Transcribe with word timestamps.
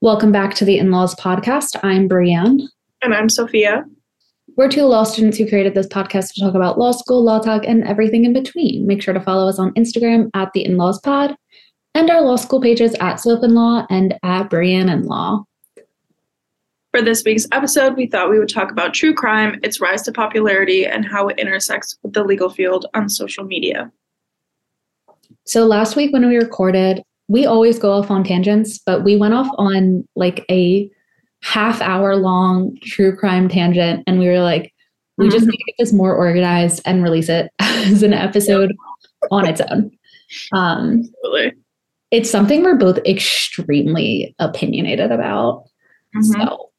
Welcome 0.00 0.30
back 0.30 0.54
to 0.54 0.64
the 0.64 0.78
In 0.78 0.92
Laws 0.92 1.16
podcast. 1.16 1.76
I'm 1.82 2.08
Brianne. 2.08 2.60
And 3.02 3.12
I'm 3.12 3.28
Sophia. 3.28 3.84
We're 4.56 4.68
two 4.68 4.84
law 4.84 5.02
students 5.02 5.36
who 5.38 5.48
created 5.48 5.74
this 5.74 5.88
podcast 5.88 6.34
to 6.34 6.40
talk 6.40 6.54
about 6.54 6.78
law 6.78 6.92
school, 6.92 7.24
law 7.24 7.40
talk, 7.40 7.64
and 7.66 7.82
everything 7.82 8.24
in 8.24 8.32
between. 8.32 8.86
Make 8.86 9.02
sure 9.02 9.12
to 9.12 9.20
follow 9.20 9.48
us 9.48 9.58
on 9.58 9.74
Instagram 9.74 10.30
at 10.34 10.52
the 10.52 10.64
In 10.64 10.76
Laws 10.76 11.00
Pod 11.00 11.34
and 11.96 12.10
our 12.10 12.22
law 12.22 12.36
school 12.36 12.60
pages 12.60 12.94
at 13.00 13.16
Soph 13.16 13.42
and 13.42 13.56
Law 13.56 13.88
and 13.90 14.16
at 14.22 14.48
Brianne 14.48 14.88
and 14.88 15.04
Law. 15.04 15.44
For 16.92 17.02
this 17.02 17.24
week's 17.24 17.48
episode, 17.50 17.96
we 17.96 18.06
thought 18.06 18.30
we 18.30 18.38
would 18.38 18.48
talk 18.48 18.70
about 18.70 18.94
true 18.94 19.12
crime, 19.12 19.58
its 19.64 19.80
rise 19.80 20.02
to 20.02 20.12
popularity, 20.12 20.86
and 20.86 21.04
how 21.04 21.26
it 21.26 21.40
intersects 21.40 21.98
with 22.04 22.12
the 22.12 22.22
legal 22.22 22.50
field 22.50 22.86
on 22.94 23.08
social 23.08 23.42
media. 23.42 23.90
So, 25.44 25.66
last 25.66 25.96
week 25.96 26.12
when 26.12 26.28
we 26.28 26.36
recorded, 26.36 27.02
we 27.28 27.46
always 27.46 27.78
go 27.78 27.92
off 27.92 28.10
on 28.10 28.24
tangents, 28.24 28.78
but 28.78 29.04
we 29.04 29.16
went 29.16 29.34
off 29.34 29.48
on 29.58 30.06
like 30.16 30.44
a 30.50 30.90
half 31.42 31.80
hour 31.80 32.16
long 32.16 32.76
true 32.82 33.14
crime 33.14 33.48
tangent, 33.48 34.02
and 34.06 34.18
we 34.18 34.26
were 34.26 34.40
like, 34.40 34.72
we 35.18 35.26
mm-hmm. 35.26 35.32
just 35.32 35.46
need 35.46 35.56
to 35.56 35.64
get 35.64 35.74
this 35.78 35.92
more 35.92 36.14
organized 36.14 36.80
and 36.84 37.02
release 37.02 37.28
it 37.28 37.52
as 37.58 38.02
an 38.02 38.14
episode 38.14 38.74
on 39.30 39.46
its 39.46 39.60
own. 39.60 39.90
Um, 40.52 41.02
Absolutely. 41.04 41.52
It's 42.10 42.30
something 42.30 42.62
we're 42.62 42.76
both 42.76 42.98
extremely 42.98 44.34
opinionated 44.38 45.12
about. 45.12 45.64
Mm-hmm. 46.16 46.22
So 46.22 46.70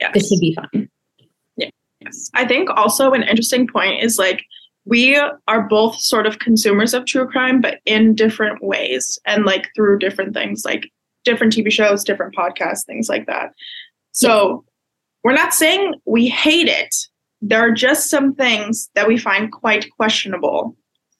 yes. 0.00 0.10
this 0.14 0.28
would 0.30 0.40
be 0.40 0.54
fun. 0.54 0.90
Yeah. 1.56 1.70
Yes. 2.00 2.30
I 2.34 2.46
think 2.46 2.68
also 2.70 3.12
an 3.12 3.22
interesting 3.22 3.66
point 3.66 4.02
is 4.02 4.18
like 4.18 4.44
we 4.84 5.16
are 5.16 5.62
both 5.68 5.96
sort 6.00 6.26
of 6.26 6.38
consumers 6.40 6.92
of 6.94 7.06
true 7.06 7.26
crime, 7.26 7.60
but 7.60 7.78
in 7.84 8.14
different 8.14 8.62
ways 8.64 9.18
and 9.26 9.44
like 9.44 9.68
through 9.76 9.98
different 9.98 10.34
things, 10.34 10.64
like 10.64 10.90
different 11.24 11.52
TV 11.52 11.70
shows, 11.70 12.02
different 12.02 12.34
podcasts, 12.34 12.84
things 12.84 13.08
like 13.08 13.26
that. 13.26 13.52
So 14.10 14.64
we're 15.22 15.34
not 15.34 15.54
saying 15.54 15.94
we 16.04 16.28
hate 16.28 16.68
it. 16.68 16.94
There 17.40 17.60
are 17.60 17.72
just 17.72 18.10
some 18.10 18.34
things 18.34 18.90
that 18.94 19.06
we 19.06 19.16
find 19.16 19.52
quite 19.52 19.90
questionable 19.92 20.76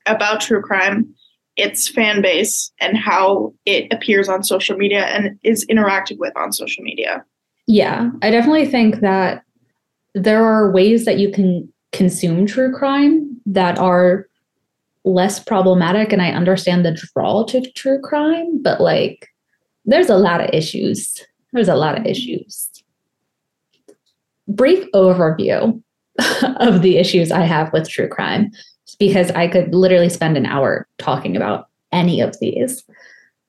about 0.07 0.41
true 0.41 0.61
crime, 0.61 1.15
its 1.57 1.89
fan 1.89 2.21
base, 2.21 2.73
and 2.81 2.97
how 2.97 3.55
it 3.65 3.93
appears 3.93 4.29
on 4.29 4.43
social 4.43 4.77
media 4.77 5.05
and 5.05 5.39
is 5.45 5.65
interacted 5.67 6.19
with 6.19 6.33
on 6.37 6.53
social 6.53 6.83
media. 6.83 7.25
Yeah, 7.69 8.11
I 8.23 8.31
definitely 8.31 8.67
think 8.67 9.01
that 9.01 9.45
there 10.15 10.45
are 10.45 10.73
ways 10.73 11.05
that 11.05 11.19
you 11.19 11.31
can 11.31 11.73
consume 11.93 12.47
true 12.47 12.73
crime 12.73 13.32
that 13.47 13.79
are 13.79 14.27
less 15.05 15.41
problematic. 15.41 16.13
And 16.13 16.23
I 16.23 16.31
understand 16.31 16.85
the 16.85 16.93
draw 16.93 17.45
to 17.47 17.61
true 17.73 18.01
crime, 18.01 18.63
but 18.63 18.81
like 18.81 19.29
there's 19.85 20.11
a 20.11 20.17
lot 20.17 20.41
of 20.41 20.51
issues. 20.53 21.25
There's 21.53 21.69
a 21.69 21.75
lot 21.75 21.99
of 21.99 22.07
issues. 22.07 22.69
Brief 24.49 24.87
overview 24.93 25.83
of 26.59 26.83
the 26.83 26.99
issues 26.99 27.33
I 27.33 27.45
have 27.45 27.73
with 27.73 27.89
true 27.89 28.09
crime, 28.09 28.51
because 28.99 29.31
I 29.33 29.49
could 29.49 29.75
literally 29.75 30.09
spend 30.09 30.37
an 30.37 30.47
hour 30.47 30.87
talking 30.99 31.37
about 31.37 31.69
any 31.91 32.21
of 32.21 32.39
these. 32.41 32.85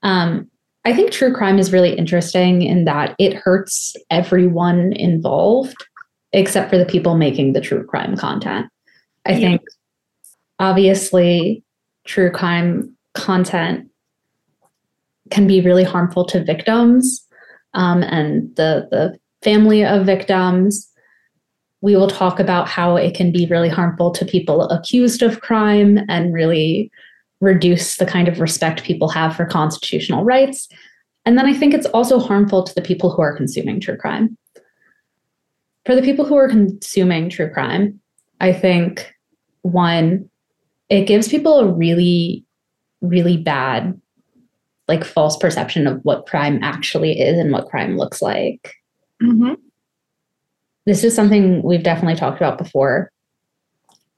Um, 0.02 0.50
I 0.86 0.94
think 0.94 1.12
true 1.12 1.34
crime 1.34 1.60
is 1.60 1.72
really 1.72 1.94
interesting 1.94 2.62
in 2.62 2.86
that 2.86 3.16
it 3.18 3.34
hurts 3.34 3.96
everyone 4.10 4.92
involved 4.94 5.86
except 6.34 6.70
for 6.70 6.78
the 6.78 6.86
people 6.86 7.16
making 7.16 7.54
the 7.54 7.62
true 7.62 7.86
crime 7.86 8.18
content. 8.18 8.68
I 9.26 9.34
yeah. 9.34 9.38
think 9.40 9.62
obviously 10.64 11.62
true 12.06 12.32
crime 12.32 12.96
content 13.14 13.90
can 15.30 15.46
be 15.46 15.62
really 15.62 15.84
harmful 15.84 16.26
to 16.26 16.44
victims 16.44 17.26
um, 17.74 18.02
and 18.04 18.56
the 18.56 18.88
the 18.90 19.18
family 19.44 19.84
of 19.84 20.06
victims. 20.06 20.90
We 21.82 21.98
will 21.98 22.08
talk 22.08 22.40
about 22.40 22.70
how 22.70 22.96
it 22.96 23.14
can 23.14 23.32
be 23.32 23.46
really 23.46 23.68
harmful 23.68 24.12
to 24.12 24.26
people 24.26 24.70
accused 24.70 25.22
of 25.22 25.42
crime 25.42 26.00
and 26.08 26.34
really 26.34 26.90
reduce 27.42 27.98
the 27.98 28.06
kind 28.06 28.30
of 28.30 28.40
respect 28.40 28.86
people 28.86 29.10
have 29.10 29.36
for 29.36 29.46
constitutional 29.46 30.24
rights. 30.24 30.70
And 31.26 31.38
then 31.38 31.46
I 31.46 31.54
think 31.54 31.74
it's 31.74 31.88
also 31.88 32.20
harmful 32.20 32.64
to 32.64 32.74
the 32.74 32.82
people 32.82 33.10
who 33.12 33.22
are 33.22 33.36
consuming 33.36 33.82
true 33.82 33.98
crime. 33.98 34.38
For 35.86 35.94
the 35.94 36.02
people 36.02 36.24
who 36.24 36.38
are 36.38 36.48
consuming 36.48 37.30
true 37.30 37.50
crime, 37.50 38.00
I 38.40 38.54
think 38.54 39.14
one, 39.64 40.30
it 40.94 41.08
gives 41.08 41.28
people 41.28 41.60
a 41.60 41.68
really, 41.68 42.46
really 43.02 43.38
bad, 43.38 44.00
like 44.88 45.04
false 45.04 45.38
perception 45.38 45.88
of 45.88 46.00
what 46.04 46.28
crime 46.28 46.60
actually 46.62 47.20
is 47.20 47.38
and 47.38 47.52
what 47.52 47.68
crime 47.68 47.98
looks 47.98 48.22
like. 48.22 48.76
Mm-hmm. 49.22 49.54
This 50.86 51.04
is 51.04 51.16
something 51.16 51.64
we've 51.64 51.84
definitely 51.84 52.16
talked 52.16 52.38
about 52.38 52.58
before. 52.58 53.12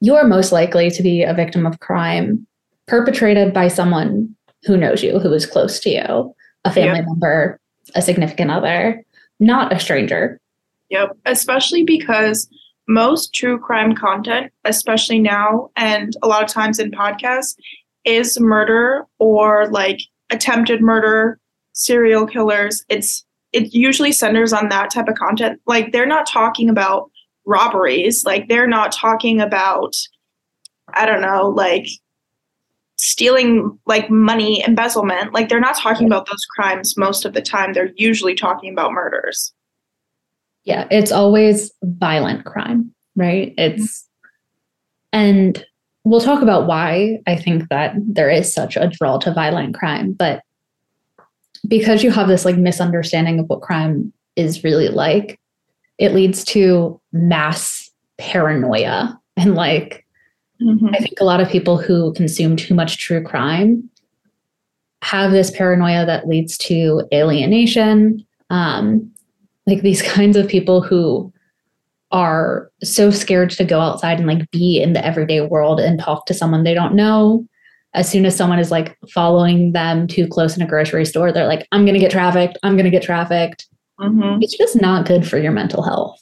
You 0.01 0.15
are 0.15 0.27
most 0.27 0.51
likely 0.51 0.89
to 0.91 1.03
be 1.03 1.23
a 1.23 1.33
victim 1.33 1.65
of 1.65 1.79
crime 1.79 2.45
perpetrated 2.87 3.53
by 3.53 3.67
someone 3.67 4.35
who 4.63 4.75
knows 4.77 5.03
you, 5.03 5.19
who 5.19 5.31
is 5.33 5.45
close 5.45 5.79
to 5.81 5.89
you, 5.89 6.35
a 6.65 6.71
family 6.71 6.99
yep. 6.99 7.05
member, 7.05 7.59
a 7.93 8.01
significant 8.01 8.51
other, 8.51 9.03
not 9.39 9.71
a 9.71 9.79
stranger. 9.79 10.39
Yep, 10.89 11.17
especially 11.25 11.83
because 11.83 12.49
most 12.87 13.33
true 13.33 13.59
crime 13.59 13.95
content, 13.95 14.51
especially 14.63 15.19
now 15.19 15.69
and 15.75 16.15
a 16.21 16.27
lot 16.27 16.43
of 16.43 16.49
times 16.49 16.79
in 16.79 16.91
podcasts, 16.91 17.55
is 18.03 18.39
murder 18.39 19.05
or 19.19 19.67
like 19.69 19.99
attempted 20.29 20.81
murder, 20.81 21.39
serial 21.73 22.25
killers. 22.27 22.83
It's 22.89 23.25
it 23.53 23.73
usually 23.73 24.11
centers 24.11 24.53
on 24.53 24.69
that 24.69 24.91
type 24.91 25.07
of 25.07 25.15
content. 25.15 25.59
Like 25.65 25.91
they're 25.91 26.05
not 26.05 26.27
talking 26.27 26.69
about 26.69 27.09
robberies, 27.45 28.23
like 28.25 28.47
they're 28.47 28.67
not 28.67 28.91
talking 28.91 29.39
about 29.39 29.95
I 30.93 31.05
don't 31.05 31.21
know, 31.21 31.49
like 31.49 31.87
stealing 32.97 33.77
like 33.85 34.09
money 34.09 34.63
embezzlement. 34.65 35.33
Like 35.33 35.49
they're 35.49 35.59
not 35.59 35.77
talking 35.77 36.05
about 36.07 36.27
those 36.27 36.45
crimes 36.55 36.95
most 36.95 37.25
of 37.25 37.33
the 37.33 37.41
time. 37.41 37.73
They're 37.73 37.91
usually 37.95 38.35
talking 38.35 38.71
about 38.71 38.91
murders 38.91 39.53
yeah 40.65 40.87
it's 40.91 41.11
always 41.11 41.71
violent 41.83 42.45
crime 42.45 42.93
right 43.15 43.53
it's 43.57 44.07
and 45.13 45.65
we'll 46.03 46.21
talk 46.21 46.41
about 46.41 46.67
why 46.67 47.19
i 47.27 47.35
think 47.35 47.67
that 47.69 47.95
there 47.97 48.29
is 48.29 48.53
such 48.53 48.75
a 48.75 48.87
draw 48.87 49.17
to 49.17 49.33
violent 49.33 49.73
crime 49.73 50.11
but 50.11 50.41
because 51.67 52.03
you 52.03 52.11
have 52.11 52.27
this 52.27 52.45
like 52.45 52.57
misunderstanding 52.57 53.39
of 53.39 53.47
what 53.47 53.61
crime 53.61 54.11
is 54.35 54.63
really 54.63 54.89
like 54.89 55.39
it 55.97 56.13
leads 56.13 56.43
to 56.43 56.99
mass 57.13 57.89
paranoia 58.17 59.19
and 59.37 59.55
like 59.55 60.05
Mm-hmm. 60.61 60.93
I 60.93 60.99
think 60.99 61.19
a 61.19 61.25
lot 61.25 61.41
of 61.41 61.49
people 61.49 61.77
who 61.77 62.13
consume 62.13 62.55
too 62.55 62.73
much 62.73 62.97
true 62.97 63.21
crime 63.23 63.89
have 65.01 65.31
this 65.31 65.51
paranoia 65.51 66.05
that 66.05 66.27
leads 66.27 66.57
to 66.59 67.03
alienation. 67.13 68.25
Um, 68.49 69.11
like 69.67 69.81
these 69.81 70.01
kinds 70.01 70.37
of 70.37 70.47
people 70.47 70.81
who 70.81 71.31
are 72.11 72.71
so 72.83 73.09
scared 73.09 73.49
to 73.49 73.65
go 73.65 73.79
outside 73.79 74.19
and 74.19 74.27
like 74.27 74.49
be 74.51 74.81
in 74.81 74.93
the 74.93 75.05
everyday 75.05 75.41
world 75.41 75.79
and 75.79 75.99
talk 75.99 76.25
to 76.25 76.33
someone 76.33 76.63
they 76.63 76.73
don't 76.73 76.95
know. 76.95 77.45
As 77.93 78.09
soon 78.09 78.25
as 78.25 78.35
someone 78.35 78.59
is 78.59 78.71
like 78.71 78.97
following 79.09 79.71
them 79.71 80.07
too 80.07 80.27
close 80.27 80.55
in 80.55 80.61
a 80.61 80.67
grocery 80.67 81.05
store, 81.05 81.31
they're 81.31 81.47
like, 81.47 81.67
I'm 81.71 81.85
going 81.85 81.93
to 81.93 81.99
get 81.99 82.11
trafficked. 82.11 82.57
I'm 82.61 82.75
going 82.75 82.85
to 82.85 82.91
get 82.91 83.03
trafficked. 83.03 83.67
Mm-hmm. 83.99 84.41
It's 84.41 84.57
just 84.57 84.79
not 84.79 85.05
good 85.05 85.27
for 85.27 85.37
your 85.37 85.53
mental 85.53 85.81
health. 85.81 86.21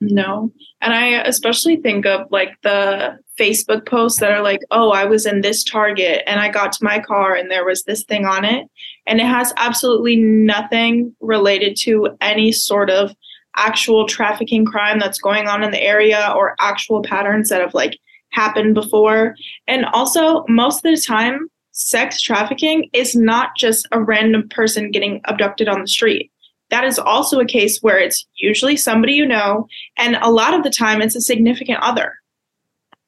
No. 0.00 0.50
And 0.80 0.94
I 0.94 1.22
especially 1.22 1.76
think 1.76 2.06
of 2.06 2.26
like 2.30 2.56
the 2.62 3.18
Facebook 3.38 3.86
posts 3.86 4.18
that 4.20 4.32
are 4.32 4.42
like, 4.42 4.60
oh, 4.70 4.90
I 4.90 5.04
was 5.04 5.26
in 5.26 5.42
this 5.42 5.62
Target 5.62 6.22
and 6.26 6.40
I 6.40 6.48
got 6.48 6.72
to 6.72 6.84
my 6.84 7.00
car 7.00 7.34
and 7.34 7.50
there 7.50 7.66
was 7.66 7.82
this 7.82 8.04
thing 8.04 8.24
on 8.24 8.44
it. 8.44 8.66
And 9.06 9.20
it 9.20 9.26
has 9.26 9.52
absolutely 9.56 10.16
nothing 10.16 11.14
related 11.20 11.76
to 11.82 12.16
any 12.20 12.52
sort 12.52 12.90
of 12.90 13.14
actual 13.56 14.06
trafficking 14.06 14.64
crime 14.64 14.98
that's 14.98 15.18
going 15.18 15.48
on 15.48 15.64
in 15.64 15.70
the 15.70 15.82
area 15.82 16.32
or 16.36 16.54
actual 16.60 17.02
patterns 17.02 17.48
that 17.48 17.60
have 17.60 17.74
like 17.74 17.98
happened 18.30 18.74
before. 18.74 19.34
And 19.66 19.84
also, 19.86 20.44
most 20.48 20.84
of 20.84 20.94
the 20.94 21.00
time, 21.00 21.48
sex 21.72 22.20
trafficking 22.20 22.88
is 22.92 23.16
not 23.16 23.50
just 23.56 23.88
a 23.92 24.00
random 24.00 24.48
person 24.48 24.90
getting 24.90 25.20
abducted 25.24 25.68
on 25.68 25.80
the 25.80 25.88
street 25.88 26.30
that 26.70 26.84
is 26.84 26.98
also 26.98 27.40
a 27.40 27.44
case 27.44 27.80
where 27.82 27.98
it's 27.98 28.26
usually 28.38 28.76
somebody 28.76 29.14
you 29.14 29.26
know, 29.26 29.66
and 29.96 30.16
a 30.22 30.30
lot 30.30 30.54
of 30.54 30.62
the 30.62 30.70
time 30.70 31.02
it's 31.02 31.16
a 31.16 31.20
significant 31.20 31.80
other. 31.82 32.14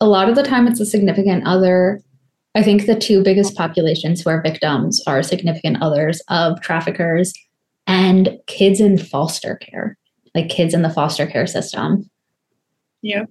A 0.00 0.06
lot 0.06 0.29
of 0.29 0.35
the 0.35 0.43
time 0.43 0.67
it's 0.67 0.81
a 0.81 0.87
significant 0.87 1.47
other. 1.47 2.03
I 2.54 2.62
think 2.62 2.87
the 2.87 2.99
two 2.99 3.22
biggest 3.22 3.56
populations 3.56 4.20
who 4.20 4.31
are 4.31 4.43
victims 4.43 5.02
are 5.06 5.22
significant 5.22 5.82
others 5.82 6.20
of 6.28 6.60
traffickers 6.60 7.32
and 7.87 8.38
kids 8.46 8.81
in 8.81 8.99
foster 8.99 9.56
care, 9.56 9.96
like 10.34 10.49
kids 10.49 10.75
in 10.75 10.82
the 10.82 10.90
foster 10.90 11.26
care 11.26 11.46
system. 11.46 12.08
Yeah. 13.00 13.25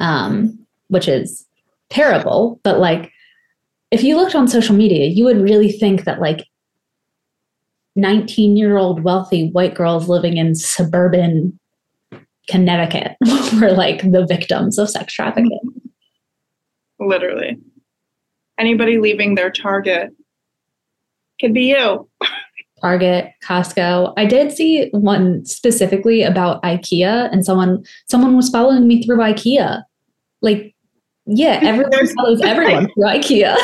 Um, 0.00 0.58
which 0.88 1.06
is 1.06 1.46
terrible, 1.90 2.60
but 2.64 2.78
like 2.78 3.12
if 3.90 4.02
you 4.02 4.16
looked 4.16 4.34
on 4.34 4.48
social 4.48 4.74
media, 4.74 5.06
you 5.06 5.24
would 5.24 5.40
really 5.40 5.70
think 5.70 6.04
that 6.04 6.20
like 6.20 6.46
19 7.96 8.56
year 8.56 8.76
old 8.76 9.02
wealthy 9.02 9.50
white 9.50 9.74
girls 9.74 10.08
living 10.08 10.36
in 10.36 10.54
suburban 10.54 11.58
Connecticut 12.48 13.16
were 13.60 13.72
like 13.72 14.02
the 14.10 14.26
victims 14.26 14.78
of 14.78 14.90
sex 14.90 15.12
trafficking. 15.12 15.60
Literally. 16.98 17.58
Anybody 18.60 18.98
leaving 18.98 19.36
their 19.36 19.50
target 19.50 20.10
could 21.40 21.54
be 21.54 21.70
you. 21.70 22.06
Target, 22.82 23.32
Costco. 23.42 24.12
I 24.18 24.26
did 24.26 24.52
see 24.52 24.90
one 24.90 25.44
specifically 25.46 26.22
about 26.22 26.62
IKEA 26.62 27.32
and 27.32 27.44
someone 27.44 27.82
someone 28.06 28.36
was 28.36 28.50
following 28.50 28.86
me 28.86 29.02
through 29.02 29.16
IKEA. 29.16 29.82
Like, 30.42 30.74
yeah, 31.24 31.58
everyone 31.62 32.06
follows 32.14 32.42
everyone 32.42 32.90
through 32.92 33.04
IKEA. 33.04 33.56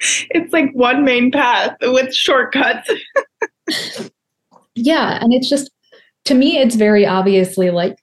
it's 0.00 0.52
like 0.52 0.70
one 0.72 1.04
main 1.04 1.30
path 1.30 1.76
with 1.80 2.12
shortcuts. 2.12 2.90
yeah, 4.74 5.18
and 5.22 5.32
it's 5.32 5.48
just 5.48 5.70
to 6.24 6.34
me 6.34 6.58
it's 6.58 6.74
very 6.74 7.06
obviously 7.06 7.70
like 7.70 7.96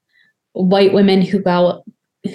white 0.53 0.93
women 0.93 1.21
who 1.21 1.39
go 1.39 1.83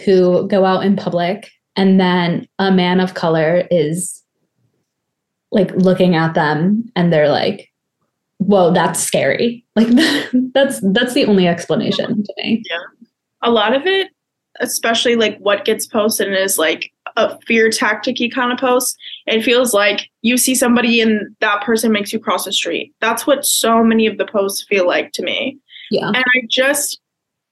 who 0.05 0.47
go 0.49 0.67
out 0.67 0.85
in 0.85 0.97
public 0.97 1.51
and 1.77 2.01
then 2.01 2.49
a 2.59 2.73
man 2.73 3.01
of 3.01 3.15
color 3.15 3.67
is 3.71 4.23
like 5.53 5.71
looking 5.73 6.15
at 6.15 6.35
them 6.35 6.91
and 6.97 7.13
they're 7.13 7.29
like 7.29 7.71
whoa 8.39 8.73
that's 8.73 9.01
scary. 9.01 9.65
Like 9.77 9.89
that's 10.55 10.81
that's 10.93 11.13
the 11.13 11.27
only 11.27 11.47
explanation 11.47 12.23
to 12.23 12.35
me. 12.39 12.63
Yeah. 12.69 13.07
A 13.43 13.51
lot 13.51 13.75
of 13.75 13.87
it 13.87 14.09
especially 14.61 15.17
like 15.17 15.39
what 15.39 15.65
gets 15.65 15.87
posted 15.87 16.33
is 16.33 16.59
like 16.59 16.91
a 17.17 17.39
fear 17.43 17.69
tacticy 17.69 18.33
kind 18.33 18.53
of 18.53 18.59
post. 18.59 18.97
It 19.27 19.43
feels 19.43 19.73
like 19.75 20.11
you 20.23 20.37
see 20.37 20.55
somebody 20.55 21.01
and 21.01 21.35
that 21.41 21.63
person 21.63 21.93
makes 21.93 22.13
you 22.13 22.19
cross 22.19 22.45
the 22.45 22.53
street. 22.53 22.95
That's 23.01 23.27
what 23.27 23.45
so 23.45 23.83
many 23.83 24.07
of 24.07 24.19
the 24.19 24.27
posts 24.27 24.67
feel 24.69 24.87
like 24.87 25.13
to 25.13 25.23
me. 25.23 25.59
Yeah. 25.91 26.09
And 26.09 26.17
i 26.17 26.41
just 26.49 27.01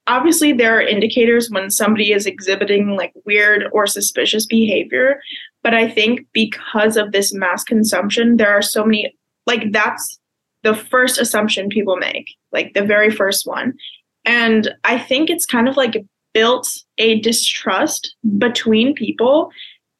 obviously 0.07 0.53
there 0.53 0.77
are 0.77 0.81
indicators 0.81 1.49
when 1.49 1.69
somebody 1.69 2.11
is 2.11 2.25
exhibiting 2.25 2.95
like 2.95 3.13
weird 3.25 3.65
or 3.71 3.87
suspicious 3.87 4.45
behavior 4.45 5.19
but 5.63 5.73
i 5.73 5.89
think 5.89 6.25
because 6.33 6.97
of 6.97 7.11
this 7.11 7.33
mass 7.33 7.63
consumption 7.63 8.37
there 8.37 8.51
are 8.51 8.61
so 8.61 8.85
many 8.85 9.15
like 9.45 9.71
that's 9.71 10.19
the 10.65 10.75
first 10.75 11.19
assumption 11.19 11.69
people 11.69 11.95
make 11.95 12.35
like 12.51 12.73
the 12.73 12.83
very 12.83 13.11
first 13.11 13.45
one. 13.45 13.73
And 14.25 14.73
i 14.83 14.97
think 14.97 15.29
it's 15.29 15.45
kind 15.45 15.69
of 15.69 15.77
like 15.77 16.03
built 16.33 16.67
a 16.97 17.19
distrust 17.21 18.15
between 18.37 18.93
people. 18.93 19.51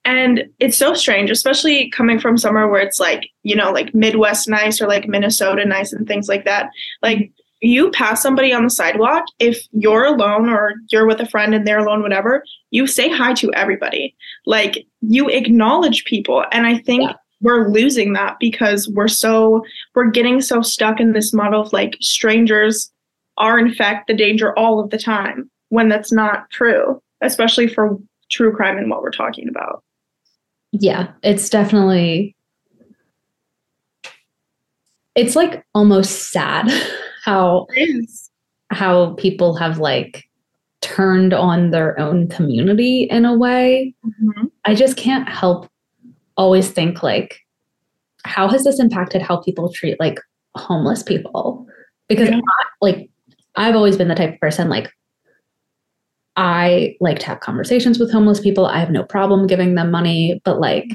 And 0.03 0.45
it's 0.59 0.77
so 0.77 0.93
strange 0.93 1.29
especially 1.29 1.89
coming 1.91 2.19
from 2.19 2.37
somewhere 2.37 2.67
where 2.67 2.81
it's 2.81 2.99
like 2.99 3.29
you 3.43 3.55
know 3.55 3.71
like 3.71 3.93
midwest 3.93 4.49
nice 4.49 4.81
or 4.81 4.87
like 4.87 5.07
minnesota 5.07 5.65
nice 5.65 5.93
and 5.93 6.07
things 6.07 6.27
like 6.27 6.45
that. 6.45 6.69
Like 7.01 7.31
you 7.65 7.89
pass 7.91 8.21
somebody 8.21 8.53
on 8.53 8.63
the 8.63 8.69
sidewalk, 8.69 9.25
if 9.39 9.67
you're 9.71 10.05
alone 10.05 10.49
or 10.49 10.73
you're 10.91 11.07
with 11.07 11.19
a 11.19 11.25
friend 11.25 11.53
and 11.55 11.65
they're 11.65 11.79
alone, 11.79 12.01
whatever, 12.01 12.43
you 12.69 12.85
say 12.85 13.09
hi 13.09 13.33
to 13.33 13.51
everybody. 13.53 14.15
Like 14.45 14.85
you 15.01 15.29
acknowledge 15.29 16.05
people. 16.05 16.45
And 16.51 16.67
I 16.67 16.77
think 16.77 17.03
yeah. 17.03 17.13
we're 17.41 17.69
losing 17.69 18.13
that 18.13 18.37
because 18.39 18.87
we're 18.89 19.07
so, 19.07 19.63
we're 19.95 20.11
getting 20.11 20.41
so 20.41 20.61
stuck 20.61 20.99
in 20.99 21.13
this 21.13 21.33
model 21.33 21.61
of 21.61 21.73
like 21.73 21.97
strangers 22.01 22.91
are 23.37 23.57
in 23.57 23.73
fact 23.73 24.07
the 24.07 24.13
danger 24.13 24.57
all 24.57 24.79
of 24.79 24.91
the 24.91 24.97
time 24.97 25.49
when 25.69 25.89
that's 25.89 26.11
not 26.11 26.49
true, 26.51 27.01
especially 27.21 27.67
for 27.67 27.97
true 28.29 28.55
crime 28.55 28.77
and 28.77 28.89
what 28.89 29.01
we're 29.01 29.11
talking 29.11 29.49
about. 29.49 29.83
Yeah, 30.71 31.11
it's 31.23 31.49
definitely, 31.49 32.35
it's 35.15 35.35
like 35.35 35.65
almost 35.73 36.31
sad. 36.31 36.71
how 37.25 37.65
how 38.69 39.13
people 39.13 39.55
have 39.55 39.79
like 39.79 40.29
turned 40.81 41.33
on 41.33 41.71
their 41.71 41.99
own 41.99 42.27
community 42.27 43.03
in 43.03 43.25
a 43.25 43.35
way. 43.35 43.95
Mm-hmm. 44.05 44.45
I 44.65 44.75
just 44.75 44.95
can't 44.95 45.27
help 45.27 45.69
always 46.37 46.69
think 46.69 47.01
like 47.01 47.39
how 48.25 48.47
has 48.47 48.63
this 48.63 48.79
impacted 48.79 49.21
how 49.21 49.37
people 49.37 49.71
treat 49.73 49.99
like 49.99 50.19
homeless 50.55 51.01
people? 51.01 51.67
Because 52.07 52.29
yeah. 52.29 52.37
I, 52.37 52.65
like 52.81 53.09
I've 53.55 53.75
always 53.75 53.97
been 53.97 54.07
the 54.07 54.15
type 54.15 54.35
of 54.35 54.39
person 54.39 54.69
like 54.69 54.91
I 56.35 56.95
like 56.99 57.19
to 57.19 57.25
have 57.27 57.39
conversations 57.39 57.97
with 57.97 58.11
homeless 58.11 58.41
people. 58.41 58.67
I 58.67 58.79
have 58.79 58.91
no 58.91 59.03
problem 59.03 59.47
giving 59.47 59.75
them 59.75 59.89
money, 59.89 60.41
but 60.43 60.59
like 60.59 60.93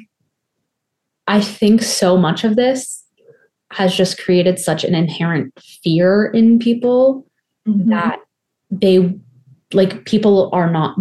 I 1.27 1.41
think 1.41 1.83
so 1.83 2.17
much 2.17 2.45
of 2.45 2.57
this 2.57 3.00
has 3.73 3.95
just 3.95 4.23
created 4.23 4.59
such 4.59 4.85
an 4.85 4.95
inherent 4.95 5.53
fear 5.83 6.27
in 6.27 6.59
people 6.59 7.27
mm-hmm. 7.67 7.91
that 7.91 8.21
they 8.71 9.15
like 9.73 10.05
people 10.05 10.51
are 10.53 10.71
not 10.71 10.97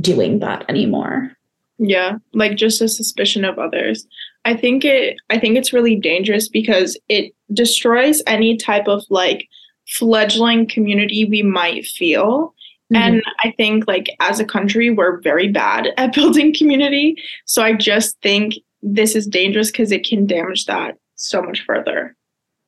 doing 0.00 0.40
that 0.40 0.64
anymore. 0.68 1.32
Yeah, 1.78 2.16
like 2.34 2.56
just 2.56 2.80
a 2.80 2.88
suspicion 2.88 3.44
of 3.44 3.58
others. 3.58 4.06
I 4.44 4.56
think 4.56 4.84
it 4.84 5.16
I 5.30 5.38
think 5.38 5.56
it's 5.56 5.72
really 5.72 5.94
dangerous 5.94 6.48
because 6.48 6.98
it 7.08 7.32
destroys 7.52 8.22
any 8.26 8.56
type 8.56 8.88
of 8.88 9.04
like 9.10 9.46
fledgling 9.86 10.66
community 10.66 11.24
we 11.24 11.42
might 11.42 11.86
feel. 11.86 12.54
Mm-hmm. 12.92 12.96
And 12.96 13.22
I 13.44 13.52
think 13.56 13.86
like 13.86 14.10
as 14.20 14.40
a 14.40 14.44
country 14.44 14.90
we're 14.90 15.20
very 15.20 15.48
bad 15.48 15.88
at 15.96 16.14
building 16.14 16.52
community. 16.52 17.16
So 17.46 17.62
I 17.62 17.74
just 17.74 18.20
think 18.22 18.54
this 18.82 19.14
is 19.14 19.26
dangerous 19.26 19.70
because 19.70 19.92
it 19.92 20.06
can 20.06 20.26
damage 20.26 20.66
that 20.66 20.96
so 21.18 21.42
much 21.42 21.64
further. 21.64 22.16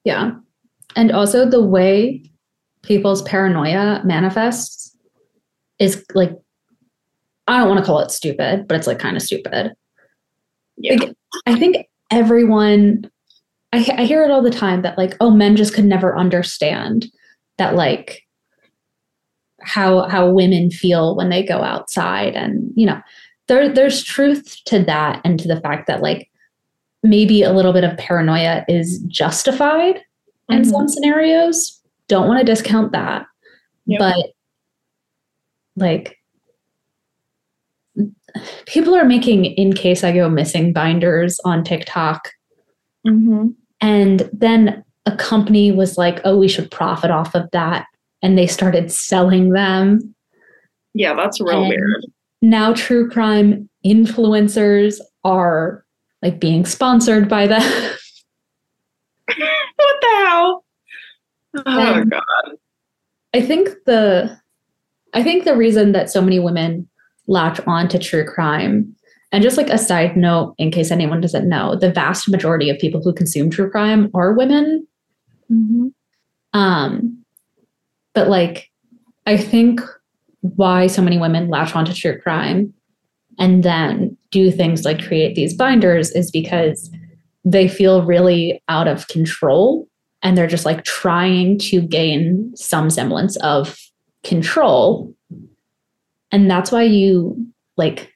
Yeah. 0.04 0.32
And 0.96 1.12
also 1.12 1.48
the 1.48 1.62
way 1.62 2.22
people's 2.82 3.22
paranoia 3.22 4.02
manifests 4.04 4.96
is 5.78 6.04
like 6.14 6.32
I 7.46 7.58
don't 7.58 7.68
want 7.68 7.80
to 7.80 7.86
call 7.86 8.00
it 8.00 8.12
stupid, 8.12 8.68
but 8.68 8.76
it's 8.76 8.86
like 8.86 9.00
kind 9.00 9.16
of 9.16 9.22
stupid. 9.22 9.72
Yeah. 10.76 10.94
Like, 10.94 11.16
I 11.46 11.58
think 11.58 11.88
everyone 12.10 13.10
I, 13.72 13.78
I 13.96 14.04
hear 14.04 14.24
it 14.24 14.30
all 14.30 14.42
the 14.42 14.50
time 14.50 14.82
that 14.82 14.98
like 14.98 15.16
oh 15.20 15.30
men 15.30 15.56
just 15.56 15.74
could 15.74 15.84
never 15.84 16.16
understand 16.16 17.06
that 17.58 17.74
like 17.74 18.26
how 19.62 20.08
how 20.08 20.28
women 20.30 20.70
feel 20.70 21.16
when 21.16 21.28
they 21.28 21.44
go 21.44 21.62
outside 21.62 22.34
and 22.34 22.72
you 22.74 22.86
know 22.86 23.00
there 23.48 23.68
there's 23.68 24.02
truth 24.02 24.56
to 24.64 24.82
that 24.84 25.20
and 25.24 25.38
to 25.38 25.48
the 25.48 25.60
fact 25.60 25.86
that 25.86 26.02
like 26.02 26.29
maybe 27.02 27.42
a 27.42 27.52
little 27.52 27.72
bit 27.72 27.84
of 27.84 27.96
paranoia 27.96 28.64
is 28.68 28.98
justified 29.08 29.96
mm-hmm. 29.96 30.54
in 30.54 30.64
some 30.64 30.88
scenarios. 30.88 31.80
Don't 32.08 32.28
want 32.28 32.40
to 32.40 32.44
discount 32.44 32.92
that. 32.92 33.26
Yep. 33.86 33.98
But 33.98 34.16
like 35.76 36.18
people 38.66 38.94
are 38.94 39.04
making 39.04 39.46
in 39.46 39.72
case 39.72 40.04
I 40.04 40.12
go 40.12 40.28
missing 40.28 40.72
binders 40.72 41.40
on 41.44 41.64
TikTok. 41.64 42.30
Mm-hmm. 43.06 43.48
And 43.80 44.28
then 44.32 44.84
a 45.06 45.16
company 45.16 45.72
was 45.72 45.96
like, 45.96 46.20
oh, 46.24 46.38
we 46.38 46.48
should 46.48 46.70
profit 46.70 47.10
off 47.10 47.34
of 47.34 47.50
that. 47.52 47.86
And 48.22 48.36
they 48.36 48.46
started 48.46 48.92
selling 48.92 49.50
them. 49.50 50.14
Yeah, 50.92 51.14
that's 51.14 51.40
real 51.40 51.60
and 51.60 51.68
weird. 51.68 52.06
Now, 52.42 52.74
true 52.74 53.08
crime 53.08 53.68
influencers 53.84 55.00
are 55.24 55.84
like 56.22 56.40
being 56.40 56.64
sponsored 56.64 57.28
by 57.28 57.46
them. 57.46 57.62
what 59.26 60.00
the 60.00 60.24
hell? 60.26 60.64
Oh 61.54 61.94
and 61.94 62.10
god. 62.10 62.56
I 63.34 63.40
think 63.40 63.70
the 63.86 64.38
I 65.12 65.22
think 65.22 65.44
the 65.44 65.56
reason 65.56 65.92
that 65.92 66.10
so 66.10 66.20
many 66.20 66.38
women 66.38 66.88
latch 67.26 67.60
on 67.66 67.88
to 67.88 67.98
true 67.98 68.24
crime 68.24 68.94
and 69.32 69.42
just 69.42 69.56
like 69.56 69.70
a 69.70 69.78
side 69.78 70.16
note 70.16 70.54
in 70.58 70.70
case 70.70 70.90
anyone 70.90 71.20
doesn't 71.20 71.48
know, 71.48 71.76
the 71.76 71.92
vast 71.92 72.28
majority 72.28 72.68
of 72.70 72.78
people 72.78 73.00
who 73.02 73.12
consume 73.12 73.50
true 73.50 73.70
crime 73.70 74.10
are 74.14 74.32
women. 74.32 74.86
Mm-hmm. 75.50 75.88
Um 76.52 77.24
but 78.14 78.28
like 78.28 78.70
I 79.26 79.36
think 79.36 79.80
why 80.40 80.86
so 80.86 81.02
many 81.02 81.18
women 81.18 81.48
latch 81.48 81.74
on 81.76 81.84
to 81.84 81.94
true 81.94 82.18
crime 82.18 82.72
and 83.38 83.62
then 83.62 84.16
do 84.30 84.50
things 84.50 84.84
like 84.84 85.04
create 85.06 85.34
these 85.34 85.54
binders 85.54 86.10
is 86.10 86.30
because 86.30 86.90
they 87.44 87.68
feel 87.68 88.04
really 88.04 88.62
out 88.68 88.86
of 88.86 89.08
control 89.08 89.88
and 90.22 90.36
they're 90.36 90.46
just 90.46 90.66
like 90.66 90.84
trying 90.84 91.58
to 91.58 91.80
gain 91.80 92.52
some 92.54 92.90
semblance 92.90 93.36
of 93.38 93.78
control. 94.22 95.14
And 96.30 96.50
that's 96.50 96.70
why 96.70 96.82
you 96.82 97.46
like 97.76 98.12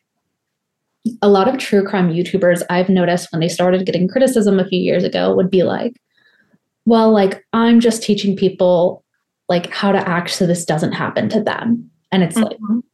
a 1.22 1.28
lot 1.28 1.48
of 1.48 1.58
true 1.58 1.84
crime 1.86 2.10
YouTubers 2.10 2.62
I've 2.70 2.88
noticed 2.88 3.32
when 3.32 3.40
they 3.40 3.48
started 3.48 3.86
getting 3.86 4.08
criticism 4.08 4.58
a 4.58 4.66
few 4.66 4.80
years 4.80 5.04
ago 5.04 5.34
would 5.34 5.50
be 5.50 5.62
like, 5.62 5.94
well, 6.86 7.10
like 7.12 7.44
I'm 7.52 7.80
just 7.80 8.02
teaching 8.02 8.36
people 8.36 9.04
like 9.48 9.70
how 9.70 9.92
to 9.92 10.08
act 10.08 10.30
so 10.30 10.46
this 10.46 10.64
doesn't 10.64 10.92
happen 10.92 11.28
to 11.30 11.42
them. 11.42 11.90
And 12.12 12.22
it's 12.22 12.36
mm-hmm. 12.36 12.44
like, 12.44 12.84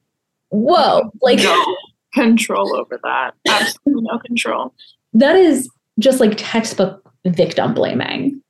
whoa, 0.48 1.10
like 1.20 1.38
no 1.38 1.76
control 2.12 2.74
over 2.76 2.98
that. 3.02 3.34
Absolutely 3.48 4.04
no 4.10 4.18
control. 4.18 4.74
That 5.12 5.36
is 5.36 5.68
just 5.98 6.20
like 6.20 6.34
textbook 6.36 7.02
victim 7.24 7.74
blaming. 7.74 8.40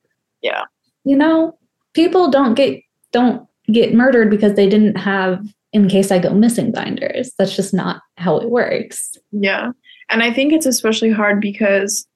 Yeah. 0.42 0.64
You 1.04 1.16
know, 1.16 1.58
people 1.94 2.30
don't 2.30 2.54
get 2.54 2.82
don't 3.12 3.46
get 3.72 3.94
murdered 3.94 4.30
because 4.30 4.54
they 4.54 4.68
didn't 4.68 4.96
have 4.96 5.44
in 5.72 5.88
case 5.88 6.10
I 6.10 6.18
go 6.18 6.34
missing 6.34 6.72
binders. 6.72 7.32
That's 7.38 7.54
just 7.54 7.72
not 7.72 8.02
how 8.16 8.38
it 8.38 8.50
works. 8.50 9.16
Yeah. 9.32 9.72
And 10.08 10.22
I 10.22 10.32
think 10.32 10.52
it's 10.52 10.66
especially 10.66 11.10
hard 11.10 11.40
because 11.40 12.06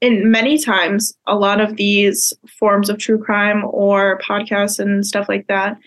in 0.00 0.30
many 0.30 0.58
times 0.58 1.14
a 1.26 1.34
lot 1.34 1.60
of 1.60 1.76
these 1.76 2.32
forms 2.58 2.90
of 2.90 2.98
true 2.98 3.22
crime 3.22 3.64
or 3.64 4.18
podcasts 4.18 4.78
and 4.78 5.06
stuff 5.06 5.28
like 5.28 5.46
that 5.46 5.78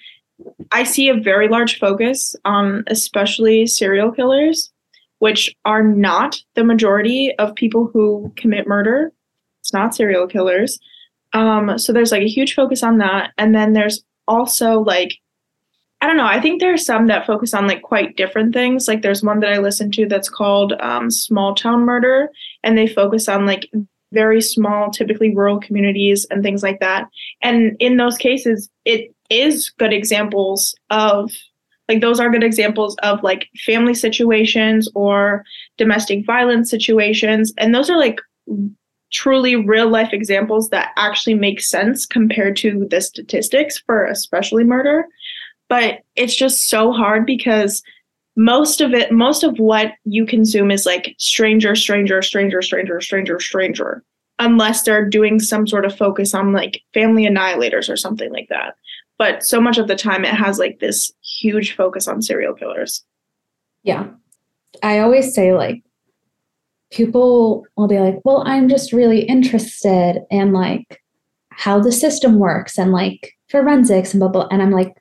I 0.72 0.84
see 0.84 1.10
a 1.10 1.16
very 1.16 1.48
large 1.48 1.80
focus 1.80 2.36
on 2.46 2.84
especially 2.88 3.68
serial 3.68 4.12
killers, 4.12 4.72
which 5.20 5.56
are 5.66 5.84
not 5.84 6.38
the 6.56 6.64
majority 6.64 7.34
of 7.38 7.56
people 7.56 7.90
who 7.92 8.32
commit 8.36 8.68
murder. 8.68 9.12
It's 9.62 9.74
not 9.74 9.96
serial 9.96 10.28
killers. 10.28 10.80
Um, 11.34 11.78
so 11.78 11.92
there's 11.92 12.12
like 12.12 12.22
a 12.22 12.30
huge 12.30 12.54
focus 12.54 12.84
on 12.84 12.98
that. 13.00 13.32
And 13.38 13.54
then 13.54 13.74
there's 13.74 14.04
also 14.28 14.80
like, 14.80 15.14
I 16.02 16.08
don't 16.08 16.18
know, 16.18 16.26
I 16.26 16.40
think 16.40 16.60
there 16.60 16.74
are 16.74 16.78
some 16.78 17.08
that 17.08 17.26
focus 17.26 17.54
on 17.54 17.68
like 17.68 17.82
quite 17.82 18.16
different 18.16 18.54
things. 18.54 18.88
Like 18.88 19.02
there's 19.02 19.24
one 19.24 19.40
that 19.40 19.52
I 19.52 19.58
listen 19.58 19.92
to 19.92 20.06
that's 20.06 20.30
called 20.30 20.74
um, 20.80 21.10
Small 21.10 21.56
Town 21.56 21.82
Murder, 21.82 22.30
and 22.64 22.78
they 22.78 22.88
focus 22.88 23.28
on 23.28 23.46
like 23.46 23.70
very 24.12 24.42
small, 24.42 24.92
typically 24.92 25.36
rural 25.36 25.60
communities 25.60 26.26
and 26.30 26.44
things 26.44 26.64
like 26.64 26.80
that. 26.80 27.08
And 27.42 27.76
in 27.80 27.98
those 27.98 28.18
cases, 28.18 28.70
it 28.86 29.14
is 29.30 29.72
good 29.72 29.94
examples 29.94 30.76
of 30.90 31.32
like 31.88 32.02
those 32.02 32.20
are 32.20 32.30
good 32.30 32.44
examples 32.44 32.96
of 33.04 33.22
like 33.24 33.50
family 33.66 33.94
situations 33.94 34.90
or 34.96 35.44
domestic 35.78 36.26
violence 36.26 36.70
situations. 36.70 37.54
And 37.58 37.74
those 37.74 37.90
are 37.90 37.98
like 37.98 38.20
truly 39.12 39.56
real 39.56 39.90
life 39.90 40.12
examples 40.12 40.70
that 40.70 40.92
actually 40.98 41.36
make 41.36 41.62
sense 41.62 42.06
compared 42.06 42.58
to 42.58 42.88
the 42.90 43.02
statistics 43.02 43.78
for 43.86 44.06
especially 44.06 44.64
murder. 44.64 45.06
But 45.70 46.00
it's 46.16 46.36
just 46.36 46.70
so 46.70 46.92
hard 46.92 47.26
because 47.26 47.82
most 48.36 48.82
of 48.82 48.94
it 48.94 49.12
most 49.12 49.44
of 49.44 49.58
what 49.58 49.94
you 50.04 50.26
consume 50.26 50.70
is 50.70 50.86
like 50.86 51.16
stranger 51.18 51.76
stranger 51.76 52.22
stranger 52.22 52.62
stranger 52.62 53.00
stranger 53.00 53.40
stranger 53.40 54.04
unless 54.40 54.84
they're 54.84 55.10
doing 55.10 55.40
some 55.40 55.66
sort 55.66 55.86
of 55.86 55.98
focus 55.98 56.34
on 56.34 56.52
like 56.52 56.82
family 56.94 57.26
annihilators 57.26 57.90
or 57.90 57.96
something 57.96 58.32
like 58.34 58.48
that 58.50 58.76
but 59.18 59.44
so 59.44 59.62
much 59.62 59.78
of 59.78 59.88
the 59.88 59.96
time 59.96 60.26
it 60.26 60.34
has 60.34 60.60
like 60.60 60.80
this 60.80 61.12
huge 61.40 61.76
focus 61.76 62.08
on 62.08 62.22
serial 62.22 62.54
killers. 62.54 63.04
Yeah. 63.84 64.08
I 64.84 65.00
always 65.00 65.34
say 65.34 65.54
like 65.54 65.84
people 66.92 67.66
will 67.76 67.88
be 67.88 68.00
like, 68.00 68.20
"Well, 68.24 68.44
I'm 68.46 68.70
just 68.70 68.94
really 68.94 69.22
interested 69.22 70.22
in 70.30 70.54
like 70.54 71.02
how 71.50 71.80
the 71.80 71.92
system 71.92 72.40
works 72.40 72.78
and 72.78 72.92
like 72.92 73.34
forensics 73.50 74.14
and 74.14 74.20
blah 74.20 74.30
blah." 74.30 74.48
And 74.52 74.62
I'm 74.62 74.72
like, 74.72 74.94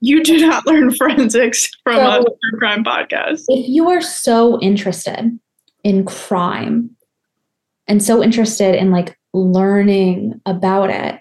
"You 0.00 0.22
do 0.22 0.38
not 0.38 0.66
learn 0.66 0.94
forensics 0.96 1.70
from 1.84 1.96
so 1.96 2.10
a 2.10 2.24
true 2.24 2.58
crime 2.58 2.84
podcast." 2.84 3.44
If 3.48 3.68
you 3.68 3.88
are 3.88 4.00
so 4.02 4.60
interested 4.60 5.38
in 5.84 6.04
crime 6.04 6.90
and 7.86 8.02
so 8.02 8.22
interested 8.22 8.74
in 8.74 8.90
like 8.90 9.16
learning 9.32 10.40
about 10.44 10.90
it, 10.90 11.20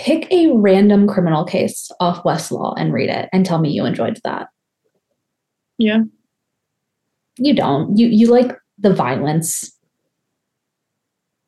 pick 0.00 0.30
a 0.32 0.50
random 0.52 1.06
criminal 1.06 1.44
case 1.44 1.90
off 2.00 2.22
Westlaw 2.24 2.74
and 2.78 2.92
read 2.92 3.10
it 3.10 3.28
and 3.32 3.44
tell 3.44 3.58
me 3.58 3.70
you 3.70 3.84
enjoyed 3.84 4.18
that. 4.24 4.48
Yeah. 5.78 6.00
You 7.36 7.54
don't. 7.54 7.96
You 7.96 8.08
you 8.08 8.28
like 8.28 8.56
the 8.78 8.92
violence. 8.92 9.70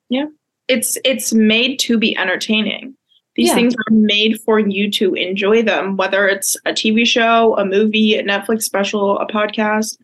Yeah. 0.09 0.27
It's 0.69 0.99
it's 1.05 1.33
made 1.33 1.79
to 1.81 1.99
be 1.99 2.17
entertaining. 2.17 2.95
These 3.35 3.49
yeah. 3.49 3.55
things 3.55 3.75
are 3.75 3.93
made 3.93 4.39
for 4.43 4.59
you 4.59 4.91
to 4.93 5.15
enjoy 5.15 5.63
them, 5.63 5.97
whether 5.97 6.29
it's 6.29 6.55
a 6.67 6.73
TV 6.73 7.07
show, 7.07 7.57
a 7.57 7.65
movie, 7.65 8.15
a 8.15 8.23
Netflix 8.23 8.63
special, 8.63 9.19
a 9.19 9.27
podcast, 9.27 9.97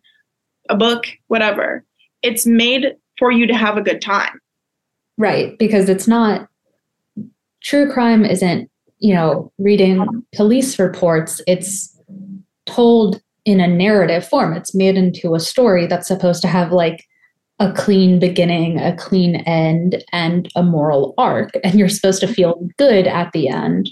a 0.67 0.75
book, 0.75 1.05
whatever. 1.27 1.85
It's 2.23 2.47
made 2.47 2.95
for 3.19 3.31
you 3.31 3.45
to 3.45 3.53
have 3.53 3.77
a 3.77 3.83
good 3.83 4.01
time. 4.01 4.39
Right, 5.19 5.57
because 5.59 5.89
it's 5.89 6.07
not 6.07 6.48
true 7.61 7.91
crime 7.91 8.25
isn't, 8.25 8.69
you 8.99 9.13
know, 9.13 9.51
reading 9.57 10.05
police 10.33 10.77
reports. 10.79 11.41
It's 11.47 11.97
told 12.65 13.21
in 13.45 13.59
a 13.59 13.67
narrative 13.67 14.27
form. 14.27 14.53
It's 14.53 14.75
made 14.75 14.95
into 14.95 15.35
a 15.35 15.39
story 15.39 15.87
that's 15.87 16.07
supposed 16.07 16.41
to 16.41 16.47
have 16.47 16.71
like 16.71 17.05
a 17.59 17.71
clean 17.73 18.19
beginning, 18.19 18.79
a 18.79 18.95
clean 18.95 19.37
end, 19.37 20.03
and 20.11 20.49
a 20.55 20.63
moral 20.63 21.13
arc. 21.17 21.51
And 21.63 21.77
you're 21.77 21.89
supposed 21.89 22.21
to 22.21 22.27
feel 22.27 22.67
good 22.77 23.07
at 23.07 23.31
the 23.33 23.49
end 23.49 23.89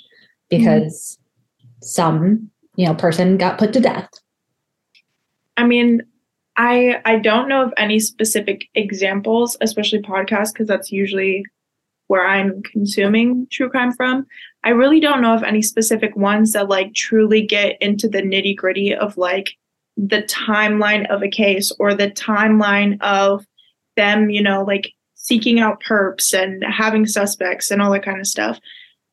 because 0.50 1.18
mm-hmm. 1.18 1.78
some, 1.82 2.50
you 2.76 2.86
know, 2.86 2.96
person 2.96 3.38
got 3.38 3.58
put 3.58 3.74
to 3.74 3.80
death. 3.80 4.10
I 5.58 5.66
mean, 5.66 6.02
I 6.56 7.02
I 7.06 7.18
don't 7.18 7.50
know 7.50 7.64
of 7.64 7.74
any 7.78 8.00
specific 8.00 8.70
examples, 8.76 9.58
especially 9.62 10.02
podcasts, 10.02 10.54
because 10.54 10.68
that's 10.68 10.92
usually 10.92 11.44
where 12.08 12.26
I'm 12.26 12.62
consuming 12.64 13.48
true 13.52 13.70
crime 13.70 13.94
from. 13.94 14.26
I 14.64 14.70
really 14.70 15.00
don't 15.00 15.22
know 15.22 15.34
of 15.34 15.44
any 15.44 15.62
specific 15.62 16.16
ones 16.16 16.54
that 16.54 16.70
like 16.70 16.94
truly 16.94 17.46
get 17.46 17.82
into 17.82 18.10
the 18.10 18.22
nitty 18.22 18.56
gritty 18.56 18.94
of 18.94 19.18
like 19.18 19.54
the 19.98 20.24
timeline 20.24 21.10
of 21.10 21.24
a 21.24 21.30
case 21.30 21.72
or 21.80 21.94
the 21.94 22.12
timeline 22.12 23.02
of 23.02 23.46
them, 23.96 24.30
you 24.30 24.42
know, 24.42 24.64
like 24.64 24.94
seeking 25.16 25.60
out 25.60 25.84
perps 25.84 26.34
and 26.34 26.64
having 26.64 27.06
suspects 27.06 27.72
and 27.72 27.82
all 27.82 27.92
that 27.92 28.06
kind 28.06 28.20
of 28.20 28.28
stuff. 28.28 28.60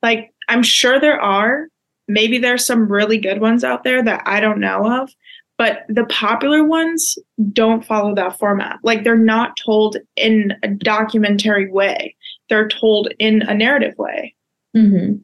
Like, 0.02 0.32
I'm 0.48 0.62
sure 0.62 1.00
there 1.00 1.20
are. 1.20 1.68
Maybe 2.06 2.38
there's 2.38 2.66
some 2.66 2.90
really 2.90 3.18
good 3.18 3.40
ones 3.40 3.64
out 3.64 3.82
there 3.82 4.02
that 4.02 4.22
I 4.26 4.40
don't 4.40 4.60
know 4.60 5.02
of, 5.02 5.10
but 5.56 5.84
the 5.88 6.04
popular 6.04 6.62
ones 6.62 7.16
don't 7.52 7.84
follow 7.84 8.14
that 8.14 8.38
format. 8.38 8.78
Like, 8.82 9.02
they're 9.02 9.16
not 9.16 9.56
told 9.56 9.96
in 10.14 10.52
a 10.62 10.68
documentary 10.68 11.70
way 11.70 12.14
they're 12.48 12.68
told 12.68 13.12
in 13.18 13.42
a 13.42 13.54
narrative 13.54 13.94
way. 13.98 14.34
Mm-hmm. 14.76 15.16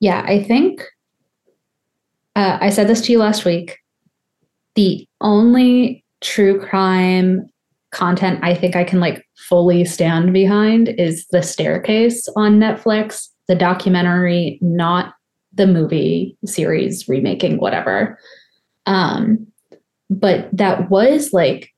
Yeah, 0.00 0.24
I 0.26 0.42
think 0.42 0.82
uh, 2.34 2.58
I 2.60 2.70
said 2.70 2.88
this 2.88 3.00
to 3.02 3.12
you 3.12 3.18
last 3.18 3.44
week. 3.44 3.78
The 4.74 5.08
only 5.20 6.04
true 6.20 6.60
crime 6.60 7.48
content 7.92 8.40
I 8.42 8.54
think 8.54 8.76
I 8.76 8.84
can 8.84 9.00
like 9.00 9.26
fully 9.48 9.84
stand 9.84 10.32
behind 10.32 10.88
is 10.88 11.26
The 11.28 11.42
Staircase 11.42 12.28
on 12.36 12.58
Netflix, 12.58 13.28
the 13.48 13.54
documentary, 13.54 14.58
not 14.60 15.14
the 15.54 15.66
movie 15.66 16.36
series 16.44 17.08
remaking, 17.08 17.58
whatever. 17.58 18.18
Um, 18.84 19.46
but 20.10 20.48
that 20.52 20.90
was 20.90 21.32
like 21.32 21.72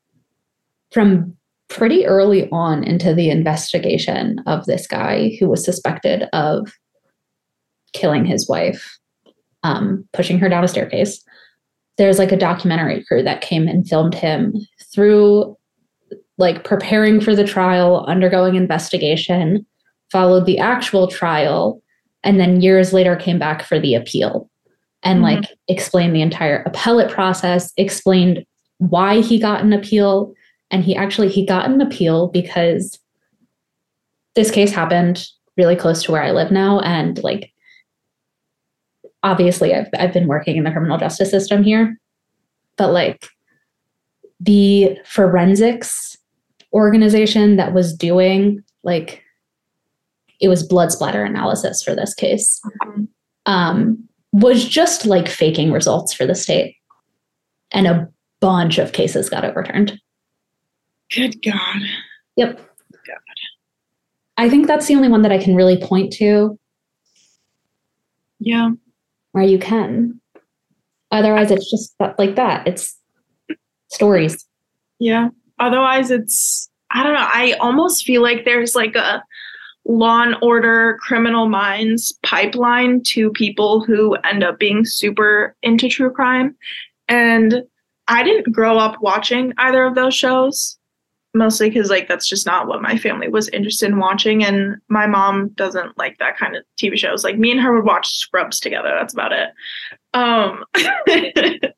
from 0.91 1.37
pretty 1.69 2.07
early 2.07 2.49
on 2.51 2.83
into 2.83 3.15
the 3.15 3.31
investigation 3.31 4.41
of 4.47 4.65
this 4.67 4.87
guy 4.87 5.37
who 5.39 5.49
was 5.49 5.65
suspected 5.65 6.25
of 6.33 6.73
killing 7.93 8.25
his 8.25 8.49
wife, 8.49 8.99
um, 9.63 10.07
pushing 10.13 10.39
her 10.39 10.49
down 10.49 10.65
a 10.65 10.69
staircase. 10.69 11.23
There's 11.97 12.19
like 12.19 12.33
a 12.33 12.37
documentary 12.37 13.05
crew 13.05 13.23
that 13.23 13.41
came 13.41 13.69
and 13.69 13.87
filmed 13.87 14.15
him 14.15 14.55
through 14.93 15.57
like 16.39 16.65
preparing 16.65 17.21
for 17.21 17.35
the 17.35 17.45
trial, 17.45 18.05
undergoing 18.07 18.55
investigation, 18.55 19.67
followed 20.11 20.47
the 20.47 20.59
actual 20.59 21.09
trial, 21.09 21.83
and 22.23 22.41
then 22.41 22.61
years 22.61 22.93
later 22.93 23.17
came 23.17 23.39
back 23.39 23.63
for 23.63 23.79
the 23.79 23.95
appeal 23.95 24.49
and 25.03 25.23
mm-hmm. 25.23 25.41
like 25.41 25.51
explained 25.69 26.15
the 26.15 26.23
entire 26.23 26.63
appellate 26.63 27.11
process, 27.11 27.73
explained 27.77 28.45
why 28.79 29.21
he 29.21 29.39
got 29.39 29.61
an 29.61 29.73
appeal, 29.73 30.33
and 30.71 30.85
he 30.85 30.95
actually 30.95 31.29
he 31.29 31.45
got 31.45 31.67
an 31.67 31.81
appeal 31.81 32.29
because 32.29 32.99
this 34.35 34.51
case 34.51 34.73
happened 34.73 35.27
really 35.57 35.77
close 35.77 36.03
to 36.05 36.13
where 36.13 36.23
I 36.23 36.31
live 36.31 36.51
now. 36.51 36.81
And 36.81 37.23
like 37.23 37.53
obviously 39.23 39.75
I've 39.75 39.89
I've 39.99 40.13
been 40.13 40.29
working 40.29 40.57
in 40.57 40.65
the 40.65 40.71
criminal 40.71 40.99
justice 40.99 41.31
system 41.31 41.63
here. 41.63 41.99
But 42.77 42.93
like 42.93 43.29
the 44.41 44.99
forensics 45.05 46.17
organization 46.73 47.57
that 47.57 47.73
was 47.73 47.95
doing 47.95 48.63
like 48.85 49.23
it 50.41 50.49
was 50.49 50.63
blood 50.63 50.93
splatter 50.93 51.25
analysis 51.25 51.83
for 51.83 51.97
this 51.97 52.15
case 52.15 52.61
mm-hmm. 52.83 53.05
um, 53.47 54.09
was 54.33 54.69
just 54.69 55.07
like 55.07 55.29
faking 55.29 55.73
results 55.73 56.13
for 56.13 56.27
the 56.27 56.35
state. 56.35 56.77
And 57.73 57.87
a 57.87 58.09
bunch 58.41 58.79
of 58.79 58.93
cases 58.93 59.29
got 59.29 59.45
overturned 59.45 59.99
Good 61.15 61.43
God. 61.43 61.83
Yep. 62.37 62.59
God. 62.59 63.17
I 64.37 64.49
think 64.49 64.67
that's 64.67 64.87
the 64.87 64.95
only 64.95 65.09
one 65.09 65.23
that 65.23 65.33
I 65.33 65.39
can 65.39 65.55
really 65.55 65.77
point 65.77 66.13
to. 66.15 66.59
Yeah. 68.39 68.71
Where 69.33 69.45
you 69.45 69.59
can. 69.59 70.21
Otherwise, 71.11 71.51
it's 71.51 71.71
just 71.71 71.95
like 72.19 72.37
that. 72.37 72.67
It's 72.67 72.97
stories. 73.89 74.47
Yeah. 74.99 75.29
Otherwise, 75.59 76.11
it's, 76.11 76.71
I 76.91 77.03
don't 77.03 77.15
know. 77.15 77.27
I 77.29 77.57
almost 77.61 78.05
feel 78.05 78.23
like 78.23 78.45
there's 78.45 78.75
like 78.75 78.95
a 78.95 79.23
law 79.89 80.23
and 80.23 80.37
order 80.43 80.99
criminal 81.01 81.49
minds 81.49 82.17
pipeline 82.23 83.03
to 83.03 83.31
people 83.31 83.83
who 83.83 84.15
end 84.17 84.45
up 84.45 84.59
being 84.59 84.85
super 84.85 85.57
into 85.63 85.89
true 85.89 86.11
crime 86.11 86.55
and 87.09 87.63
i 88.07 88.23
didn't 88.23 88.53
grow 88.53 88.77
up 88.77 89.01
watching 89.01 89.51
either 89.57 89.85
of 89.85 89.95
those 89.95 90.15
shows 90.15 90.78
mostly 91.39 91.71
because 91.71 91.89
like 91.89 92.09
that's 92.09 92.27
just 92.27 92.47
not 92.47 92.67
what 92.67 92.83
my 92.83 92.97
family 92.99 93.29
was 93.29 93.49
interested 93.51 93.89
in 93.89 93.99
watching 93.99 94.45
and 94.45 94.77
my 94.89 95.07
mom 95.07 95.49
doesn't 95.51 95.97
like 95.97 96.19
that 96.19 96.37
kind 96.37 96.57
of 96.57 96.65
tv 96.81 96.97
shows 96.97 97.25
like 97.25 97.39
me 97.39 97.51
and 97.51 97.61
her 97.61 97.75
would 97.75 97.85
watch 97.85 98.09
scrubs 98.09 98.61
together 98.61 98.91
that's 98.99 99.15
about 99.15 99.33
it 99.33 99.51
um 100.15 100.65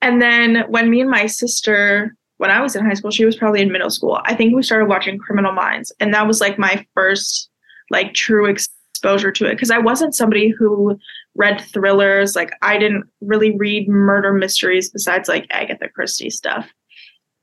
and 0.00 0.22
then 0.22 0.64
when 0.68 0.88
me 0.90 1.00
and 1.00 1.10
my 1.10 1.26
sister 1.26 2.16
when 2.38 2.50
I 2.50 2.60
was 2.60 2.74
in 2.74 2.84
high 2.84 2.94
school, 2.94 3.10
she 3.10 3.24
was 3.24 3.36
probably 3.36 3.62
in 3.62 3.72
middle 3.72 3.90
school. 3.90 4.20
I 4.24 4.34
think 4.34 4.54
we 4.54 4.62
started 4.62 4.86
watching 4.86 5.18
Criminal 5.18 5.52
Minds, 5.52 5.92
and 6.00 6.12
that 6.12 6.26
was 6.26 6.40
like 6.40 6.58
my 6.58 6.84
first 6.94 7.48
like 7.90 8.14
true 8.14 8.46
exposure 8.46 9.30
to 9.30 9.46
it 9.46 9.52
because 9.52 9.70
I 9.70 9.78
wasn't 9.78 10.14
somebody 10.14 10.48
who 10.50 10.98
read 11.36 11.60
thrillers. 11.60 12.34
Like 12.34 12.52
I 12.62 12.78
didn't 12.78 13.04
really 13.20 13.56
read 13.56 13.88
murder 13.88 14.32
mysteries 14.32 14.90
besides 14.90 15.28
like 15.28 15.46
Agatha 15.50 15.88
Christie 15.88 16.30
stuff. 16.30 16.68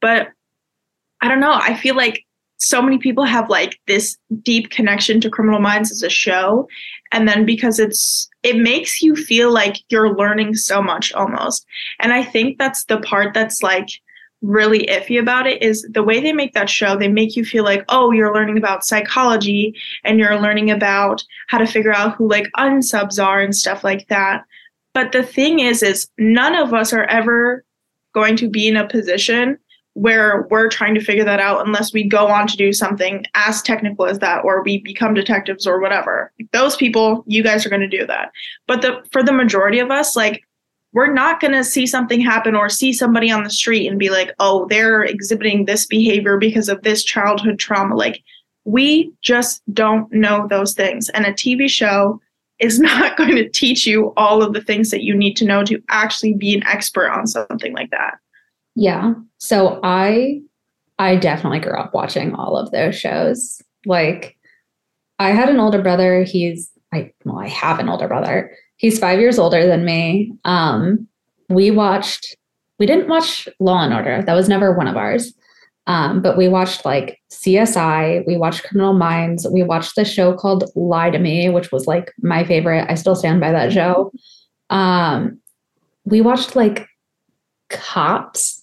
But 0.01 0.29
I 1.21 1.27
don't 1.27 1.39
know. 1.39 1.53
I 1.53 1.75
feel 1.75 1.95
like 1.95 2.25
so 2.57 2.81
many 2.81 2.97
people 2.97 3.23
have 3.23 3.49
like 3.49 3.79
this 3.87 4.17
deep 4.43 4.69
connection 4.69 5.19
to 5.21 5.29
Criminal 5.29 5.59
Minds 5.59 5.91
as 5.91 6.03
a 6.03 6.09
show, 6.09 6.67
and 7.11 7.27
then 7.27 7.45
because 7.45 7.79
it's 7.79 8.29
it 8.43 8.57
makes 8.57 9.01
you 9.01 9.15
feel 9.15 9.51
like 9.51 9.77
you're 9.89 10.15
learning 10.15 10.55
so 10.55 10.81
much 10.81 11.11
almost. 11.13 11.65
And 11.99 12.13
I 12.13 12.23
think 12.23 12.57
that's 12.57 12.85
the 12.85 12.99
part 12.99 13.33
that's 13.33 13.63
like 13.63 13.89
really 14.41 14.85
iffy 14.87 15.19
about 15.19 15.45
it 15.45 15.61
is 15.61 15.87
the 15.91 16.03
way 16.03 16.19
they 16.19 16.33
make 16.33 16.53
that 16.53 16.69
show 16.69 16.95
they 16.97 17.07
make 17.07 17.35
you 17.35 17.45
feel 17.45 17.63
like 17.63 17.85
oh 17.89 18.11
you're 18.11 18.33
learning 18.33 18.57
about 18.57 18.83
psychology 18.83 19.75
and 20.03 20.17
you're 20.17 20.39
learning 20.39 20.71
about 20.71 21.23
how 21.47 21.59
to 21.59 21.67
figure 21.67 21.93
out 21.93 22.15
who 22.15 22.27
like 22.27 22.49
unsubs 22.57 23.23
are 23.23 23.39
and 23.39 23.55
stuff 23.55 23.83
like 23.83 24.07
that 24.07 24.43
but 24.95 25.11
the 25.11 25.21
thing 25.21 25.59
is 25.59 25.83
is 25.83 26.09
none 26.17 26.55
of 26.55 26.73
us 26.73 26.91
are 26.91 27.05
ever 27.05 27.63
going 28.15 28.35
to 28.35 28.49
be 28.49 28.67
in 28.67 28.75
a 28.75 28.87
position 28.87 29.59
where 29.93 30.47
we're 30.49 30.69
trying 30.69 30.95
to 30.95 31.03
figure 31.03 31.25
that 31.25 31.39
out 31.39 31.65
unless 31.65 31.91
we 31.91 32.03
go 32.03 32.27
on 32.27 32.47
to 32.47 32.55
do 32.55 32.71
something 32.71 33.25
as 33.33 33.61
technical 33.61 34.05
as 34.05 34.19
that 34.19 34.43
or 34.45 34.63
we 34.63 34.77
become 34.79 35.13
detectives 35.13 35.67
or 35.67 35.81
whatever 35.81 36.31
those 36.53 36.75
people 36.75 37.23
you 37.27 37.43
guys 37.43 37.65
are 37.65 37.69
going 37.69 37.81
to 37.81 37.87
do 37.87 38.05
that 38.05 38.31
but 38.67 38.81
the 38.81 39.01
for 39.11 39.21
the 39.21 39.33
majority 39.33 39.79
of 39.79 39.91
us 39.91 40.15
like 40.15 40.43
we're 40.93 41.11
not 41.11 41.39
going 41.39 41.53
to 41.53 41.63
see 41.63 41.87
something 41.87 42.19
happen 42.19 42.55
or 42.55 42.67
see 42.67 42.91
somebody 42.91 43.31
on 43.31 43.43
the 43.43 43.49
street 43.49 43.87
and 43.87 43.97
be 43.97 44.09
like, 44.09 44.33
oh, 44.39 44.67
they're 44.69 45.03
exhibiting 45.03 45.65
this 45.65 45.85
behavior 45.85 46.37
because 46.37 46.67
of 46.67 46.81
this 46.81 47.03
childhood 47.03 47.59
trauma. 47.59 47.95
Like, 47.95 48.21
we 48.65 49.11
just 49.21 49.61
don't 49.73 50.11
know 50.11 50.47
those 50.47 50.73
things. 50.73 51.09
And 51.09 51.25
a 51.25 51.31
TV 51.31 51.69
show 51.69 52.19
is 52.59 52.79
not 52.79 53.17
going 53.17 53.35
to 53.35 53.49
teach 53.49 53.87
you 53.87 54.13
all 54.17 54.43
of 54.43 54.53
the 54.53 54.61
things 54.61 54.89
that 54.91 55.03
you 55.03 55.15
need 55.15 55.37
to 55.37 55.45
know 55.45 55.63
to 55.63 55.81
actually 55.89 56.33
be 56.33 56.53
an 56.55 56.63
expert 56.65 57.09
on 57.09 57.25
something 57.25 57.73
like 57.73 57.89
that. 57.91 58.15
Yeah. 58.75 59.13
So 59.37 59.79
I 59.83 60.41
I 60.99 61.15
definitely 61.15 61.59
grew 61.59 61.77
up 61.77 61.93
watching 61.93 62.35
all 62.35 62.57
of 62.57 62.71
those 62.71 62.95
shows. 62.95 63.61
Like 63.85 64.37
I 65.19 65.31
had 65.31 65.49
an 65.49 65.59
older 65.59 65.81
brother, 65.81 66.23
he's 66.23 66.69
I 66.93 67.11
well, 67.25 67.39
I 67.39 67.47
have 67.47 67.79
an 67.79 67.89
older 67.89 68.07
brother 68.07 68.51
he's 68.81 68.97
five 68.97 69.19
years 69.19 69.37
older 69.37 69.67
than 69.67 69.85
me. 69.85 70.33
Um, 70.43 71.07
we 71.49 71.69
watched, 71.69 72.35
we 72.79 72.87
didn't 72.87 73.07
watch 73.07 73.47
Law 73.59 73.83
and 73.83 73.93
Order. 73.93 74.23
That 74.25 74.33
was 74.33 74.49
never 74.49 74.75
one 74.75 74.87
of 74.87 74.97
ours. 74.97 75.33
Um, 75.85 76.21
but 76.21 76.35
we 76.35 76.47
watched 76.47 76.83
like 76.83 77.19
CSI, 77.31 78.25
we 78.25 78.37
watched 78.37 78.63
Criminal 78.63 78.93
Minds, 78.93 79.47
we 79.51 79.61
watched 79.61 79.95
the 79.95 80.05
show 80.05 80.33
called 80.33 80.63
Lie 80.75 81.11
to 81.11 81.19
Me, 81.19 81.49
which 81.49 81.71
was 81.71 81.85
like 81.85 82.11
my 82.21 82.43
favorite. 82.43 82.87
I 82.89 82.95
still 82.95 83.15
stand 83.15 83.39
by 83.39 83.51
that 83.51 83.71
show. 83.71 84.11
Um, 84.71 85.39
we 86.03 86.21
watched 86.21 86.55
like 86.55 86.87
Cops 87.69 88.60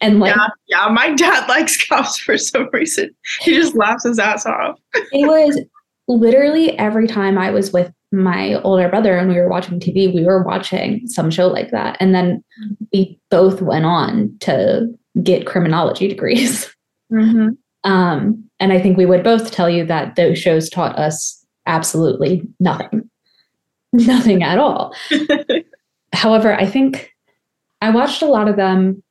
and 0.00 0.20
like 0.20 0.34
yeah, 0.34 0.46
yeah, 0.68 0.88
my 0.88 1.12
dad 1.14 1.46
likes 1.48 1.82
cops 1.86 2.18
for 2.18 2.38
some 2.38 2.68
reason. 2.72 3.10
He 3.40 3.54
just 3.54 3.74
laughs 3.74 4.04
his 4.04 4.18
ass 4.18 4.46
off. 4.46 4.78
it 4.94 5.26
was 5.26 5.60
literally 6.06 6.78
every 6.78 7.06
time 7.06 7.38
I 7.38 7.50
was 7.50 7.72
with 7.72 7.92
my 8.10 8.54
older 8.62 8.88
brother 8.88 9.16
and 9.16 9.28
we 9.28 9.36
were 9.36 9.48
watching 9.48 9.80
TV, 9.80 10.12
we 10.14 10.24
were 10.24 10.42
watching 10.42 11.06
some 11.06 11.30
show 11.30 11.48
like 11.48 11.70
that. 11.70 11.96
And 12.00 12.14
then 12.14 12.42
we 12.92 13.20
both 13.30 13.60
went 13.60 13.84
on 13.84 14.34
to 14.40 14.88
get 15.22 15.46
criminology 15.46 16.08
degrees. 16.08 16.72
Mm-hmm. 17.10 17.90
Um, 17.90 18.44
and 18.60 18.70
I 18.70 18.82
think 18.82 18.98
we 18.98 19.06
would 19.06 19.24
both 19.24 19.50
tell 19.50 19.70
you 19.70 19.86
that 19.86 20.16
those 20.16 20.38
shows 20.38 20.68
taught 20.68 20.98
us 20.98 21.42
absolutely 21.64 22.42
nothing, 22.60 23.08
nothing 23.94 24.42
at 24.42 24.58
all. 24.58 24.94
However, 26.12 26.52
I 26.52 26.66
think 26.66 27.14
I 27.80 27.88
watched 27.88 28.20
a 28.20 28.26
lot 28.26 28.46
of 28.46 28.56
them 28.56 29.02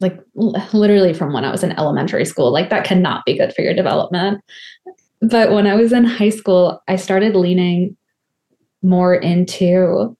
like 0.00 0.18
literally 0.34 1.12
from 1.12 1.32
when 1.32 1.44
I 1.44 1.50
was 1.50 1.64
in 1.64 1.72
elementary 1.72 2.24
school. 2.24 2.52
Like 2.52 2.70
that 2.70 2.84
cannot 2.84 3.24
be 3.24 3.36
good 3.36 3.52
for 3.52 3.62
your 3.62 3.74
development. 3.74 4.40
But 5.20 5.50
when 5.50 5.66
I 5.66 5.74
was 5.74 5.92
in 5.92 6.04
high 6.04 6.28
school, 6.28 6.80
I 6.86 6.96
started 6.96 7.34
leaning 7.34 7.96
more 8.82 9.14
into 9.14 10.16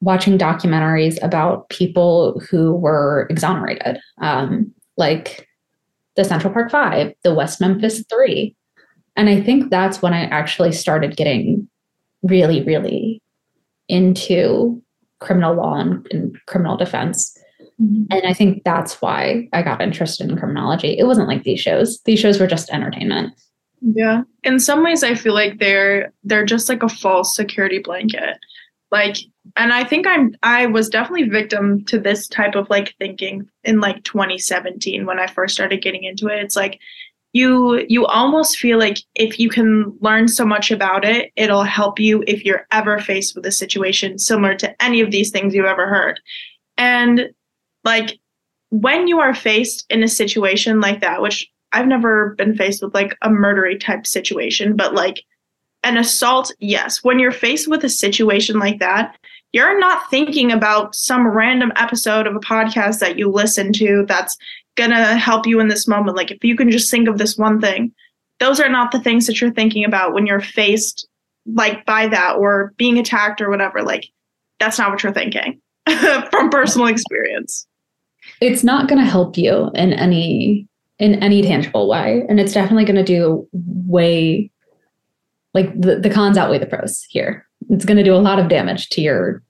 watching 0.00 0.38
documentaries 0.38 1.22
about 1.22 1.68
people 1.68 2.40
who 2.50 2.74
were 2.74 3.26
exonerated, 3.30 3.98
um, 4.20 4.72
like 4.96 5.48
the 6.16 6.24
Central 6.24 6.52
Park 6.52 6.70
Five, 6.70 7.12
the 7.22 7.34
West 7.34 7.60
Memphis 7.60 8.04
Three. 8.10 8.56
And 9.16 9.28
I 9.28 9.40
think 9.40 9.70
that's 9.70 10.02
when 10.02 10.14
I 10.14 10.24
actually 10.24 10.72
started 10.72 11.16
getting 11.16 11.68
really, 12.22 12.62
really 12.64 13.22
into 13.88 14.82
criminal 15.20 15.54
law 15.54 15.74
and, 15.74 16.06
and 16.10 16.36
criminal 16.46 16.76
defense. 16.76 17.36
Mm-hmm. 17.80 18.04
And 18.10 18.26
I 18.26 18.32
think 18.32 18.64
that's 18.64 19.00
why 19.00 19.48
I 19.52 19.62
got 19.62 19.80
interested 19.80 20.28
in 20.28 20.36
criminology. 20.36 20.98
It 20.98 21.04
wasn't 21.04 21.28
like 21.28 21.44
these 21.44 21.60
shows, 21.60 22.00
these 22.02 22.18
shows 22.18 22.40
were 22.40 22.46
just 22.46 22.70
entertainment. 22.70 23.34
Yeah. 23.80 24.22
In 24.42 24.58
some 24.58 24.82
ways 24.82 25.04
I 25.04 25.14
feel 25.14 25.34
like 25.34 25.58
they're 25.58 26.12
they're 26.24 26.44
just 26.44 26.68
like 26.68 26.82
a 26.82 26.88
false 26.88 27.36
security 27.36 27.78
blanket. 27.78 28.38
Like 28.90 29.18
and 29.56 29.72
I 29.72 29.84
think 29.84 30.06
I'm 30.06 30.34
I 30.42 30.66
was 30.66 30.88
definitely 30.88 31.28
victim 31.28 31.84
to 31.84 31.98
this 31.98 32.26
type 32.26 32.56
of 32.56 32.68
like 32.70 32.94
thinking 32.98 33.48
in 33.62 33.80
like 33.80 34.02
2017 34.04 35.06
when 35.06 35.20
I 35.20 35.26
first 35.28 35.54
started 35.54 35.82
getting 35.82 36.04
into 36.04 36.26
it. 36.26 36.42
It's 36.42 36.56
like 36.56 36.80
you 37.32 37.84
you 37.88 38.06
almost 38.06 38.58
feel 38.58 38.78
like 38.78 38.98
if 39.14 39.38
you 39.38 39.48
can 39.48 39.96
learn 40.00 40.26
so 40.26 40.44
much 40.44 40.70
about 40.70 41.04
it, 41.04 41.30
it'll 41.36 41.62
help 41.62 42.00
you 42.00 42.24
if 42.26 42.44
you're 42.44 42.66
ever 42.72 42.98
faced 42.98 43.36
with 43.36 43.46
a 43.46 43.52
situation 43.52 44.18
similar 44.18 44.54
to 44.56 44.82
any 44.82 45.00
of 45.00 45.10
these 45.10 45.30
things 45.30 45.54
you've 45.54 45.66
ever 45.66 45.86
heard. 45.86 46.18
And 46.76 47.30
like 47.84 48.18
when 48.70 49.08
you 49.08 49.18
are 49.20 49.34
faced 49.34 49.86
in 49.90 50.02
a 50.02 50.08
situation 50.08 50.80
like 50.80 51.00
that, 51.00 51.22
which 51.22 51.48
I've 51.72 51.86
never 51.86 52.34
been 52.36 52.56
faced 52.56 52.82
with 52.82 52.94
like 52.94 53.16
a 53.22 53.28
murdery 53.28 53.78
type 53.78 54.06
situation, 54.06 54.76
but 54.76 54.94
like 54.94 55.22
an 55.82 55.96
assault, 55.96 56.52
yes. 56.58 57.02
When 57.02 57.18
you're 57.18 57.32
faced 57.32 57.68
with 57.68 57.84
a 57.84 57.88
situation 57.88 58.58
like 58.58 58.78
that, 58.80 59.16
you're 59.52 59.78
not 59.78 60.10
thinking 60.10 60.52
about 60.52 60.94
some 60.94 61.26
random 61.26 61.72
episode 61.76 62.26
of 62.26 62.36
a 62.36 62.40
podcast 62.40 62.98
that 62.98 63.18
you 63.18 63.30
listen 63.30 63.72
to 63.74 64.04
that's 64.06 64.36
gonna 64.76 65.16
help 65.16 65.46
you 65.46 65.60
in 65.60 65.68
this 65.68 65.88
moment. 65.88 66.16
Like 66.16 66.30
if 66.30 66.44
you 66.44 66.56
can 66.56 66.70
just 66.70 66.90
think 66.90 67.08
of 67.08 67.18
this 67.18 67.36
one 67.36 67.60
thing, 67.60 67.92
those 68.38 68.60
are 68.60 68.68
not 68.68 68.92
the 68.92 69.00
things 69.00 69.26
that 69.26 69.40
you're 69.40 69.52
thinking 69.52 69.84
about 69.84 70.12
when 70.12 70.26
you're 70.26 70.40
faced 70.40 71.08
like 71.46 71.84
by 71.86 72.06
that 72.08 72.36
or 72.36 72.74
being 72.76 72.98
attacked 72.98 73.40
or 73.40 73.48
whatever. 73.48 73.82
Like 73.82 74.04
that's 74.60 74.78
not 74.78 74.90
what 74.90 75.02
you're 75.02 75.12
thinking 75.12 75.60
from 76.30 76.50
personal 76.50 76.86
experience. 76.88 77.66
It's 78.40 78.62
not 78.62 78.88
gonna 78.88 79.04
help 79.04 79.36
you 79.36 79.70
in 79.74 79.92
any 79.92 80.68
in 80.98 81.22
any 81.22 81.42
tangible 81.42 81.88
way. 81.88 82.24
And 82.28 82.40
it's 82.40 82.52
definitely 82.52 82.84
going 82.84 82.96
to 82.96 83.04
do 83.04 83.48
way 83.52 84.50
like 85.54 85.72
the, 85.80 85.96
the 85.96 86.10
cons 86.10 86.36
outweigh 86.36 86.58
the 86.58 86.66
pros 86.66 87.04
here. 87.08 87.46
It's 87.70 87.84
going 87.84 87.96
to 87.96 88.02
do 88.02 88.14
a 88.14 88.16
lot 88.16 88.38
of 88.38 88.48
damage 88.48 88.88
to 88.90 89.00
your 89.00 89.42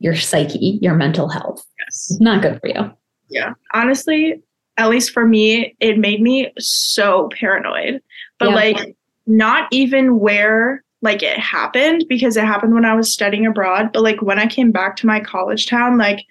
your 0.00 0.14
psyche, 0.14 0.78
your 0.80 0.94
mental 0.94 1.28
health. 1.28 1.64
Yes. 1.80 2.10
It's 2.10 2.20
not 2.20 2.40
good 2.40 2.60
for 2.60 2.68
you. 2.68 2.92
Yeah. 3.30 3.54
Honestly, 3.74 4.40
at 4.76 4.88
least 4.88 5.10
for 5.10 5.26
me, 5.26 5.76
it 5.80 5.98
made 5.98 6.22
me 6.22 6.52
so 6.58 7.28
paranoid. 7.32 8.00
But 8.38 8.50
yeah. 8.50 8.54
like 8.54 8.96
not 9.26 9.66
even 9.72 10.20
where 10.20 10.84
like 11.02 11.22
it 11.22 11.38
happened 11.38 12.04
because 12.08 12.36
it 12.36 12.44
happened 12.44 12.74
when 12.74 12.84
I 12.84 12.94
was 12.94 13.12
studying 13.12 13.46
abroad, 13.46 13.90
but 13.92 14.02
like 14.02 14.20
when 14.22 14.38
I 14.38 14.46
came 14.46 14.72
back 14.72 14.96
to 14.96 15.06
my 15.06 15.20
college 15.20 15.66
town, 15.66 15.96
like 15.98 16.24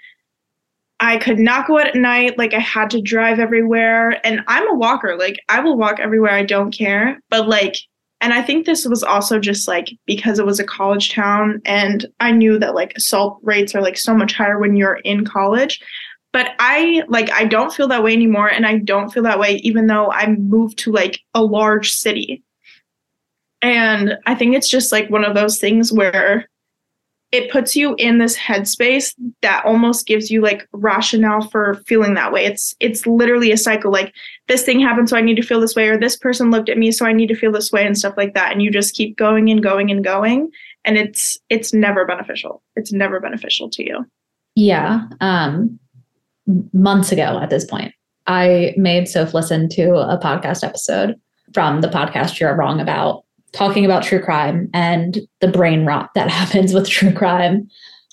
I 0.99 1.17
could 1.17 1.39
not 1.39 1.67
go 1.67 1.79
out 1.79 1.87
at 1.87 1.95
night. 1.95 2.37
Like 2.37 2.53
I 2.53 2.59
had 2.59 2.89
to 2.91 3.01
drive 3.01 3.39
everywhere. 3.39 4.19
And 4.25 4.41
I'm 4.47 4.67
a 4.69 4.75
walker. 4.75 5.15
Like 5.17 5.39
I 5.47 5.59
will 5.59 5.77
walk 5.77 5.99
everywhere. 5.99 6.31
I 6.31 6.43
don't 6.43 6.71
care. 6.71 7.19
But 7.29 7.47
like, 7.47 7.75
and 8.19 8.33
I 8.33 8.41
think 8.41 8.65
this 8.65 8.85
was 8.85 9.03
also 9.03 9.39
just 9.39 9.67
like 9.67 9.91
because 10.07 10.39
it 10.39 10.45
was 10.45 10.59
a 10.59 10.65
college 10.65 11.13
town 11.13 11.61
and 11.65 12.07
I 12.19 12.31
knew 12.31 12.57
that 12.59 12.73
like 12.73 12.93
assault 12.97 13.39
rates 13.43 13.75
are 13.75 13.81
like 13.81 13.97
so 13.97 14.15
much 14.15 14.33
higher 14.33 14.57
when 14.57 14.75
you're 14.75 14.95
in 14.95 15.23
college. 15.23 15.79
but 16.33 16.55
I 16.59 17.03
like 17.07 17.31
I 17.31 17.45
don't 17.45 17.71
feel 17.71 17.87
that 17.89 18.03
way 18.03 18.13
anymore 18.13 18.47
and 18.47 18.65
I 18.65 18.79
don't 18.79 19.09
feel 19.11 19.23
that 19.23 19.39
way 19.39 19.57
even 19.57 19.87
though 19.87 20.11
I 20.11 20.27
moved 20.27 20.79
to 20.79 20.91
like 20.91 21.19
a 21.33 21.43
large 21.43 21.91
city. 21.91 22.43
And 23.61 24.15
I 24.25 24.35
think 24.35 24.55
it's 24.55 24.69
just 24.69 24.91
like 24.91 25.09
one 25.09 25.25
of 25.25 25.35
those 25.35 25.57
things 25.57 25.91
where 25.91 26.47
it 27.31 27.51
puts 27.51 27.75
you 27.75 27.93
in 27.97 28.19
this 28.19 28.37
headspace 28.37 29.13
that 29.41 29.65
almost 29.65 30.07
gives 30.07 30.31
you 30.31 30.41
like 30.41 30.67
rationale 30.71 31.47
for 31.49 31.75
feeling 31.85 32.13
that 32.13 32.31
way. 32.31 32.45
It's 32.45 32.73
it's 32.79 33.05
literally 33.05 33.51
a 33.51 33.57
cycle 33.57 33.91
like 33.91 34.13
this 34.47 34.63
thing 34.63 34.79
happened 34.79 35.09
so 35.09 35.17
I 35.17 35.21
need 35.21 35.35
to 35.35 35.41
feel 35.41 35.59
this 35.59 35.75
way 35.75 35.89
or 35.89 35.97
this 35.97 36.15
person 36.15 36.51
looked 36.51 36.69
at 36.69 36.77
me 36.77 36.91
so 36.91 37.05
I 37.05 37.13
need 37.13 37.27
to 37.27 37.35
feel 37.35 37.51
this 37.51 37.71
way 37.71 37.85
and 37.85 37.97
stuff 37.97 38.13
like 38.15 38.33
that 38.33 38.53
and 38.53 38.61
you 38.61 38.71
just 38.71 38.95
keep 38.95 39.17
going 39.17 39.49
and 39.49 39.61
going 39.61 39.91
and 39.91 40.03
going 40.03 40.49
and 40.85 40.97
it's 40.97 41.37
it's 41.49 41.73
never 41.73 42.05
beneficial. 42.05 42.63
It's 42.75 42.93
never 42.93 43.19
beneficial 43.19 43.69
to 43.71 43.83
you. 43.83 44.05
Yeah. 44.55 45.01
Um 45.19 45.79
months 46.71 47.11
ago 47.11 47.39
at 47.41 47.49
this 47.49 47.65
point, 47.65 47.93
I 48.25 48.73
made 48.77 49.09
Soph 49.09 49.33
listen 49.33 49.67
to 49.69 49.95
a 49.95 50.17
podcast 50.17 50.63
episode 50.63 51.19
from 51.53 51.81
the 51.81 51.89
podcast 51.89 52.39
You're 52.39 52.55
Wrong 52.55 52.79
About 52.79 53.25
talking 53.57 53.85
about 53.85 54.03
true 54.03 54.21
crime 54.21 54.69
and 54.73 55.19
the 55.41 55.47
brain 55.47 55.85
rot 55.85 56.11
that 56.15 56.29
happens 56.39 56.73
with 56.73 56.87
true 56.87 57.13
crime. 57.13 57.67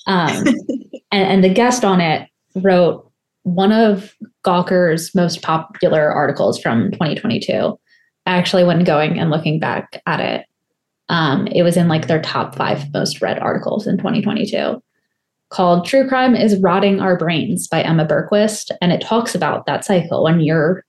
Um, 0.06 0.44
and, 1.12 1.28
and 1.28 1.44
the 1.44 1.52
guest 1.52 1.84
on 1.84 2.00
it 2.00 2.28
wrote 2.56 3.10
one 3.42 3.72
of 3.72 4.14
Gawker's 4.42 5.14
most 5.14 5.42
popular 5.42 6.10
articles 6.10 6.58
from 6.58 6.90
2022. 6.92 7.78
I 8.26 8.36
actually 8.36 8.64
went 8.64 8.86
going 8.86 9.18
and 9.18 9.30
looking 9.30 9.60
back 9.60 10.02
at 10.06 10.20
it. 10.20 10.46
Um, 11.10 11.46
it 11.48 11.62
was 11.62 11.76
in 11.76 11.88
like 11.88 12.06
their 12.06 12.22
top 12.22 12.54
five 12.54 12.90
most 12.94 13.20
read 13.20 13.38
articles 13.38 13.86
in 13.86 13.98
2022 13.98 14.82
called 15.50 15.86
True 15.86 16.08
Crime 16.08 16.34
is 16.34 16.58
Rotting 16.60 17.00
Our 17.00 17.18
Brains 17.18 17.68
by 17.68 17.82
Emma 17.82 18.06
Berquist. 18.06 18.70
And 18.80 18.92
it 18.92 19.02
talks 19.02 19.34
about 19.34 19.66
that 19.66 19.84
cycle 19.84 20.24
when 20.24 20.40
you're 20.40 20.84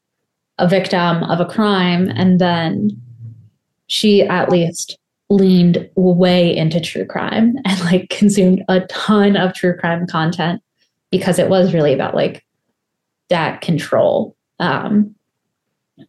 a 0.58 0.68
victim 0.68 1.24
of 1.24 1.42
a 1.42 1.46
crime 1.46 2.10
and 2.16 2.40
then 2.40 2.90
she 3.88 4.24
at 4.24 4.50
least 4.50 4.98
leaned 5.30 5.90
way 5.96 6.56
into 6.56 6.80
true 6.80 7.06
crime 7.06 7.56
and 7.66 7.80
like 7.82 8.10
consumed 8.10 8.64
a 8.70 8.82
ton 8.82 9.36
of 9.36 9.54
true 9.54 9.76
crime 9.78 10.06
content 10.08 10.62
because 11.12 11.40
it 11.40 11.50
was 11.50 11.74
really 11.74 11.94
about 11.94 12.16
like 12.16 12.44
that 13.30 13.62
control 13.62 14.36
um 14.60 15.14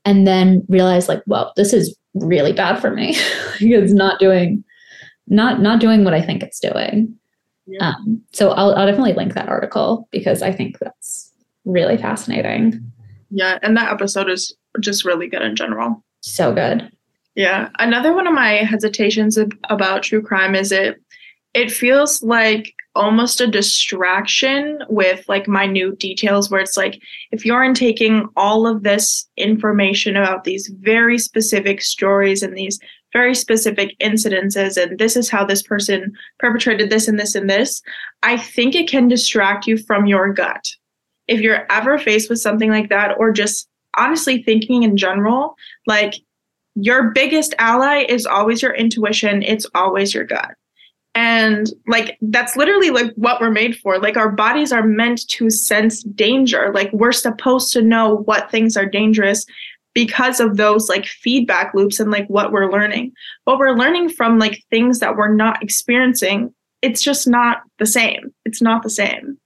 and 0.05 0.27
then 0.27 0.65
realized 0.69 1.09
like 1.09 1.23
well 1.27 1.53
this 1.57 1.73
is 1.73 1.97
really 2.15 2.53
bad 2.53 2.81
for 2.81 2.91
me. 2.91 3.15
It's 3.61 3.93
not 3.93 4.19
doing 4.19 4.65
not 5.29 5.61
not 5.61 5.81
doing 5.81 6.05
what 6.05 6.15
i 6.15 6.21
think 6.21 6.43
it's 6.43 6.61
doing. 6.61 7.15
Yeah. 7.67 7.89
um 7.89 8.23
so 8.33 8.51
I'll, 8.51 8.75
I'll 8.75 8.87
definitely 8.87 9.15
link 9.15 9.35
that 9.35 9.49
article 9.49 10.09
because 10.11 10.43
i 10.43 10.53
think 10.53 10.79
that's 10.79 11.33
really 11.65 11.97
fascinating. 11.97 12.93
Yeah 13.31 13.59
and 13.63 13.77
that 13.77 13.91
episode 13.93 14.29
is 14.29 14.55
just 14.81 15.07
really 15.07 15.27
good 15.29 15.43
in 15.43 15.57
general. 15.57 16.05
So 16.21 16.53
good 16.53 16.91
yeah. 17.37 17.69
Another 17.79 18.15
one 18.15 18.27
of 18.27 18.33
my 18.33 18.55
hesitations 18.65 19.39
about 19.69 20.03
true 20.03 20.23
crime 20.23 20.55
is 20.55 20.73
it 20.73 21.01
it 21.55 21.71
feels 21.71 22.23
like 22.23 22.75
almost 22.95 23.41
a 23.41 23.47
distraction 23.47 24.79
with 24.89 25.25
like 25.29 25.47
minute 25.47 25.99
details 25.99 26.51
where 26.51 26.61
it's 26.61 26.77
like 26.77 27.01
if 27.31 27.45
you're 27.45 27.73
taking 27.75 28.27
all 28.37 28.67
of 28.67 28.83
this 28.83 29.29
information 29.37 30.17
about 30.17 30.45
these 30.45 30.71
very 30.81 31.19
specific 31.19 31.83
stories 31.83 32.43
and 32.43 32.57
these 32.57 32.79
very 33.13 33.35
specific 33.35 33.95
incidences 34.01 34.83
and 34.83 34.99
this 34.99 35.15
is 35.15 35.29
how 35.29 35.45
this 35.45 35.63
person 35.63 36.13
perpetrated 36.39 36.89
this 36.89 37.07
and 37.07 37.19
this 37.19 37.35
and 37.35 37.51
this 37.51 37.83
i 38.23 38.37
think 38.37 38.75
it 38.75 38.89
can 38.89 39.09
distract 39.09 39.67
you 39.67 39.77
from 39.77 40.07
your 40.07 40.33
gut 40.33 40.65
if 41.29 41.41
you're 41.41 41.67
ever 41.71 41.99
faced 41.99 42.31
with 42.31 42.41
something 42.41 42.71
like 42.71 42.89
that 42.89 43.15
or 43.19 43.31
just 43.31 43.69
honestly 43.97 44.43
thinking 44.43 44.83
in 44.83 44.97
general 44.97 45.55
like 45.87 46.15
your 46.77 47.11
biggest 47.11 47.55
ally 47.59 48.05
is 48.09 48.27
always 48.27 48.63
your 48.63 48.75
intuition, 48.75 49.43
it's 49.43 49.67
always 49.75 50.15
your 50.15 50.25
gut. 50.25 50.55
And 51.15 51.73
like 51.89 52.19
that's 52.21 52.57
literally 52.57 52.91
like 52.91 53.11
what 53.15 53.41
we're 53.41 53.51
made 53.51 53.77
for. 53.79 53.99
Like 53.99 54.19
our 54.19 54.31
bodies 54.31 54.71
are 54.71 54.87
meant 54.87 55.27
to 55.29 55.49
sense 55.49 56.03
danger. 56.03 56.71
Like 56.75 56.93
we're 56.93 57.13
supposed 57.13 57.73
to 57.73 57.81
know 57.81 58.17
what 58.27 58.51
things 58.51 58.77
are 58.77 58.85
dangerous 58.85 59.47
because 59.95 60.41
of 60.41 60.59
those 60.59 60.91
like 60.91 61.07
feedback 61.07 61.73
loops 61.75 61.99
and 61.99 62.11
like 62.11 62.29
what 62.29 62.53
we're 62.53 62.71
learning. 62.71 63.13
But 63.47 63.59
we're 63.59 63.77
learning 63.77 64.11
from 64.11 64.39
like 64.39 64.63
things 64.69 64.99
that 64.99 65.17
we're 65.17 65.35
not 65.35 65.63
experiencing. 65.63 66.55
It's 66.83 67.01
just 67.01 67.27
not 67.27 67.63
the 67.79 67.87
same. 67.87 68.35
It's 68.45 68.61
not 68.61 68.83
the 68.83 68.91
same. 68.91 69.39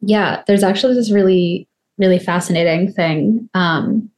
Yeah, 0.00 0.42
there's 0.46 0.62
actually 0.62 0.94
this 0.94 1.10
really 1.10 1.68
really 1.96 2.18
fascinating 2.18 2.90
thing 2.92 3.48
um 3.54 4.10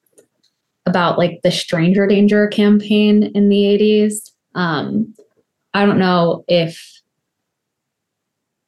about 0.87 1.19
like 1.19 1.41
the 1.43 1.51
stranger 1.51 2.07
danger 2.07 2.47
campaign 2.49 3.25
in 3.35 3.49
the 3.49 3.63
80s. 3.63 4.31
Um, 4.55 5.15
I 5.75 5.85
don't 5.85 5.99
know 5.99 6.45
if 6.49 7.03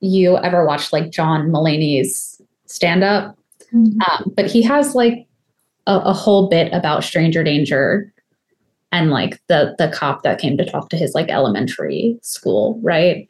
you 0.01 0.37
ever 0.39 0.65
watched 0.67 0.93
like 0.93 1.11
John 1.11 1.49
Mulaney's 1.49 2.41
stand 2.67 3.03
up, 3.03 3.37
mm-hmm. 3.73 4.01
um, 4.11 4.33
but 4.37 4.47
he 4.51 4.63
has 4.63 4.95
like 4.95 5.27
a, 5.87 5.99
a 5.99 6.13
whole 6.13 6.49
bit 6.49 6.73
about 6.73 7.05
stranger 7.05 7.43
danger 7.43 8.13
and 8.93 9.11
like 9.11 9.41
the 9.49 9.75
the 9.79 9.89
cop 9.89 10.23
that 10.23 10.39
came 10.39 10.57
to 10.57 10.65
talk 10.65 10.89
to 10.91 10.97
his 10.97 11.15
like 11.15 11.29
elementary 11.29 12.19
school, 12.23 12.79
right? 12.83 13.29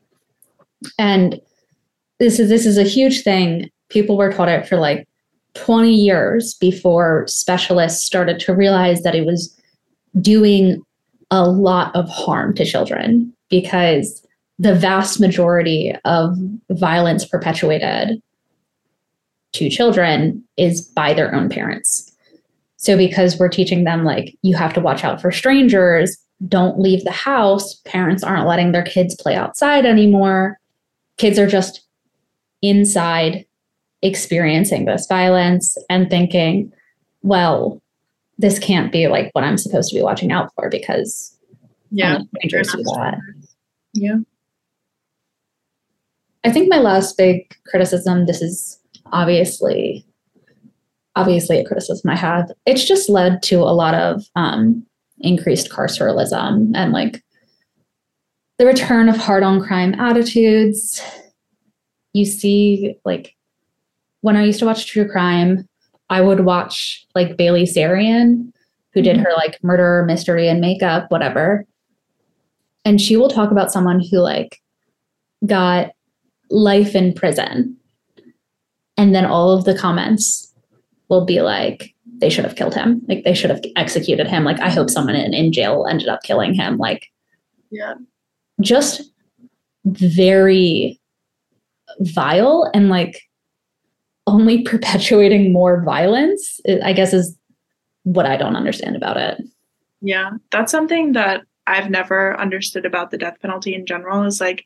And 0.99 1.41
this 2.19 2.39
is 2.39 2.49
this 2.49 2.67
is 2.67 2.79
a 2.79 2.85
huge 2.85 3.23
thing. 3.23 3.71
People 3.89 4.17
were 4.17 4.33
taught 4.33 4.49
it 4.49 4.69
for 4.69 4.77
like 4.77 5.08
20 5.65 5.93
years 5.93 6.55
before 6.55 7.25
specialists 7.27 8.05
started 8.05 8.39
to 8.41 8.55
realize 8.55 9.03
that 9.03 9.15
it 9.15 9.27
was 9.27 9.55
doing 10.21 10.83
a 11.31 11.47
lot 11.49 11.95
of 11.95 12.09
harm 12.09 12.55
to 12.55 12.65
children 12.65 13.33
because 13.51 14.25
the 14.59 14.75
vast 14.75 15.21
majority 15.21 15.95
of 16.05 16.37
violence 16.71 17.25
perpetuated 17.25 18.23
to 19.53 19.69
children 19.69 20.43
is 20.57 20.81
by 20.81 21.13
their 21.13 21.35
own 21.35 21.49
parents. 21.49 22.13
So, 22.77 22.97
because 22.97 23.39
we're 23.39 23.49
teaching 23.49 23.85
them, 23.85 24.05
like, 24.05 24.37
you 24.43 24.57
have 24.57 24.73
to 24.75 24.81
watch 24.81 25.03
out 25.03 25.21
for 25.21 25.33
strangers, 25.33 26.17
don't 26.47 26.79
leave 26.79 27.03
the 27.03 27.11
house, 27.11 27.75
parents 27.85 28.23
aren't 28.23 28.47
letting 28.47 28.71
their 28.71 28.85
kids 28.85 29.17
play 29.17 29.35
outside 29.35 29.85
anymore. 29.85 30.61
Kids 31.17 31.39
are 31.39 31.49
just 31.49 31.83
inside 32.63 33.45
experiencing 34.03 34.85
this 34.85 35.07
violence 35.07 35.77
and 35.91 36.09
thinking, 36.09 36.73
well, 37.23 37.83
this 38.39 38.59
can't 38.59 38.93
be 38.93 39.09
like 39.09 39.31
what 39.33 39.45
I'm 39.45 39.59
supposed 39.59 39.91
to 39.91 39.97
be 39.97 40.03
watching 40.03 40.31
out 40.31 40.51
for 40.55 40.71
because 40.71 41.37
yeah, 41.91 42.19
strangers 42.37 42.73
do 42.73 42.83
that. 42.83 43.19
Yeah. 43.95 44.17
I 46.45 46.53
think 46.53 46.71
my 46.71 46.79
last 46.79 47.17
big 47.17 47.53
criticism, 47.67 48.27
this 48.27 48.41
is 48.41 48.79
obviously 49.13 50.05
obviously 51.17 51.59
a 51.59 51.65
criticism 51.65 52.11
I 52.11 52.17
have. 52.17 52.51
It's 52.65 52.85
just 52.85 53.09
led 53.09 53.43
to 53.45 53.57
a 53.57 53.75
lot 53.75 53.95
of 53.95 54.23
um, 54.37 54.87
increased 55.19 55.69
carceralism 55.69 56.73
and 56.77 56.93
like 56.93 57.25
the 58.59 58.67
return 58.67 59.09
of 59.09 59.17
hard 59.17 59.43
on 59.43 59.61
crime 59.61 59.95
attitudes. 59.95 61.03
You 62.13 62.25
see 62.25 62.97
like 63.05 63.35
when 64.21 64.37
I 64.37 64.45
used 64.45 64.59
to 64.61 64.67
watch 64.67 64.87
true 64.87 65.09
crime, 65.09 65.69
I 66.11 66.21
would 66.21 66.41
watch 66.41 67.07
like 67.15 67.37
Bailey 67.37 67.65
Sarian, 67.65 68.53
who 68.93 69.03
did 69.03 69.17
mm-hmm. 69.17 69.25
her 69.25 69.33
like 69.37 69.63
murder 69.63 70.05
mystery 70.07 70.49
and 70.49 70.61
makeup, 70.61 71.11
whatever. 71.11 71.67
And 72.85 73.01
she 73.01 73.17
will 73.17 73.29
talk 73.29 73.51
about 73.51 73.71
someone 73.71 74.01
who 74.01 74.19
like 74.19 74.61
got 75.47 75.93
life 76.51 76.95
in 76.95 77.13
prison. 77.13 77.77
And 78.97 79.15
then 79.15 79.27
all 79.27 79.57
of 79.57 79.65
the 79.65 79.77
comments 79.77 80.53
will 81.09 81.25
be 81.25 81.41
like, 81.41 81.95
they 82.21 82.31
should 82.31 82.45
have 82.45 82.57
killed 82.57 82.75
him. 82.75 83.03
Like 83.07 83.25
they 83.25 83.35
should 83.35 83.51
have 83.51 83.63
executed 83.77 84.27
him. 84.27 84.45
Like 84.45 84.61
I 84.61 84.71
hope 84.71 84.91
someone 84.91 85.15
in, 85.15 85.35
in 85.35 85.53
jail 85.53 85.87
ended 85.89 86.09
up 86.09 86.23
killing 86.23 86.55
him. 86.55 86.79
Like, 86.79 87.07
yeah, 87.71 87.95
just 88.61 89.03
very 89.85 91.01
vile 92.01 92.71
and 92.75 92.89
like 92.89 93.28
only 94.29 94.63
perpetuating 94.63 95.53
more 95.53 95.83
violence, 95.83 96.61
I 96.85 96.93
guess 96.93 97.13
is 97.13 97.37
what 98.05 98.27
I 98.27 98.37
don't 98.37 98.57
understand 98.57 98.97
about 98.97 99.17
it. 99.17 99.43
Yeah, 100.01 100.31
that's 100.51 100.73
something 100.73 101.13
that 101.13 101.43
I've 101.67 101.91
never 101.91 102.39
understood 102.39 102.87
about 102.87 103.11
the 103.11 103.19
death 103.19 103.37
penalty 103.41 103.75
in 103.75 103.85
general 103.85 104.25
is 104.25 104.41
like 104.41 104.65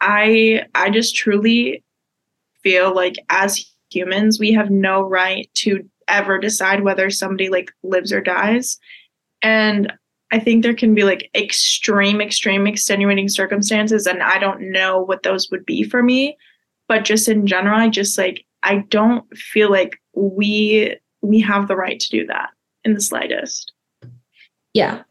I 0.00 0.64
I 0.74 0.90
just 0.90 1.16
truly 1.16 1.82
feel 2.62 2.94
like 2.94 3.16
as 3.30 3.64
humans 3.90 4.38
we 4.38 4.52
have 4.52 4.70
no 4.70 5.02
right 5.02 5.48
to 5.54 5.88
ever 6.08 6.38
decide 6.38 6.82
whether 6.82 7.08
somebody 7.10 7.48
like 7.48 7.72
lives 7.82 8.12
or 8.12 8.20
dies. 8.20 8.78
And 9.42 9.92
I 10.30 10.38
think 10.38 10.62
there 10.62 10.74
can 10.74 10.94
be 10.94 11.04
like 11.04 11.30
extreme 11.34 12.20
extreme 12.20 12.66
extenuating 12.66 13.28
circumstances 13.28 14.06
and 14.06 14.22
I 14.22 14.38
don't 14.38 14.72
know 14.72 15.00
what 15.00 15.22
those 15.22 15.50
would 15.50 15.64
be 15.64 15.84
for 15.84 16.02
me, 16.02 16.36
but 16.88 17.04
just 17.04 17.28
in 17.28 17.46
general 17.46 17.80
I 17.80 17.88
just 17.88 18.18
like 18.18 18.44
I 18.66 18.78
don't 18.88 19.24
feel 19.36 19.70
like 19.70 20.00
we 20.14 20.96
we 21.22 21.40
have 21.40 21.68
the 21.68 21.76
right 21.76 21.98
to 22.00 22.08
do 22.08 22.26
that 22.26 22.50
in 22.84 22.94
the 22.94 23.00
slightest. 23.00 23.72
Yeah. 24.74 25.02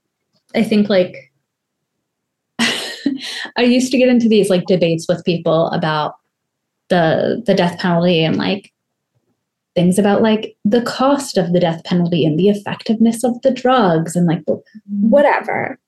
I 0.53 0.61
think 0.61 0.89
like 0.89 1.31
I 2.59 3.63
used 3.63 3.91
to 3.91 3.97
get 3.97 4.09
into 4.09 4.27
these 4.27 4.49
like 4.49 4.65
debates 4.65 5.07
with 5.07 5.25
people 5.25 5.67
about 5.67 6.15
the 6.89 7.41
the 7.45 7.55
death 7.55 7.79
penalty 7.79 8.23
and 8.23 8.35
like 8.35 8.73
things 9.73 9.97
about 9.97 10.21
like 10.21 10.55
the 10.65 10.81
cost 10.81 11.37
of 11.37 11.53
the 11.53 11.59
death 11.59 11.83
penalty 11.85 12.25
and 12.25 12.37
the 12.37 12.49
effectiveness 12.49 13.23
of 13.23 13.41
the 13.41 13.51
drugs 13.51 14.17
and 14.17 14.27
like 14.27 14.43
whatever. 14.99 15.79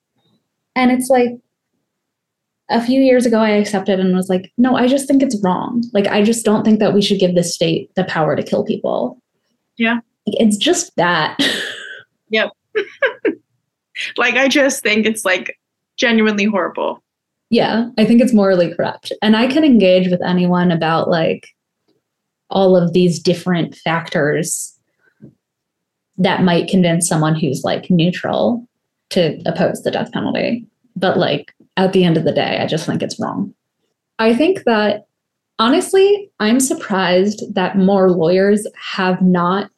And 0.74 0.90
it's 0.90 1.10
like 1.10 1.38
a 2.70 2.84
few 2.84 3.00
years 3.00 3.26
ago 3.26 3.38
I 3.38 3.50
accepted 3.50 3.98
and 3.98 4.14
was 4.14 4.28
like, 4.28 4.52
no, 4.58 4.76
I 4.76 4.88
just 4.88 5.08
think 5.08 5.22
it's 5.22 5.40
wrong. 5.42 5.82
Like 5.92 6.06
I 6.06 6.22
just 6.22 6.44
don't 6.44 6.64
think 6.64 6.80
that 6.80 6.94
we 6.94 7.02
should 7.02 7.18
give 7.18 7.34
the 7.34 7.44
state 7.44 7.94
the 7.94 8.04
power 8.04 8.36
to 8.36 8.42
kill 8.42 8.64
people. 8.64 9.20
Yeah. 9.76 9.94
Like, 10.26 10.40
it's 10.40 10.56
just 10.56 10.94
that. 10.96 11.38
Yep. 12.30 12.50
like 14.18 14.34
I 14.34 14.48
just 14.48 14.82
think 14.82 15.06
it's 15.06 15.24
like 15.24 15.58
genuinely 15.96 16.44
horrible. 16.44 17.02
Yeah, 17.50 17.88
I 17.96 18.04
think 18.04 18.20
it's 18.20 18.34
morally 18.34 18.74
corrupt. 18.74 19.12
And 19.22 19.36
I 19.36 19.46
can 19.46 19.64
engage 19.64 20.10
with 20.10 20.22
anyone 20.22 20.70
about 20.70 21.08
like 21.08 21.48
all 22.50 22.76
of 22.76 22.92
these 22.92 23.18
different 23.18 23.74
factors 23.76 24.78
that 26.18 26.42
might 26.42 26.68
convince 26.68 27.08
someone 27.08 27.34
who's 27.34 27.64
like 27.64 27.90
neutral 27.90 28.66
to 29.10 29.40
oppose 29.46 29.82
the 29.82 29.90
death 29.90 30.12
penalty. 30.12 30.66
But 30.96 31.16
like 31.16 31.54
at 31.78 31.92
the 31.92 32.04
end 32.04 32.16
of 32.16 32.24
the 32.24 32.32
day, 32.32 32.58
I 32.60 32.66
just 32.66 32.84
think 32.84 33.02
it's 33.02 33.18
wrong. 33.18 33.54
I 34.18 34.34
think 34.34 34.64
that 34.64 35.06
honestly, 35.58 36.30
I'm 36.40 36.60
surprised 36.60 37.54
that 37.54 37.78
more 37.78 38.10
lawyers 38.10 38.66
have 38.96 39.22
not 39.22 39.70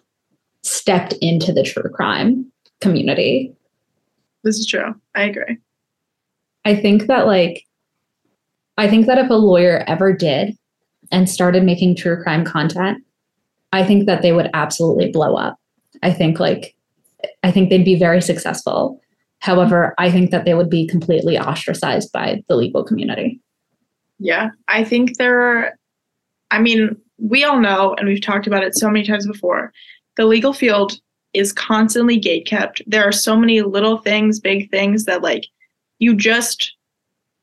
stepped 0.62 1.12
into 1.20 1.52
the 1.52 1.62
true 1.62 1.88
crime 1.90 2.50
community. 2.80 3.54
This 4.42 4.58
is 4.58 4.66
true. 4.66 4.94
I 5.14 5.24
agree. 5.24 5.58
I 6.64 6.74
think 6.74 7.06
that 7.06 7.26
like 7.26 7.64
I 8.78 8.88
think 8.88 9.06
that 9.06 9.18
if 9.18 9.28
a 9.28 9.34
lawyer 9.34 9.84
ever 9.86 10.12
did 10.14 10.56
and 11.12 11.28
started 11.28 11.64
making 11.64 11.96
true 11.96 12.22
crime 12.22 12.44
content, 12.44 13.04
I 13.72 13.84
think 13.84 14.06
that 14.06 14.22
they 14.22 14.32
would 14.32 14.48
absolutely 14.54 15.10
blow 15.10 15.34
up. 15.34 15.58
I 16.02 16.12
think 16.12 16.40
like 16.40 16.74
I 17.42 17.50
think 17.50 17.68
they'd 17.68 17.84
be 17.84 17.98
very 17.98 18.22
successful. 18.22 19.00
However, 19.40 19.94
I 19.98 20.10
think 20.10 20.30
that 20.30 20.44
they 20.44 20.54
would 20.54 20.70
be 20.70 20.86
completely 20.86 21.38
ostracized 21.38 22.12
by 22.12 22.42
the 22.48 22.56
legal 22.56 22.84
community. 22.84 23.40
Yeah, 24.18 24.50
I 24.68 24.84
think 24.84 25.16
there 25.16 25.40
are, 25.40 25.78
I 26.50 26.60
mean, 26.60 26.96
we 27.18 27.44
all 27.44 27.58
know 27.58 27.94
and 27.94 28.06
we've 28.06 28.22
talked 28.22 28.46
about 28.46 28.62
it 28.62 28.76
so 28.76 28.88
many 28.90 29.04
times 29.04 29.26
before. 29.26 29.72
The 30.16 30.26
legal 30.26 30.52
field 30.52 30.98
is 31.32 31.52
constantly 31.52 32.18
gate 32.18 32.46
kept. 32.46 32.82
There 32.86 33.04
are 33.04 33.12
so 33.12 33.36
many 33.36 33.62
little 33.62 33.98
things, 33.98 34.40
big 34.40 34.70
things 34.70 35.04
that 35.04 35.22
like 35.22 35.46
you 35.98 36.14
just 36.14 36.74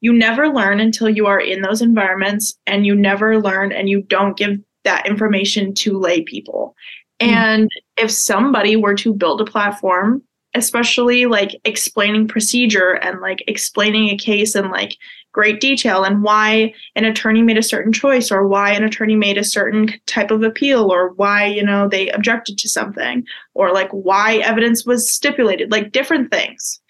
you 0.02 0.14
never 0.14 0.50
learn 0.50 0.80
until 0.80 1.10
you 1.10 1.26
are 1.26 1.40
in 1.40 1.62
those 1.62 1.82
environments 1.82 2.58
and 2.68 2.86
you 2.86 2.96
never 2.96 3.42
learn 3.42 3.72
and 3.72 3.90
you 3.90 4.04
don't 4.04 4.38
give 4.38 4.60
that 4.84 5.08
information 5.08 5.74
to 5.74 5.98
lay 5.98 6.22
people. 6.22 6.76
Mm-hmm. 7.20 7.34
And 7.34 7.72
if 7.98 8.12
somebody 8.12 8.76
were 8.76 8.96
to 8.96 9.14
build 9.14 9.42
a 9.42 9.46
platform, 9.46 10.22
especially 10.58 11.26
like 11.26 11.60
explaining 11.64 12.28
procedure 12.28 12.94
and 12.94 13.22
like 13.22 13.44
explaining 13.48 14.10
a 14.10 14.18
case 14.18 14.56
in 14.56 14.70
like 14.70 14.98
great 15.32 15.62
detail 15.62 16.04
and 16.04 16.24
why 16.24 16.74
an 16.96 17.06
attorney 17.06 17.44
made 17.44 17.58
a 17.58 17.64
certain 17.64 17.94
choice 17.94 18.32
or 18.32 18.48
why 18.48 18.72
an 18.72 18.84
attorney 18.84 19.16
made 19.16 19.38
a 19.38 19.44
certain 19.44 19.94
type 20.08 20.32
of 20.32 20.42
appeal 20.42 20.92
or 20.92 21.10
why 21.10 21.46
you 21.46 21.64
know 21.64 21.88
they 21.88 22.10
objected 22.10 22.58
to 22.58 22.68
something 22.68 23.24
or 23.54 23.72
like 23.72 23.90
why 23.92 24.38
evidence 24.38 24.86
was 24.86 25.10
stipulated 25.10 25.72
like 25.72 25.92
different 25.92 26.32
things. 26.32 26.82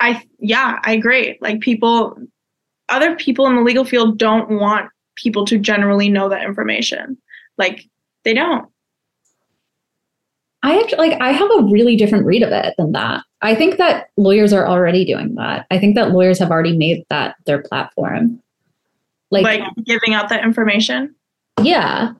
I 0.00 0.22
yeah 0.38 0.78
i 0.84 0.92
agree. 0.92 1.38
Like 1.40 1.60
people 1.60 2.16
other 2.90 3.16
people 3.16 3.46
in 3.46 3.56
the 3.56 3.62
legal 3.62 3.84
field 3.84 4.18
don't 4.18 4.50
want 4.50 4.90
people 5.14 5.46
to 5.46 5.58
generally 5.58 6.08
know 6.08 6.28
that 6.28 6.44
information. 6.44 7.16
Like 7.56 7.86
they 8.24 8.34
don't 8.34 8.68
I 10.62 10.78
actually 10.78 11.08
like 11.08 11.20
I 11.20 11.32
have 11.32 11.50
a 11.50 11.62
really 11.70 11.96
different 11.96 12.26
read 12.26 12.42
of 12.42 12.52
it 12.52 12.74
than 12.76 12.92
that. 12.92 13.24
I 13.40 13.54
think 13.54 13.78
that 13.78 14.10
lawyers 14.16 14.52
are 14.52 14.66
already 14.66 15.04
doing 15.04 15.34
that. 15.36 15.66
I 15.70 15.78
think 15.78 15.94
that 15.94 16.10
lawyers 16.10 16.38
have 16.38 16.50
already 16.50 16.76
made 16.76 17.04
that 17.08 17.36
their 17.46 17.62
platform. 17.62 18.42
Like, 19.30 19.44
like 19.44 19.62
giving 19.84 20.12
out 20.12 20.28
that 20.28 20.44
information? 20.44 21.14
Yeah. 21.62 22.12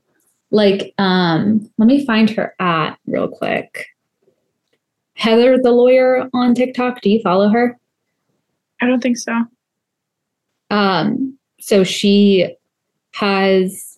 Like 0.50 0.94
um 0.96 1.70
let 1.76 1.86
me 1.86 2.04
find 2.06 2.30
her 2.30 2.54
at 2.58 2.96
real 3.06 3.28
quick. 3.28 3.86
Heather 5.16 5.58
the 5.58 5.72
lawyer 5.72 6.28
on 6.32 6.54
TikTok, 6.54 7.02
do 7.02 7.10
you 7.10 7.20
follow 7.20 7.50
her? 7.50 7.78
I 8.80 8.86
don't 8.86 9.02
think 9.02 9.18
so. 9.18 9.34
Um 10.70 11.38
so 11.60 11.84
she 11.84 12.56
has 13.12 13.89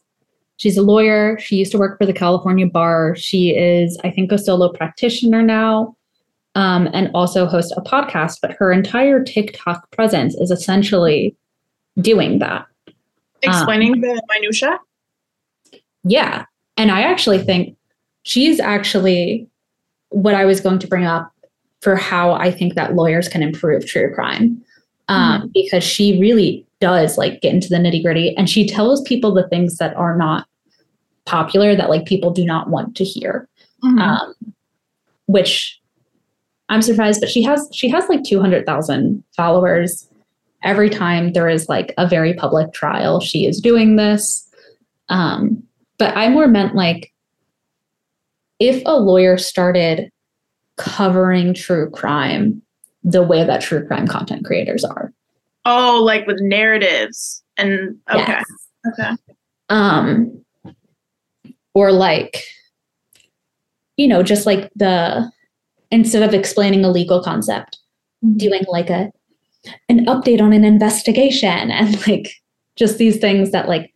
She's 0.62 0.76
a 0.76 0.82
lawyer. 0.82 1.36
She 1.40 1.56
used 1.56 1.72
to 1.72 1.78
work 1.78 1.98
for 1.98 2.06
the 2.06 2.12
California 2.12 2.68
bar. 2.68 3.16
She 3.16 3.50
is, 3.50 3.98
I 4.04 4.12
think, 4.12 4.30
a 4.30 4.38
solo 4.38 4.68
practitioner 4.68 5.42
now 5.42 5.96
um, 6.54 6.88
and 6.92 7.10
also 7.14 7.46
hosts 7.46 7.72
a 7.76 7.80
podcast. 7.80 8.38
But 8.40 8.52
her 8.52 8.70
entire 8.70 9.24
TikTok 9.24 9.90
presence 9.90 10.36
is 10.36 10.52
essentially 10.52 11.34
doing 12.00 12.38
that. 12.38 12.64
Explaining 13.42 13.94
um, 13.94 14.00
the 14.02 14.22
minutia? 14.36 14.78
Yeah. 16.04 16.44
And 16.76 16.92
I 16.92 17.02
actually 17.02 17.42
think 17.42 17.76
she's 18.22 18.60
actually 18.60 19.48
what 20.10 20.36
I 20.36 20.44
was 20.44 20.60
going 20.60 20.78
to 20.78 20.86
bring 20.86 21.06
up 21.06 21.32
for 21.80 21.96
how 21.96 22.34
I 22.34 22.52
think 22.52 22.74
that 22.74 22.94
lawyers 22.94 23.28
can 23.28 23.42
improve 23.42 23.84
true 23.84 24.14
crime. 24.14 24.62
Um, 25.08 25.40
mm-hmm. 25.40 25.48
Because 25.54 25.82
she 25.82 26.20
really 26.20 26.64
does 26.78 27.18
like 27.18 27.40
get 27.40 27.52
into 27.52 27.68
the 27.68 27.78
nitty 27.78 28.04
gritty 28.04 28.36
and 28.36 28.48
she 28.48 28.64
tells 28.64 29.02
people 29.02 29.34
the 29.34 29.48
things 29.48 29.78
that 29.78 29.96
are 29.96 30.16
not 30.16 30.46
popular 31.26 31.74
that 31.76 31.90
like 31.90 32.04
people 32.06 32.30
do 32.30 32.44
not 32.44 32.68
want 32.70 32.96
to 32.96 33.04
hear. 33.04 33.48
Mm-hmm. 33.84 33.98
um, 33.98 34.34
which 35.26 35.80
i'm 36.68 36.82
surprised 36.82 37.20
but 37.20 37.28
she 37.28 37.42
has 37.42 37.68
she 37.72 37.88
has 37.88 38.08
like 38.08 38.22
200000 38.24 39.24
followers. 39.36 40.08
Every 40.62 40.88
time 40.88 41.32
there 41.32 41.48
is 41.48 41.68
like 41.68 41.92
a 41.98 42.06
very 42.06 42.34
public 42.34 42.72
trial 42.72 43.18
she 43.18 43.46
is 43.46 43.60
doing 43.60 43.96
this. 43.96 44.48
Um, 45.08 45.64
but 45.98 46.16
i 46.16 46.28
more 46.28 46.46
meant 46.46 46.76
like 46.76 47.12
if 48.60 48.80
a 48.86 48.96
lawyer 49.00 49.36
started 49.36 50.12
covering 50.76 51.52
true 51.54 51.90
crime 51.90 52.62
the 53.02 53.22
way 53.22 53.44
that 53.44 53.62
true 53.62 53.84
crime 53.84 54.06
content 54.06 54.44
creators 54.44 54.84
are. 54.84 55.12
Oh 55.64 56.00
like 56.04 56.26
with 56.28 56.40
narratives 56.40 57.42
and 57.56 57.98
okay. 58.08 58.24
Yes. 58.28 58.44
okay. 58.86 59.16
Um 59.68 60.41
or 61.74 61.92
like 61.92 62.44
you 63.96 64.08
know 64.08 64.22
just 64.22 64.46
like 64.46 64.70
the 64.74 65.30
instead 65.90 66.22
of 66.22 66.34
explaining 66.34 66.84
a 66.84 66.90
legal 66.90 67.22
concept 67.22 67.78
mm-hmm. 68.24 68.36
doing 68.36 68.64
like 68.68 68.90
a 68.90 69.10
an 69.88 70.04
update 70.06 70.40
on 70.40 70.52
an 70.52 70.64
investigation 70.64 71.70
and 71.70 72.06
like 72.06 72.34
just 72.76 72.98
these 72.98 73.18
things 73.18 73.50
that 73.52 73.68
like 73.68 73.92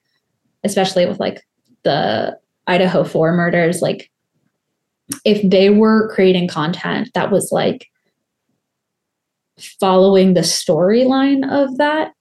especially 0.64 1.06
with 1.06 1.18
like 1.20 1.42
the 1.84 2.38
Idaho 2.66 3.04
4 3.04 3.32
murders 3.32 3.82
like 3.82 4.10
if 5.24 5.48
they 5.48 5.70
were 5.70 6.12
creating 6.12 6.48
content 6.48 7.10
that 7.14 7.30
was 7.30 7.50
like 7.52 7.86
following 9.80 10.34
the 10.34 10.40
storyline 10.40 11.48
of 11.50 11.76
that 11.78 12.12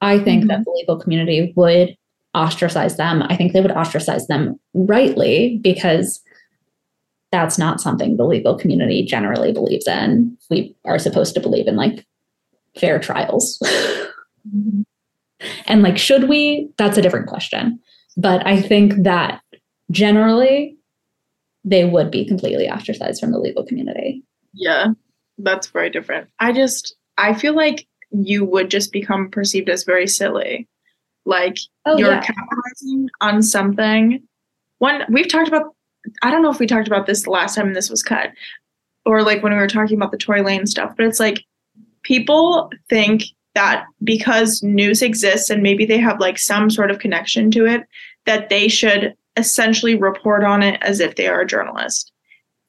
i 0.00 0.18
think 0.18 0.42
mm-hmm. 0.42 0.48
that 0.48 0.64
the 0.64 0.70
legal 0.70 0.98
community 0.98 1.52
would 1.56 1.96
ostracize 2.34 2.96
them, 2.96 3.22
I 3.22 3.36
think 3.36 3.52
they 3.52 3.60
would 3.60 3.72
ostracize 3.72 4.26
them 4.26 4.58
rightly 4.74 5.58
because 5.62 6.20
that's 7.30 7.58
not 7.58 7.80
something 7.80 8.16
the 8.16 8.24
legal 8.24 8.58
community 8.58 9.04
generally 9.04 9.52
believes 9.52 9.86
in. 9.86 10.36
We 10.50 10.76
are 10.84 10.98
supposed 10.98 11.34
to 11.34 11.40
believe 11.40 11.66
in 11.66 11.76
like 11.76 12.06
fair 12.76 12.98
trials. 12.98 13.58
And 15.66 15.82
like, 15.82 15.98
should 15.98 16.28
we? 16.28 16.70
That's 16.78 16.98
a 16.98 17.02
different 17.02 17.28
question. 17.28 17.80
But 18.16 18.46
I 18.46 18.60
think 18.60 19.02
that 19.02 19.40
generally 19.90 20.76
they 21.64 21.84
would 21.84 22.10
be 22.10 22.24
completely 22.24 22.68
ostracized 22.68 23.20
from 23.20 23.32
the 23.32 23.38
legal 23.38 23.64
community. 23.64 24.22
Yeah, 24.52 24.88
that's 25.38 25.68
very 25.68 25.90
different. 25.90 26.28
I 26.40 26.52
just, 26.52 26.96
I 27.18 27.34
feel 27.34 27.54
like 27.54 27.86
you 28.10 28.44
would 28.44 28.70
just 28.70 28.92
become 28.92 29.30
perceived 29.30 29.68
as 29.68 29.84
very 29.84 30.06
silly 30.06 30.68
like 31.24 31.56
oh, 31.86 31.96
you're 31.96 32.10
yeah. 32.10 32.20
capitalizing 32.20 33.08
on 33.20 33.42
something. 33.42 34.22
One, 34.78 35.04
we've 35.08 35.28
talked 35.28 35.48
about, 35.48 35.74
I 36.22 36.30
don't 36.30 36.42
know 36.42 36.50
if 36.50 36.58
we 36.58 36.66
talked 36.66 36.88
about 36.88 37.06
this 37.06 37.22
the 37.22 37.30
last 37.30 37.54
time 37.54 37.74
this 37.74 37.90
was 37.90 38.02
cut 38.02 38.30
or 39.04 39.22
like 39.22 39.42
when 39.42 39.52
we 39.52 39.58
were 39.58 39.68
talking 39.68 39.96
about 39.96 40.10
the 40.10 40.18
Tory 40.18 40.42
Lanez 40.42 40.68
stuff, 40.68 40.94
but 40.96 41.06
it's 41.06 41.20
like 41.20 41.44
people 42.02 42.70
think 42.88 43.24
that 43.54 43.84
because 44.02 44.62
news 44.62 45.02
exists 45.02 45.50
and 45.50 45.62
maybe 45.62 45.84
they 45.84 45.98
have 45.98 46.20
like 46.20 46.38
some 46.38 46.70
sort 46.70 46.90
of 46.90 46.98
connection 46.98 47.50
to 47.50 47.66
it, 47.66 47.82
that 48.26 48.48
they 48.48 48.68
should 48.68 49.14
essentially 49.36 49.94
report 49.94 50.44
on 50.44 50.62
it 50.62 50.80
as 50.82 51.00
if 51.00 51.16
they 51.16 51.26
are 51.26 51.40
a 51.40 51.46
journalist. 51.46 52.12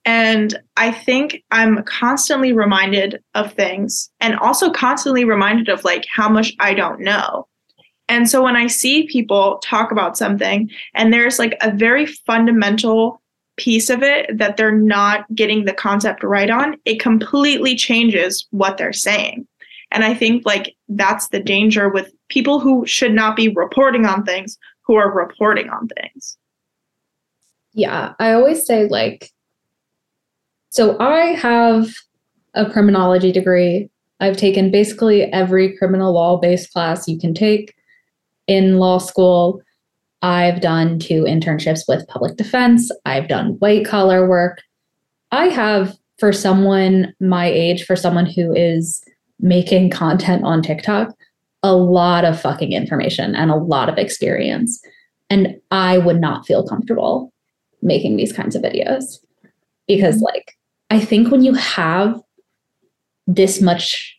And 0.05 0.59
I 0.75 0.91
think 0.91 1.43
I'm 1.51 1.83
constantly 1.83 2.51
reminded 2.51 3.23
of 3.35 3.53
things 3.53 4.09
and 4.19 4.37
also 4.39 4.69
constantly 4.69 5.23
reminded 5.23 5.69
of 5.69 5.83
like 5.83 6.05
how 6.13 6.27
much 6.27 6.53
I 6.59 6.73
don't 6.73 6.99
know. 6.99 7.47
And 8.09 8.29
so 8.29 8.43
when 8.43 8.55
I 8.55 8.67
see 8.67 9.07
people 9.07 9.59
talk 9.63 9.91
about 9.91 10.17
something 10.17 10.69
and 10.93 11.11
there's 11.11 11.39
like 11.39 11.57
a 11.61 11.71
very 11.71 12.05
fundamental 12.05 13.21
piece 13.55 13.89
of 13.89 14.03
it 14.03 14.37
that 14.37 14.57
they're 14.57 14.77
not 14.77 15.25
getting 15.35 15.65
the 15.65 15.73
concept 15.73 16.23
right 16.23 16.49
on, 16.49 16.75
it 16.85 16.99
completely 16.99 17.75
changes 17.75 18.47
what 18.51 18.77
they're 18.77 18.93
saying. 18.93 19.47
And 19.91 20.03
I 20.03 20.13
think 20.13 20.45
like 20.45 20.75
that's 20.89 21.29
the 21.29 21.39
danger 21.39 21.87
with 21.87 22.11
people 22.29 22.59
who 22.59 22.85
should 22.85 23.13
not 23.13 23.35
be 23.35 23.49
reporting 23.49 24.05
on 24.05 24.23
things 24.23 24.57
who 24.81 24.95
are 24.95 25.13
reporting 25.13 25.69
on 25.69 25.87
things. 25.87 26.37
Yeah, 27.73 28.13
I 28.19 28.33
always 28.33 28.65
say 28.65 28.87
like 28.87 29.31
so 30.69 30.97
I 30.99 31.35
have 31.35 31.93
a 32.55 32.69
criminology 32.69 33.31
degree. 33.31 33.89
I've 34.19 34.37
taken 34.37 34.71
basically 34.71 35.23
every 35.31 35.77
criminal 35.77 36.13
law 36.13 36.37
based 36.37 36.73
class 36.73 37.07
you 37.07 37.19
can 37.19 37.35
take 37.35 37.75
in 38.47 38.77
law 38.77 38.97
school. 38.97 39.62
I've 40.21 40.62
done 40.62 40.99
two 40.99 41.23
internships 41.23 41.82
with 41.88 42.08
public 42.08 42.38
defense. 42.38 42.91
I've 43.06 43.27
done 43.27 43.58
white 43.60 43.86
collar 43.86 44.27
work. 44.27 44.62
I 45.32 45.45
have, 45.47 45.95
for 46.17 46.32
someone 46.32 47.13
my 47.19 47.47
age, 47.47 47.84
for 47.84 47.95
someone 47.95 48.25
who 48.25 48.53
is 48.56 49.03
making 49.39 49.89
content 49.89 50.45
on 50.45 50.62
TikTok, 50.62 51.13
a 51.62 51.75
lot 51.75 52.23
of 52.23 52.39
fucking 52.39 52.71
information 52.71 53.36
and 53.36 53.51
a 53.51 53.56
lot 53.56 53.89
of 53.89 53.97
experience. 53.97 54.82
And 55.29 55.60
I 55.71 55.97
would 55.97 56.21
not 56.21 56.45
feel 56.45 56.67
comfortable 56.67 57.34
making 57.82 58.15
these 58.15 58.32
kinds 58.32 58.56
of 58.56 58.62
videos 58.62 59.19
because, 59.88 60.15
mm-hmm. 60.15 60.25
like, 60.25 60.58
I 60.89 60.99
think 60.99 61.32
when 61.32 61.43
you 61.43 61.53
have 61.53 62.21
this 63.25 63.62
much 63.62 64.17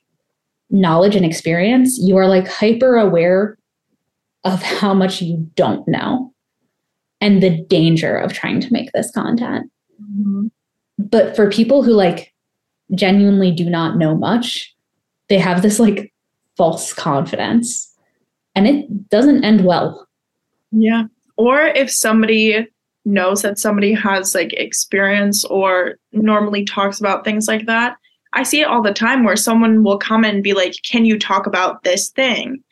knowledge 0.71 1.15
and 1.15 1.25
experience, 1.25 1.99
you 1.99 2.17
are 2.17 2.27
like 2.27 2.49
hyper 2.49 2.97
aware 2.97 3.57
of 4.45 4.63
how 4.63 4.93
much 4.95 5.23
you 5.23 5.51
don't 5.55 5.87
know 5.89 6.33
and 7.21 7.43
the 7.43 7.65
danger 7.65 8.17
of 8.17 8.33
trying 8.33 8.61
to 8.61 8.73
make 8.73 8.93
this 8.93 9.11
content. 9.11 9.71
Mm-hmm. 10.01 10.47
But 10.99 11.35
for 11.35 11.51
people 11.51 11.83
who 11.83 11.93
like 11.93 12.33
genuinely 12.95 13.51
do 13.51 13.69
not 13.69 13.97
know 13.97 14.15
much, 14.15 14.75
they 15.29 15.39
have 15.39 15.63
this 15.63 15.81
like 15.81 16.13
false 16.57 16.93
confidence 16.93 17.91
and 18.55 18.67
it 18.67 19.09
doesn't 19.09 19.45
end 19.45 19.65
well. 19.65 20.07
Yeah. 20.71 21.05
Or 21.37 21.63
if 21.63 21.91
somebody 21.91 22.69
knows 23.05 23.43
that 23.43 23.59
somebody 23.59 23.93
has 23.93 24.35
like 24.35 24.53
experience 24.53 25.45
or 25.47 25.97
normally 26.13 26.65
talks 26.65 27.01
about 27.01 27.25
things 27.25 27.49
like 27.49 27.67
that, 27.67 27.97
I 28.35 28.43
see 28.43 28.61
it 28.61 28.67
all 28.67 28.83
the 28.83 28.93
time 28.93 29.25
where 29.25 29.37
someone 29.37 29.83
will 29.83 29.99
come 29.99 30.25
and 30.25 30.43
be 30.43 30.55
like, 30.55 30.75
Can 30.85 31.05
you 31.05 31.19
talk 31.19 31.47
about 31.47 31.85
this 31.85 32.11
thing? 32.11 32.63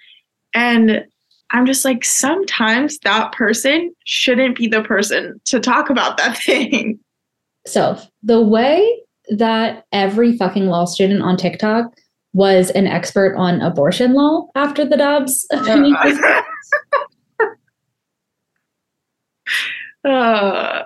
And 0.54 1.04
I'm 1.52 1.66
just 1.66 1.84
like, 1.84 2.04
sometimes 2.04 2.98
that 3.00 3.32
person 3.32 3.94
shouldn't 4.04 4.56
be 4.56 4.66
the 4.66 4.82
person 4.82 5.40
to 5.46 5.60
talk 5.60 5.90
about 5.90 6.16
that 6.16 6.38
thing. 6.42 6.98
So, 7.66 7.98
the 8.22 8.40
way 8.40 9.00
that 9.28 9.84
every 9.92 10.36
fucking 10.36 10.66
law 10.66 10.84
student 10.84 11.22
on 11.22 11.36
TikTok 11.36 11.94
was 12.32 12.70
an 12.70 12.86
expert 12.86 13.36
on 13.36 13.60
abortion 13.60 14.14
law 14.14 14.48
after 14.54 14.84
the 14.84 14.96
Dobbs 14.96 15.46
opinion. 15.52 15.96
Uh. 20.04 20.82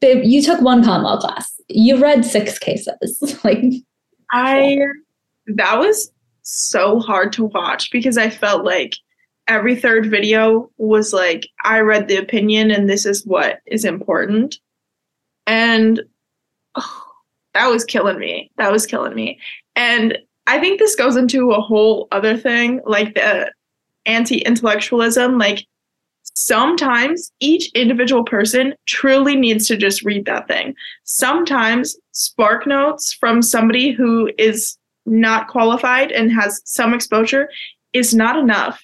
Babe, 0.00 0.24
you 0.24 0.42
took 0.42 0.60
one 0.60 0.84
con 0.84 1.02
law 1.02 1.18
class. 1.18 1.60
You 1.68 1.98
read 1.98 2.24
six 2.24 2.58
cases. 2.58 3.40
like 3.44 3.62
I 4.30 4.78
that 5.46 5.78
was 5.78 6.10
so 6.44 7.00
hard 7.00 7.32
to 7.34 7.44
watch 7.44 7.90
because 7.90 8.16
I 8.16 8.30
felt 8.30 8.64
like 8.64 8.94
every 9.48 9.76
third 9.76 10.10
video 10.10 10.70
was 10.78 11.12
like, 11.12 11.46
I 11.64 11.80
read 11.80 12.08
the 12.08 12.16
opinion 12.16 12.70
and 12.70 12.88
this 12.88 13.04
is 13.04 13.26
what 13.26 13.60
is 13.66 13.84
important. 13.84 14.58
And 15.46 16.02
oh, 16.76 17.04
that 17.54 17.68
was 17.68 17.84
killing 17.84 18.18
me. 18.18 18.50
That 18.56 18.72
was 18.72 18.86
killing 18.86 19.14
me. 19.14 19.38
And 19.76 20.18
I 20.46 20.60
think 20.60 20.78
this 20.78 20.94
goes 20.94 21.16
into 21.16 21.52
a 21.52 21.60
whole 21.60 22.08
other 22.12 22.36
thing, 22.36 22.80
like 22.86 23.14
the 23.14 23.50
anti 24.06 24.38
intellectualism. 24.38 25.38
Like 25.38 25.66
sometimes 26.34 27.32
each 27.40 27.70
individual 27.72 28.24
person 28.24 28.74
truly 28.86 29.36
needs 29.36 29.66
to 29.68 29.76
just 29.76 30.04
read 30.04 30.26
that 30.26 30.48
thing. 30.48 30.74
Sometimes 31.04 31.96
spark 32.12 32.66
notes 32.66 33.12
from 33.12 33.42
somebody 33.42 33.90
who 33.92 34.30
is 34.38 34.76
not 35.06 35.48
qualified 35.48 36.12
and 36.12 36.32
has 36.32 36.60
some 36.64 36.94
exposure 36.94 37.48
is 37.92 38.14
not 38.14 38.36
enough. 38.36 38.82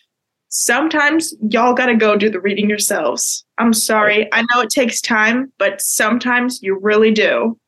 Sometimes 0.48 1.34
y'all 1.48 1.74
got 1.74 1.86
to 1.86 1.94
go 1.94 2.16
do 2.16 2.28
the 2.28 2.40
reading 2.40 2.68
yourselves. 2.68 3.44
I'm 3.58 3.72
sorry. 3.72 4.28
I 4.32 4.42
know 4.42 4.60
it 4.60 4.70
takes 4.70 5.00
time, 5.00 5.52
but 5.58 5.80
sometimes 5.80 6.62
you 6.62 6.78
really 6.78 7.12
do. 7.12 7.58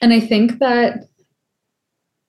And 0.00 0.12
I 0.12 0.18
think 0.18 0.58
that, 0.58 1.06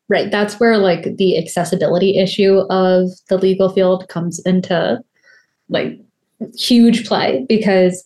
right, 0.09 0.29
that's 0.29 0.59
where 0.59 0.77
like 0.77 1.17
the 1.17 1.37
accessibility 1.37 2.17
issue 2.19 2.59
of 2.69 3.09
the 3.29 3.37
legal 3.37 3.69
field 3.69 4.07
comes 4.07 4.39
into 4.45 5.01
like 5.69 5.99
huge 6.55 7.07
play 7.07 7.45
because 7.49 8.05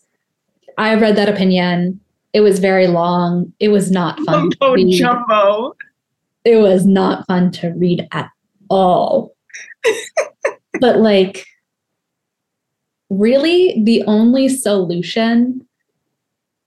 I 0.77 0.95
read 0.95 1.17
that 1.17 1.27
opinion. 1.27 1.99
It 2.31 2.41
was 2.41 2.59
very 2.59 2.87
long. 2.87 3.51
It 3.59 3.69
was 3.69 3.91
not 3.91 4.19
fun. 4.21 4.51
Jumbo 4.91 5.75
it 6.47 6.57
was 6.57 6.85
not 6.85 7.27
fun 7.27 7.51
to 7.51 7.69
read 7.69 8.07
at 8.11 8.29
all. 8.69 9.35
but 10.79 10.99
like 10.99 11.45
really 13.09 13.81
the 13.83 14.03
only 14.07 14.49
solution 14.49 15.65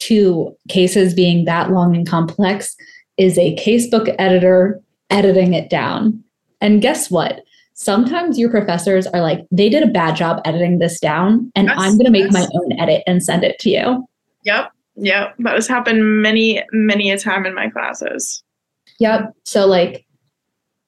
to 0.00 0.56
cases 0.68 1.14
being 1.14 1.44
that 1.44 1.70
long 1.70 1.94
and 1.94 2.08
complex 2.08 2.76
is 3.16 3.38
a 3.38 3.56
casebook 3.56 4.14
editor 4.18 4.80
editing 5.10 5.54
it 5.54 5.68
down. 5.68 6.22
And 6.60 6.80
guess 6.80 7.10
what? 7.10 7.42
Sometimes 7.74 8.38
your 8.38 8.50
professors 8.50 9.06
are 9.08 9.22
like, 9.22 9.46
they 9.50 9.70
did 9.70 9.82
a 9.82 9.86
bad 9.86 10.14
job 10.14 10.42
editing 10.44 10.78
this 10.78 11.00
down, 11.00 11.50
and 11.54 11.70
I'm 11.70 11.92
going 11.92 12.04
to 12.04 12.10
make 12.10 12.30
my 12.30 12.46
own 12.52 12.78
edit 12.78 13.02
and 13.06 13.22
send 13.22 13.42
it 13.42 13.58
to 13.60 13.70
you. 13.70 14.06
Yep. 14.44 14.72
Yep. 14.96 15.34
That 15.38 15.54
has 15.54 15.66
happened 15.66 16.20
many, 16.20 16.62
many 16.72 17.10
a 17.10 17.18
time 17.18 17.46
in 17.46 17.54
my 17.54 17.70
classes. 17.70 18.42
Yep. 19.00 19.34
So 19.44 19.66
like 19.66 20.06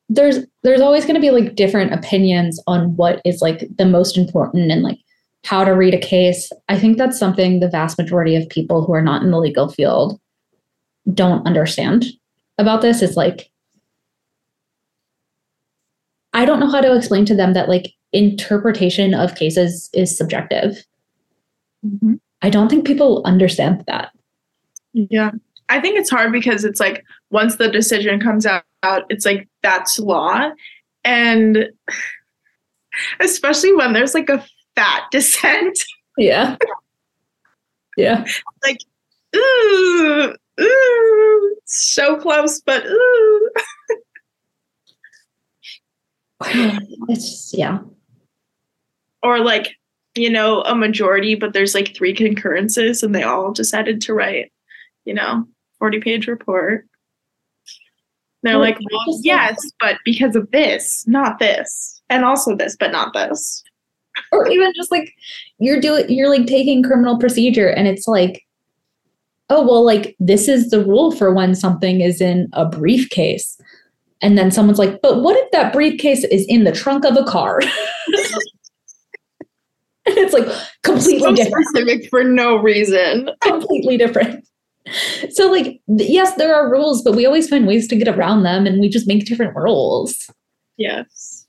there's 0.09 0.41
there's 0.63 0.81
always 0.81 1.05
going 1.05 1.15
to 1.15 1.21
be 1.21 1.31
like 1.31 1.57
different 1.57 1.93
opinions 1.93 2.63
on 2.67 2.95
what 2.97 3.21
is 3.25 3.43
like 3.43 3.67
the 3.77 3.87
most 3.87 4.17
important 4.17 4.71
and 4.71 4.83
like 4.83 4.99
how 5.45 5.65
to 5.65 5.73
read 5.73 5.95
a 5.95 5.99
case. 5.99 6.53
I 6.69 6.79
think 6.79 6.99
that's 6.99 7.19
something 7.19 7.59
the 7.59 7.69
vast 7.69 7.99
majority 7.99 8.37
of 8.37 8.49
people 8.49 8.85
who 8.85 8.93
are 8.93 9.03
not 9.03 9.23
in 9.23 9.31
the 9.31 9.41
legal 9.41 9.69
field 9.69 10.21
don't 11.13 11.45
understand 11.47 12.07
about 12.59 12.83
this 12.83 13.03
is 13.03 13.17
like 13.17 13.51
I 16.35 16.45
don't 16.45 16.61
know 16.61 16.71
how 16.71 16.81
to 16.81 16.97
explain 16.97 17.25
to 17.27 17.35
them 17.35 17.55
that 17.55 17.69
like 17.69 17.93
interpretation 18.13 19.15
of 19.15 19.35
cases 19.35 19.91
is 19.93 20.17
subjective. 20.17 20.85
Mm-hmm. 21.85 22.15
I 22.43 22.51
don't 22.51 22.69
think 22.69 22.87
people 22.87 23.23
understand 23.25 23.85
that. 23.87 24.13
Yeah. 24.93 25.33
I 25.69 25.81
think 25.81 25.99
it's 25.99 26.11
hard 26.11 26.33
because 26.33 26.65
it's 26.65 26.81
like 26.81 27.05
once 27.31 27.57
the 27.57 27.69
decision 27.69 28.21
comes 28.21 28.47
out, 28.47 28.65
it's 29.09 29.25
like 29.25 29.49
that's 29.63 29.99
law. 29.99 30.51
And 31.05 31.71
especially 33.21 33.75
when 33.75 33.93
there's 33.93 34.15
like 34.15 34.29
a 34.29 34.45
fat 34.77 35.05
dissent. 35.11 35.79
Yeah. 36.19 36.57
Yeah. 37.97 38.27
like, 38.63 38.77
ooh, 39.35 40.35
ooh, 40.61 41.57
so 41.65 42.17
close, 42.17 42.61
but 42.61 42.85
ooh. 42.85 43.51
it's 47.09 47.31
just, 47.31 47.57
yeah. 47.57 47.79
Or 49.23 49.39
like, 49.41 49.77
you 50.15 50.29
know, 50.29 50.61
a 50.63 50.75
majority, 50.75 51.35
but 51.35 51.55
there's 51.55 51.75
like 51.75 51.97
three 51.97 52.15
concurrences 52.15 53.03
and 53.03 53.15
they 53.15 53.23
all 53.23 53.53
decided 53.53 54.03
to 54.03 54.15
write, 54.15 54.53
you 55.07 55.15
know, 55.15 55.47
40 55.83 55.99
page 55.99 56.29
report. 56.29 56.87
They're 58.45 58.57
like, 58.57 58.79
well, 58.79 59.19
yes, 59.25 59.59
but 59.81 59.97
because 60.05 60.37
of 60.37 60.49
this, 60.53 61.05
not 61.09 61.41
this. 61.41 62.01
And 62.09 62.25
also 62.25 62.55
this, 62.57 62.77
but 62.79 62.93
not 62.93 63.13
this. 63.13 63.65
Or 64.31 64.47
even 64.47 64.73
just 64.77 64.93
like 64.93 65.11
you're 65.59 65.81
doing 65.81 66.05
you're 66.11 66.29
like 66.29 66.47
taking 66.47 66.83
criminal 66.83 67.19
procedure 67.19 67.69
and 67.69 67.89
it's 67.89 68.07
like, 68.07 68.45
oh 69.49 69.67
well, 69.67 69.85
like 69.85 70.15
this 70.21 70.49
is 70.49 70.69
the 70.69 70.85
rule 70.85 71.13
for 71.13 71.33
when 71.33 71.55
something 71.55 72.03
is 72.03 72.21
in 72.21 72.49
a 72.53 72.67
briefcase. 72.67 73.59
And 74.21 74.37
then 74.37 74.51
someone's 74.51 74.79
like, 74.79 75.01
but 75.01 75.23
what 75.23 75.37
if 75.37 75.51
that 75.53 75.73
briefcase 75.73 76.25
is 76.25 76.45
in 76.47 76.65
the 76.65 76.73
trunk 76.73 77.07
of 77.07 77.17
a 77.17 77.25
car? 77.25 77.61
And 80.05 80.19
it's 80.19 80.33
like 80.35 80.49
completely 80.83 81.21
so 81.21 81.33
different. 81.33 81.65
specific 81.69 82.11
for 82.11 82.25
no 82.25 82.57
reason. 82.57 83.31
completely 83.41 83.97
different. 83.97 84.45
So, 85.31 85.51
like, 85.51 85.81
yes, 85.87 86.35
there 86.35 86.55
are 86.55 86.71
rules, 86.71 87.03
but 87.03 87.15
we 87.15 87.25
always 87.25 87.49
find 87.49 87.67
ways 87.67 87.89
to 87.89 87.97
get 87.97 88.09
around 88.09 88.43
them 88.43 88.67
and 88.67 88.81
we 88.81 88.89
just 88.89 89.07
make 89.07 89.25
different 89.25 89.55
rules. 89.57 90.29
Yes. 90.77 91.47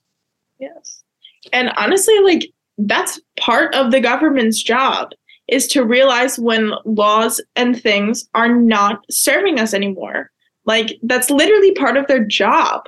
Yes. 0.59 1.03
And 1.51 1.69
honestly, 1.77 2.17
like 2.19 2.47
that's 2.77 3.19
part 3.39 3.73
of 3.75 3.91
the 3.91 3.99
government's 3.99 4.61
job 4.61 5.11
is 5.47 5.67
to 5.67 5.83
realize 5.83 6.39
when 6.39 6.71
laws 6.85 7.41
and 7.55 7.79
things 7.81 8.27
are 8.33 8.49
not 8.53 8.99
serving 9.11 9.59
us 9.59 9.73
anymore. 9.73 10.31
Like 10.65 10.97
that's 11.03 11.29
literally 11.29 11.73
part 11.73 11.97
of 11.97 12.07
their 12.07 12.23
job. 12.23 12.87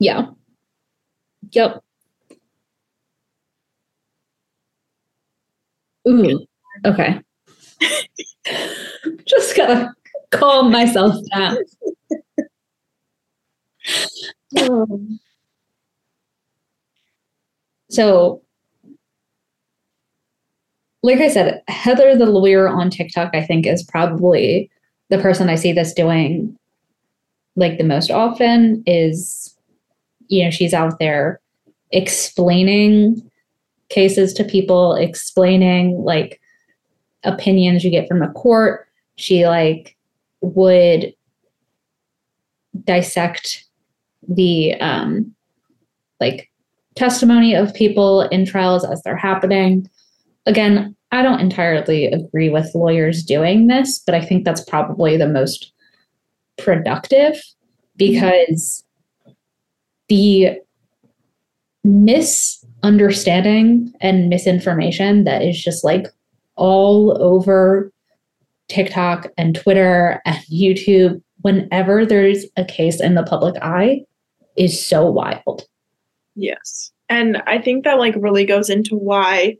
Yeah. 0.00 0.26
Yep. 1.52 1.82
Ooh, 6.08 6.46
okay. 6.84 7.20
just 9.26 9.56
gotta 9.56 9.92
calm 10.30 10.70
myself 10.70 11.16
down. 11.34 11.56
So, 17.88 18.42
like 21.02 21.20
I 21.20 21.28
said, 21.28 21.62
Heather, 21.68 22.16
the 22.16 22.26
lawyer 22.26 22.68
on 22.68 22.90
TikTok, 22.90 23.30
I 23.32 23.42
think 23.42 23.64
is 23.64 23.84
probably 23.84 24.70
the 25.08 25.18
person 25.18 25.48
I 25.48 25.54
see 25.54 25.72
this 25.72 25.94
doing 25.94 26.58
like 27.54 27.78
the 27.78 27.84
most 27.84 28.10
often 28.10 28.82
is, 28.86 29.56
you 30.28 30.44
know, 30.44 30.50
she's 30.50 30.74
out 30.74 30.98
there 30.98 31.40
explaining 31.90 33.28
cases 33.88 34.34
to 34.34 34.44
people, 34.44 34.94
explaining 34.94 36.02
like 36.02 36.40
opinions 37.26 37.84
you 37.84 37.90
get 37.90 38.08
from 38.08 38.22
a 38.22 38.32
court. 38.32 38.86
She 39.16 39.46
like 39.46 39.96
would 40.40 41.14
dissect 42.84 43.64
the 44.28 44.74
um 44.74 45.34
like 46.20 46.50
testimony 46.94 47.54
of 47.54 47.74
people 47.74 48.22
in 48.22 48.46
trials 48.46 48.84
as 48.84 49.02
they're 49.02 49.16
happening. 49.16 49.88
Again, 50.46 50.96
I 51.12 51.22
don't 51.22 51.40
entirely 51.40 52.06
agree 52.06 52.48
with 52.48 52.74
lawyers 52.74 53.22
doing 53.22 53.68
this, 53.68 53.98
but 53.98 54.14
I 54.14 54.20
think 54.20 54.44
that's 54.44 54.64
probably 54.64 55.16
the 55.16 55.28
most 55.28 55.72
productive 56.58 57.40
because 57.96 58.84
the 60.08 60.58
misunderstanding 61.84 63.92
and 64.00 64.28
misinformation 64.28 65.24
that 65.24 65.42
is 65.42 65.62
just 65.62 65.84
like 65.84 66.06
all 66.56 67.16
over 67.22 67.92
TikTok 68.68 69.28
and 69.38 69.54
Twitter 69.54 70.20
and 70.24 70.36
YouTube 70.52 71.22
whenever 71.42 72.04
there's 72.04 72.44
a 72.56 72.64
case 72.64 73.00
in 73.00 73.14
the 73.14 73.22
public 73.22 73.54
eye 73.62 74.02
is 74.56 74.84
so 74.84 75.08
wild. 75.08 75.64
Yes. 76.34 76.90
And 77.08 77.42
I 77.46 77.58
think 77.58 77.84
that 77.84 77.98
like 77.98 78.14
really 78.18 78.44
goes 78.44 78.68
into 78.68 78.96
why 78.96 79.56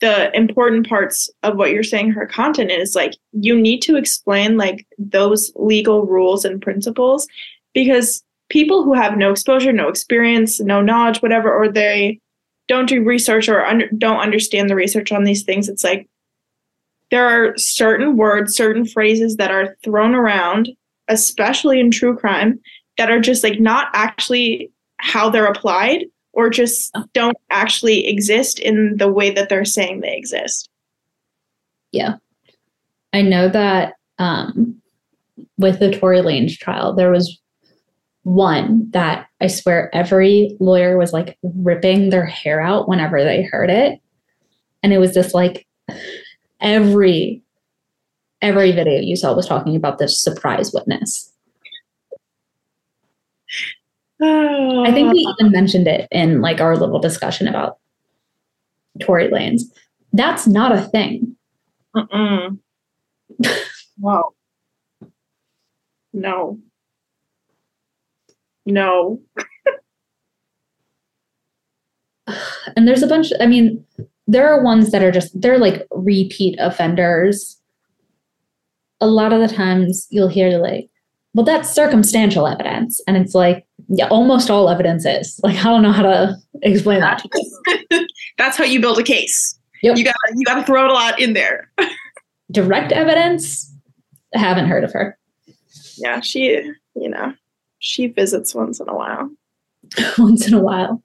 the 0.00 0.34
important 0.36 0.88
parts 0.88 1.28
of 1.42 1.56
what 1.56 1.72
you're 1.72 1.82
saying 1.82 2.12
her 2.12 2.26
content 2.26 2.70
is 2.70 2.94
like 2.94 3.14
you 3.32 3.60
need 3.60 3.82
to 3.82 3.96
explain 3.96 4.56
like 4.56 4.86
those 4.96 5.50
legal 5.56 6.06
rules 6.06 6.44
and 6.44 6.62
principles 6.62 7.26
because 7.74 8.22
people 8.48 8.84
who 8.84 8.94
have 8.94 9.18
no 9.18 9.30
exposure, 9.30 9.72
no 9.72 9.88
experience, 9.88 10.60
no 10.60 10.80
knowledge, 10.80 11.20
whatever, 11.20 11.52
or 11.52 11.68
they 11.68 12.20
don't 12.68 12.88
do 12.88 13.04
research 13.04 13.48
or 13.48 13.64
under, 13.64 13.88
don't 13.98 14.20
understand 14.20 14.70
the 14.70 14.74
research 14.74 15.12
on 15.12 15.24
these 15.24 15.42
things, 15.42 15.68
it's 15.68 15.84
like 15.84 16.08
there 17.10 17.26
are 17.26 17.56
certain 17.56 18.16
words, 18.16 18.54
certain 18.54 18.84
phrases 18.84 19.36
that 19.36 19.50
are 19.50 19.76
thrown 19.82 20.14
around, 20.14 20.70
especially 21.08 21.80
in 21.80 21.90
true 21.90 22.16
crime, 22.16 22.60
that 22.96 23.10
are 23.10 23.20
just 23.20 23.42
like 23.42 23.60
not 23.60 23.88
actually 23.94 24.70
how 24.98 25.30
they're 25.30 25.46
applied 25.46 26.04
or 26.32 26.50
just 26.50 26.94
don't 27.14 27.36
actually 27.50 28.06
exist 28.06 28.58
in 28.58 28.96
the 28.96 29.10
way 29.10 29.30
that 29.30 29.48
they're 29.48 29.64
saying 29.64 30.00
they 30.00 30.16
exist. 30.16 30.68
Yeah. 31.92 32.16
I 33.12 33.22
know 33.22 33.48
that 33.48 33.94
um, 34.18 34.80
with 35.56 35.80
the 35.80 35.90
Tory 35.90 36.18
Lanez 36.18 36.58
trial, 36.58 36.94
there 36.94 37.10
was 37.10 37.40
one 38.24 38.90
that 38.90 39.26
I 39.40 39.46
swear 39.46 39.94
every 39.94 40.56
lawyer 40.60 40.98
was 40.98 41.12
like 41.12 41.38
ripping 41.42 42.10
their 42.10 42.26
hair 42.26 42.60
out 42.60 42.88
whenever 42.88 43.24
they 43.24 43.42
heard 43.42 43.70
it. 43.70 43.98
And 44.82 44.92
it 44.92 44.98
was 44.98 45.14
just 45.14 45.34
like 45.34 45.66
every 46.60 47.42
every 48.40 48.72
video 48.72 49.00
you 49.00 49.16
saw 49.16 49.34
was 49.34 49.46
talking 49.46 49.76
about 49.76 49.98
this 49.98 50.20
surprise 50.20 50.72
witness. 50.72 51.32
I 54.22 54.90
think 54.92 55.12
we 55.12 55.20
even 55.20 55.52
mentioned 55.52 55.86
it 55.86 56.08
in 56.10 56.40
like 56.40 56.60
our 56.60 56.76
little 56.76 56.98
discussion 56.98 57.46
about 57.46 57.78
Tory 59.00 59.28
Lanez. 59.28 59.62
That's 60.12 60.46
not 60.46 60.72
a 60.72 60.82
thing. 60.82 61.36
Mm-mm. 61.94 62.58
wow. 63.98 64.30
No. 66.12 66.58
No. 68.66 69.20
and 72.76 72.88
there's 72.88 73.02
a 73.02 73.06
bunch, 73.06 73.32
I 73.40 73.46
mean, 73.46 73.84
there 74.28 74.46
are 74.52 74.62
ones 74.62 74.92
that 74.92 75.02
are 75.02 75.10
just, 75.10 75.38
they're 75.40 75.58
like 75.58 75.86
repeat 75.90 76.56
offenders. 76.60 77.58
A 79.00 79.06
lot 79.06 79.32
of 79.32 79.40
the 79.40 79.52
times 79.54 80.06
you'll 80.10 80.28
hear 80.28 80.58
like, 80.58 80.90
well, 81.34 81.44
that's 81.44 81.70
circumstantial 81.70 82.46
evidence. 82.46 83.00
And 83.06 83.16
it's 83.16 83.34
like, 83.34 83.66
yeah, 83.88 84.08
almost 84.08 84.50
all 84.50 84.68
evidence 84.68 85.06
is. 85.06 85.40
Like, 85.44 85.56
I 85.56 85.64
don't 85.64 85.82
know 85.82 85.92
how 85.92 86.02
to 86.02 86.36
explain 86.62 87.00
that. 87.00 87.24
that's 88.38 88.56
how 88.56 88.64
you 88.64 88.80
build 88.80 88.98
a 88.98 89.02
case. 89.02 89.58
Yep. 89.82 89.96
You 89.96 90.04
got 90.04 90.14
you 90.34 90.44
got 90.44 90.54
to 90.56 90.64
throw 90.64 90.84
it 90.84 90.90
a 90.90 90.94
lot 90.94 91.20
in 91.20 91.32
there. 91.32 91.70
Direct 92.50 92.92
evidence, 92.92 93.72
I 94.34 94.40
haven't 94.40 94.66
heard 94.66 94.84
of 94.84 94.92
her. 94.92 95.16
Yeah, 95.96 96.20
she, 96.20 96.60
you 96.94 97.08
know, 97.08 97.34
she 97.78 98.08
visits 98.08 98.54
once 98.54 98.80
in 98.80 98.88
a 98.88 98.94
while. 98.94 99.30
once 100.18 100.48
in 100.48 100.54
a 100.54 100.60
while. 100.60 101.02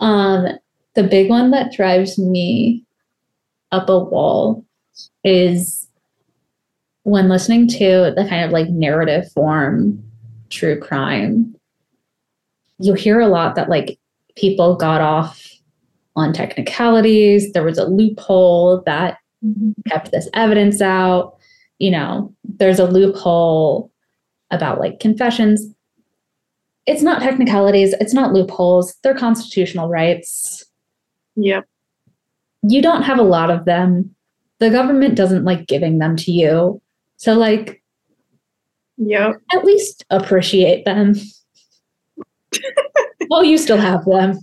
Um, 0.00 0.46
the 0.94 1.02
big 1.02 1.28
one 1.28 1.50
that 1.50 1.72
drives 1.72 2.18
me 2.18 2.84
up 3.70 3.88
a 3.88 3.98
wall 3.98 4.64
is 5.24 5.88
when 7.04 7.28
listening 7.28 7.66
to 7.66 8.12
the 8.16 8.26
kind 8.28 8.44
of 8.44 8.50
like 8.50 8.68
narrative 8.68 9.30
form 9.32 10.02
true 10.50 10.78
crime, 10.78 11.54
you 12.78 12.94
hear 12.94 13.20
a 13.20 13.28
lot 13.28 13.54
that 13.56 13.68
like 13.68 13.98
people 14.36 14.76
got 14.76 15.00
off 15.00 15.48
on 16.14 16.32
technicalities. 16.32 17.52
There 17.52 17.64
was 17.64 17.78
a 17.78 17.86
loophole 17.86 18.82
that 18.86 19.18
mm-hmm. 19.44 19.72
kept 19.88 20.10
this 20.10 20.28
evidence 20.34 20.80
out. 20.80 21.36
You 21.78 21.90
know, 21.90 22.34
there's 22.44 22.78
a 22.78 22.86
loophole 22.86 23.90
about 24.50 24.78
like 24.78 25.00
confessions. 25.00 25.62
It's 26.86 27.02
not 27.02 27.22
technicalities, 27.22 27.94
it's 28.00 28.12
not 28.12 28.32
loopholes, 28.32 28.96
they're 29.02 29.14
constitutional 29.14 29.88
rights. 29.88 30.61
Yep. 31.36 31.66
You 32.62 32.82
don't 32.82 33.02
have 33.02 33.18
a 33.18 33.22
lot 33.22 33.50
of 33.50 33.64
them. 33.64 34.14
The 34.58 34.70
government 34.70 35.16
doesn't 35.16 35.44
like 35.44 35.66
giving 35.66 35.98
them 35.98 36.16
to 36.16 36.30
you. 36.30 36.80
So, 37.16 37.34
like, 37.34 37.82
yep. 38.96 39.40
at 39.52 39.64
least 39.64 40.04
appreciate 40.10 40.84
them 40.84 41.14
well, 43.30 43.44
you 43.44 43.58
still 43.58 43.76
have 43.76 44.04
them. 44.04 44.38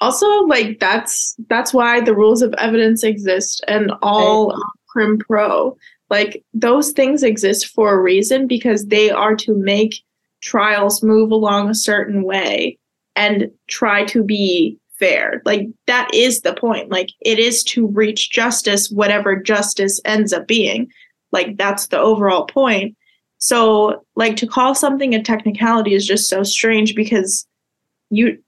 Also, 0.00 0.26
like 0.42 0.80
that's 0.80 1.36
that's 1.48 1.72
why 1.72 2.00
the 2.00 2.14
rules 2.14 2.42
of 2.42 2.54
evidence 2.58 3.02
exist 3.02 3.64
and 3.68 3.92
all 4.02 4.48
right. 4.48 4.58
crim 4.88 5.18
pro. 5.18 5.76
Like 6.10 6.44
those 6.52 6.92
things 6.92 7.22
exist 7.22 7.68
for 7.68 7.94
a 7.94 8.00
reason 8.00 8.46
because 8.46 8.86
they 8.86 9.10
are 9.10 9.34
to 9.36 9.54
make 9.54 9.94
trials 10.42 11.02
move 11.02 11.30
along 11.30 11.70
a 11.70 11.74
certain 11.74 12.24
way 12.24 12.78
and 13.16 13.50
try 13.68 14.04
to 14.04 14.22
be 14.22 14.78
fair. 14.98 15.42
Like 15.44 15.68
that 15.86 16.12
is 16.12 16.40
the 16.40 16.54
point. 16.54 16.90
Like 16.90 17.10
it 17.20 17.38
is 17.38 17.62
to 17.64 17.86
reach 17.88 18.30
justice, 18.30 18.90
whatever 18.90 19.36
justice 19.36 20.00
ends 20.04 20.32
up 20.32 20.46
being. 20.46 20.90
Like 21.32 21.56
that's 21.56 21.88
the 21.88 21.98
overall 21.98 22.46
point. 22.46 22.96
So 23.38 24.04
like 24.16 24.36
to 24.36 24.46
call 24.46 24.74
something 24.74 25.14
a 25.14 25.22
technicality 25.22 25.94
is 25.94 26.06
just 26.06 26.28
so 26.28 26.42
strange 26.42 26.94
because 26.94 27.46
you 28.10 28.38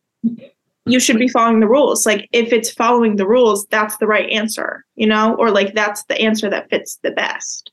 you 0.88 1.00
should 1.00 1.18
be 1.18 1.28
following 1.28 1.60
the 1.60 1.68
rules. 1.68 2.06
Like 2.06 2.28
if 2.32 2.52
it's 2.52 2.70
following 2.70 3.16
the 3.16 3.26
rules, 3.26 3.66
that's 3.66 3.96
the 3.96 4.06
right 4.06 4.30
answer, 4.30 4.84
you 4.94 5.06
know, 5.06 5.34
or 5.34 5.50
like 5.50 5.74
that's 5.74 6.04
the 6.04 6.20
answer 6.20 6.48
that 6.48 6.70
fits 6.70 6.98
the 7.02 7.10
best. 7.10 7.72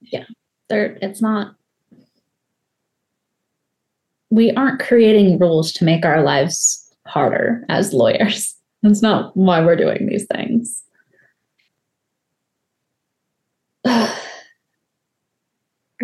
Yeah. 0.00 0.24
There 0.68 0.98
it's 1.02 1.20
not 1.20 1.56
we 4.30 4.52
aren't 4.52 4.80
creating 4.80 5.38
rules 5.38 5.72
to 5.72 5.84
make 5.84 6.04
our 6.04 6.22
lives 6.22 6.85
harder 7.06 7.64
as 7.68 7.92
lawyers. 7.92 8.54
That's 8.82 9.02
not 9.02 9.36
why 9.36 9.64
we're 9.64 9.76
doing 9.76 10.06
these 10.06 10.26
things. 10.26 10.82
I 13.84 14.12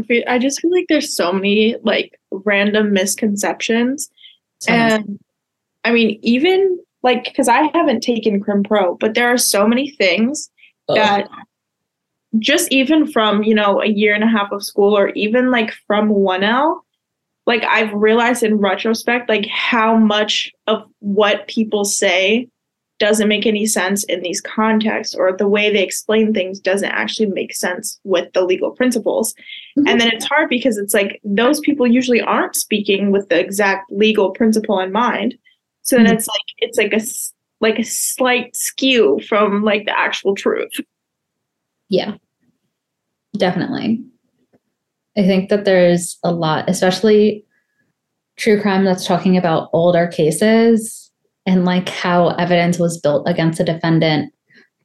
feel, 0.06 0.24
I 0.26 0.38
just 0.38 0.60
feel 0.60 0.70
like 0.70 0.86
there's 0.88 1.14
so 1.14 1.32
many 1.32 1.76
like 1.82 2.18
random 2.30 2.92
misconceptions. 2.92 4.10
So 4.60 4.72
and 4.72 5.18
I 5.84 5.92
mean, 5.92 6.18
even 6.22 6.78
like, 7.02 7.24
because 7.24 7.48
I 7.48 7.70
haven't 7.74 8.00
taken 8.00 8.40
Crim 8.40 8.62
Pro, 8.62 8.96
but 8.96 9.14
there 9.14 9.28
are 9.28 9.38
so 9.38 9.66
many 9.66 9.90
things 9.90 10.50
that 10.88 11.28
just 12.38 12.72
even 12.72 13.10
from, 13.10 13.42
you 13.42 13.54
know, 13.54 13.82
a 13.82 13.86
year 13.86 14.14
and 14.14 14.24
a 14.24 14.28
half 14.28 14.52
of 14.52 14.64
school 14.64 14.96
or 14.96 15.08
even 15.10 15.50
like 15.50 15.72
from 15.86 16.10
1L, 16.10 16.80
like 17.46 17.64
I've 17.64 17.92
realized 17.92 18.42
in 18.42 18.56
retrospect, 18.58 19.28
like 19.28 19.46
how 19.46 19.96
much 19.96 20.52
of 20.66 20.84
what 21.00 21.48
people 21.48 21.84
say 21.84 22.48
doesn't 22.98 23.26
make 23.26 23.46
any 23.46 23.66
sense 23.66 24.04
in 24.04 24.22
these 24.22 24.40
contexts 24.40 25.12
or 25.12 25.36
the 25.36 25.48
way 25.48 25.72
they 25.72 25.82
explain 25.82 26.32
things 26.32 26.60
doesn't 26.60 26.90
actually 26.92 27.26
make 27.26 27.52
sense 27.52 27.98
with 28.04 28.32
the 28.32 28.42
legal 28.44 28.70
principles. 28.70 29.34
Mhm. 29.76 29.88
And 29.88 30.00
then 30.00 30.08
it's 30.12 30.24
hard 30.24 30.48
because 30.48 30.78
it's 30.78 30.94
like 30.94 31.20
those 31.24 31.58
people 31.60 31.84
usually 31.84 32.20
aren't 32.20 32.54
speaking 32.54 33.10
with 33.10 33.28
the 33.28 33.40
exact 33.40 33.90
legal 33.90 34.30
principle 34.30 34.78
in 34.78 34.92
mind. 34.92 35.36
So 35.82 35.96
then 35.96 36.06
Mhm. 36.06 36.12
it's 36.12 36.28
like 36.28 36.40
it's 36.58 36.78
like 36.78 36.92
a 36.92 37.00
like 37.60 37.78
a 37.80 37.84
slight 37.84 38.54
skew 38.54 39.18
from 39.28 39.64
like 39.64 39.84
the 39.86 39.98
actual 39.98 40.34
truth. 40.36 40.72
Yeah, 41.88 42.14
definitely. 43.36 44.04
I 45.16 45.22
think 45.22 45.50
that 45.50 45.64
there's 45.64 46.18
a 46.24 46.32
lot, 46.32 46.68
especially 46.68 47.44
true 48.36 48.60
crime 48.60 48.84
that's 48.84 49.06
talking 49.06 49.36
about 49.36 49.68
older 49.72 50.06
cases 50.06 51.10
and 51.44 51.64
like 51.64 51.88
how 51.88 52.28
evidence 52.30 52.78
was 52.78 53.00
built 53.00 53.28
against 53.28 53.60
a 53.60 53.64
defendant. 53.64 54.32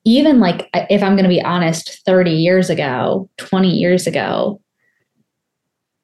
Even 0.04 0.40
like, 0.40 0.70
if 0.74 1.04
I'm 1.04 1.14
going 1.14 1.24
to 1.24 1.30
be 1.30 1.42
honest, 1.42 2.04
30 2.06 2.32
years 2.32 2.70
ago, 2.70 3.30
20 3.38 3.70
years 3.70 4.08
ago, 4.08 4.62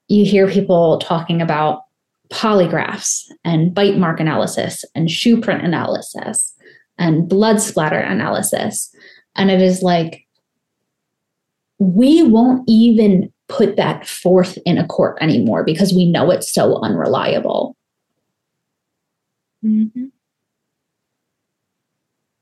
you 0.08 0.26
hear 0.26 0.48
people 0.48 1.00
talking 1.00 1.42
about 1.42 1.84
polygraphs 2.30 3.24
and 3.44 3.74
bite 3.74 3.98
mark 3.98 4.20
analysis 4.20 4.86
and 4.96 5.10
shoe 5.10 5.40
print 5.40 5.64
analysis 5.64 6.54
and 6.98 7.28
blood 7.28 7.62
splatter 7.62 8.00
analysis. 8.00 8.94
And 9.36 9.50
it 9.50 9.62
is 9.62 9.82
like, 9.82 10.26
we 11.80 12.24
won't 12.24 12.64
even 12.68 13.33
put 13.48 13.76
that 13.76 14.08
forth 14.08 14.58
in 14.66 14.78
a 14.78 14.88
court 14.88 15.18
anymore 15.22 15.64
because 15.64 15.94
we 15.94 16.10
know 16.10 16.32
it's 16.32 16.52
so 16.52 16.82
unreliable. 16.82 17.76
Mm-hmm. 19.64 20.06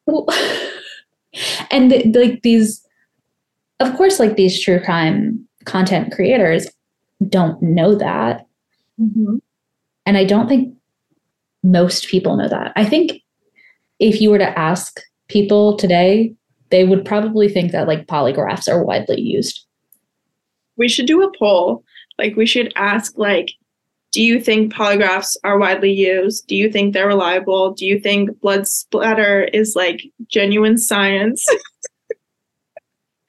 and 1.72 1.90
th- 1.90 2.16
like 2.16 2.42
these, 2.42 2.86
of 3.80 3.96
course, 3.96 4.20
like 4.20 4.36
these 4.36 4.62
true 4.62 4.80
crime 4.80 5.48
content 5.66 6.12
creators 6.14 6.68
don't 7.30 7.62
know 7.62 7.96
that. 7.96 8.48
Mm-hmm. 9.00 9.38
And 10.06 10.18
I 10.18 10.26
don't 10.26 10.48
think 10.48 10.76
most 11.64 12.08
people 12.08 12.36
know 12.36 12.50
that. 12.50 12.74
I 12.76 12.86
think 12.86 13.22
if 14.00 14.20
you 14.20 14.32
were 14.32 14.40
to 14.40 14.60
ask 14.60 15.00
people 15.28 15.78
today, 15.78 16.34
they 16.70 16.84
would 16.84 17.06
probably 17.06 17.48
think 17.48 17.72
that 17.72 17.88
like 17.88 18.08
polygraphs 18.08 18.68
are 18.68 18.84
widely 18.84 19.22
used. 19.22 19.66
We 20.82 20.90
should 20.90 21.06
do 21.06 21.22
a 21.22 21.32
poll. 21.38 21.84
Like 22.18 22.36
we 22.36 22.48
should 22.48 22.74
ask 22.76 23.16
like 23.20 23.52
do 24.12 24.22
you 24.24 24.42
think 24.42 24.74
polygraphs 24.74 25.38
are 25.44 25.60
widely 25.60 25.92
used? 25.92 26.48
Do 26.48 26.56
you 26.56 26.72
think 26.72 26.94
they're 26.94 27.08
reliable? 27.08 27.72
Do 27.74 27.86
you 27.86 28.00
think 28.00 28.42
blood 28.42 28.68
splatter 28.68 29.44
is 29.44 29.76
like 29.76 30.02
genuine 30.28 30.80
science? 30.80 31.46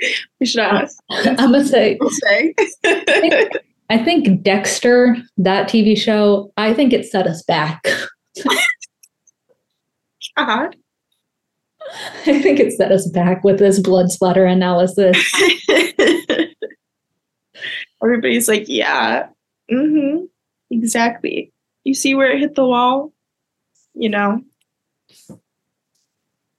we 0.41 0.47
should 0.47 0.63
ask. 0.63 0.97
I'm 1.11 1.37
gonna 1.37 1.67
say, 1.67 1.99
We'll 2.01 2.09
say. 2.11 2.55
I 3.91 4.03
think 4.03 4.43
Dexter, 4.43 5.19
that 5.37 5.69
TV 5.69 5.95
show, 5.95 6.51
I 6.57 6.73
think 6.73 6.95
it 6.95 7.05
set 7.05 7.27
us 7.27 7.43
back. 7.43 7.83
God. 7.85 8.57
Uh-huh. 10.35 10.71
I 12.27 12.41
think 12.41 12.59
it 12.59 12.73
set 12.73 12.91
us 12.91 13.07
back 13.11 13.45
with 13.45 13.59
this 13.59 13.79
blood 13.79 14.11
splatter 14.11 14.47
analysis. 14.47 15.15
Everybody's 18.03 18.49
like, 18.49 18.65
yeah, 18.69 19.29
mm-hmm, 19.71 20.25
exactly. 20.71 21.53
You 21.85 21.95
see 21.95 22.15
where 22.15 22.33
it 22.33 22.41
hit 22.41 22.55
the 22.55 22.67
wall? 22.67 23.13
You 23.95 24.09
know? 24.09 24.43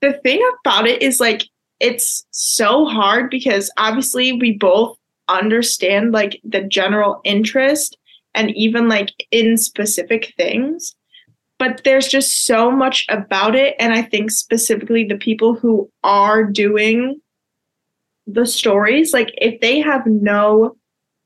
The 0.00 0.12
thing 0.22 0.46
about 0.60 0.86
it 0.86 1.02
is 1.02 1.20
like, 1.20 1.44
it's 1.80 2.26
so 2.30 2.84
hard 2.86 3.30
because 3.30 3.70
obviously 3.76 4.32
we 4.32 4.52
both 4.52 4.96
understand 5.28 6.12
like 6.12 6.40
the 6.44 6.62
general 6.62 7.20
interest 7.24 7.96
and 8.34 8.50
even 8.52 8.88
like 8.88 9.10
in 9.30 9.56
specific 9.56 10.32
things. 10.36 10.94
But 11.58 11.82
there's 11.84 12.08
just 12.08 12.46
so 12.46 12.70
much 12.70 13.06
about 13.08 13.54
it. 13.54 13.76
And 13.78 13.92
I 13.92 14.02
think 14.02 14.30
specifically 14.30 15.04
the 15.04 15.16
people 15.16 15.54
who 15.54 15.90
are 16.02 16.44
doing 16.44 17.20
the 18.26 18.46
stories, 18.46 19.12
like 19.12 19.30
if 19.38 19.60
they 19.60 19.80
have 19.80 20.06
no 20.06 20.76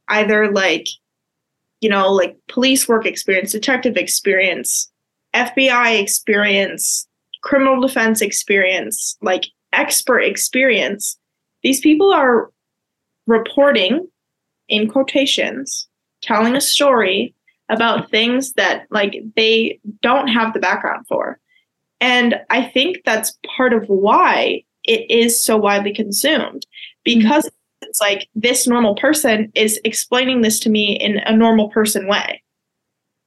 either 0.08 0.50
like 0.50 0.86
you 1.80 1.88
know 1.88 2.12
like 2.12 2.36
police 2.48 2.88
work 2.88 3.06
experience 3.06 3.52
detective 3.52 3.96
experience 3.96 4.90
fbi 5.34 6.00
experience 6.00 7.06
criminal 7.42 7.80
defense 7.80 8.20
experience 8.20 9.16
like 9.22 9.44
expert 9.72 10.20
experience 10.20 11.18
these 11.62 11.80
people 11.80 12.12
are 12.12 12.50
reporting 13.26 14.08
in 14.68 14.88
quotations 14.88 15.88
telling 16.22 16.56
a 16.56 16.60
story 16.60 17.34
about 17.68 18.10
things 18.10 18.52
that 18.54 18.86
like 18.90 19.22
they 19.36 19.78
don't 20.02 20.28
have 20.28 20.52
the 20.54 20.60
background 20.60 21.06
for. 21.06 21.38
And 22.00 22.36
i 22.50 22.62
think 22.62 22.98
that's 23.04 23.38
part 23.56 23.72
of 23.72 23.84
why 23.88 24.62
it 24.84 25.10
is 25.10 25.42
so 25.42 25.56
widely 25.56 25.92
consumed. 25.92 26.66
Mm-hmm. 27.06 27.20
Because 27.20 27.50
it's 27.82 28.00
like 28.00 28.28
this 28.34 28.66
normal 28.66 28.94
person 28.94 29.50
is 29.54 29.80
explaining 29.84 30.42
this 30.42 30.58
to 30.60 30.70
me 30.70 30.96
in 30.96 31.18
a 31.18 31.36
normal 31.36 31.68
person 31.70 32.06
way. 32.06 32.42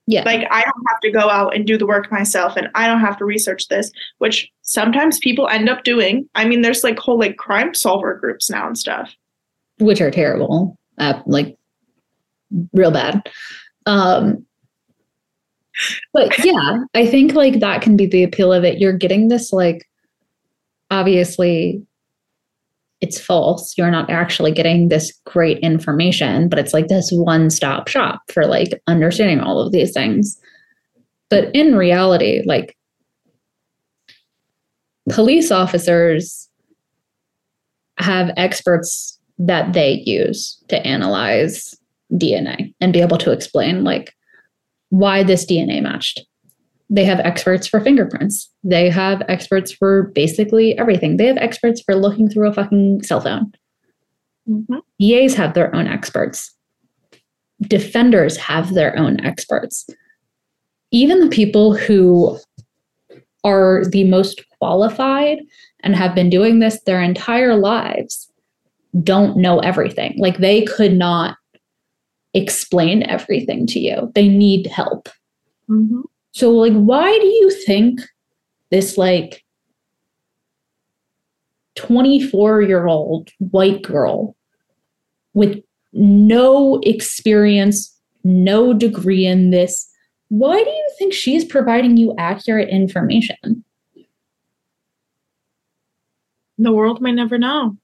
Yeah. 0.08 0.24
Like 0.24 0.48
I 0.52 0.62
don't 0.62 0.86
have 0.90 1.00
to 1.04 1.12
go 1.12 1.30
out 1.30 1.56
and 1.56 1.66
do 1.66 1.78
the 1.78 1.86
work 1.86 2.12
myself 2.12 2.58
and 2.58 2.68
I 2.76 2.88
don't 2.88 3.00
have 3.00 3.18
to 3.18 3.26
research 3.26 3.68
this, 3.68 3.92
which 4.18 4.52
sometimes 4.62 5.20
people 5.20 5.48
end 5.48 5.70
up 5.70 5.84
doing. 5.84 6.28
I 6.36 6.46
mean, 6.46 6.62
there's 6.62 6.84
like 6.84 7.00
whole 7.00 7.20
like 7.20 7.38
crime 7.38 7.74
solver 7.74 8.16
groups 8.16 8.50
now 8.50 8.68
and 8.68 8.78
stuff. 8.78 9.16
which 9.80 10.02
are 10.02 10.12
terrible, 10.12 10.78
uh, 10.98 11.22
like 11.26 11.58
real 12.74 12.92
bad. 12.92 13.30
Um, 13.86 14.46
but 16.14 16.38
yeah, 16.46 16.84
I 16.94 17.06
think 17.06 17.34
like 17.34 17.60
that 17.60 17.82
can 17.82 17.98
be 17.98 18.06
the 18.06 18.24
appeal 18.24 18.52
of 18.52 18.64
it. 18.64 18.80
You're 18.80 18.94
getting 18.94 19.28
this 19.28 19.54
like, 19.54 19.88
obviously, 20.90 21.86
it's 23.02 23.20
false. 23.20 23.78
You're 23.78 23.92
not 23.92 24.10
actually 24.10 24.52
getting 24.52 24.88
this 24.88 25.12
great 25.26 25.58
information, 25.60 26.48
but 26.48 26.60
it's 26.60 26.74
like 26.74 26.88
this 26.88 27.10
one 27.12 27.50
stop 27.50 27.88
shop 27.88 28.22
for 28.32 28.46
like 28.46 28.82
understanding 28.88 29.40
all 29.40 29.60
of 29.60 29.72
these 29.72 29.92
things. 29.92 30.40
But 31.30 31.54
in 31.56 31.76
reality, 31.76 32.44
like 32.46 32.78
police 35.10 35.52
officers 35.52 36.48
have 37.98 38.32
experts 38.38 39.20
that 39.40 39.74
they 39.74 40.04
use 40.06 40.64
to 40.68 40.78
analyze 40.86 41.76
DNA 42.14 42.74
and 42.80 42.94
be 42.94 43.02
able 43.02 43.18
to 43.18 43.32
explain 43.32 43.84
like 43.84 44.14
why 44.90 45.24
this 45.24 45.46
DNA 45.46 45.82
matched. 45.82 46.22
They 46.92 47.06
have 47.06 47.22
experts 47.22 47.68
for 47.68 47.80
fingerprints. 47.80 48.52
They 48.66 48.90
have 48.90 49.24
experts 49.30 49.72
for 49.72 50.12
basically 50.14 50.78
everything. 50.78 51.16
They 51.16 51.26
have 51.26 51.38
experts 51.38 51.82
for 51.82 51.96
looking 51.96 52.30
through 52.30 52.50
a 52.50 52.54
fucking 52.54 53.04
cell 53.04 53.22
phone. 53.22 53.54
DAs 55.00 55.34
have 55.36 55.54
their 55.54 55.74
own 55.74 55.88
experts. 55.88 56.54
Defenders 57.62 58.36
have 58.36 58.74
their 58.74 58.98
own 58.98 59.26
experts. 59.26 59.90
Even 60.92 61.22
the 61.22 61.30
people 61.30 61.74
who 61.74 62.38
are 63.46 63.86
the 63.86 64.04
most 64.04 64.44
qualified 64.60 65.40
and 65.80 65.96
have 65.96 66.14
been 66.14 66.30
doing 66.30 66.60
this 66.60 66.82
their 66.82 67.02
entire 67.02 67.56
lives 67.56 68.30
don't 69.02 69.38
know 69.38 69.60
everything. 69.60 70.16
Like 70.18 70.40
they 70.40 70.64
could 70.64 70.94
not 70.94 71.38
explain 72.34 73.04
everything 73.04 73.66
to 73.68 73.80
you. 73.80 74.12
They 74.14 74.28
need 74.28 74.68
help. 74.68 75.08
Mm-hmm. 75.70 76.02
So 76.32 76.52
like 76.52 76.74
why 76.74 77.18
do 77.20 77.28
you 77.28 77.52
think 77.66 78.00
this 78.70 78.98
like 78.98 79.44
24-year-old 81.78 83.30
white 83.40 83.82
girl 83.82 84.36
with 85.34 85.62
no 85.94 86.80
experience, 86.84 87.98
no 88.24 88.74
degree 88.74 89.26
in 89.26 89.50
this, 89.52 89.90
why 90.30 90.64
do 90.64 90.70
you 90.70 90.90
think 90.98 91.14
she's 91.14 91.44
providing 91.44 91.98
you 91.98 92.16
accurate 92.18 92.70
information? 92.70 93.64
the 96.64 96.72
world 96.72 97.02
might 97.02 97.12
never 97.12 97.38
know. 97.38 97.78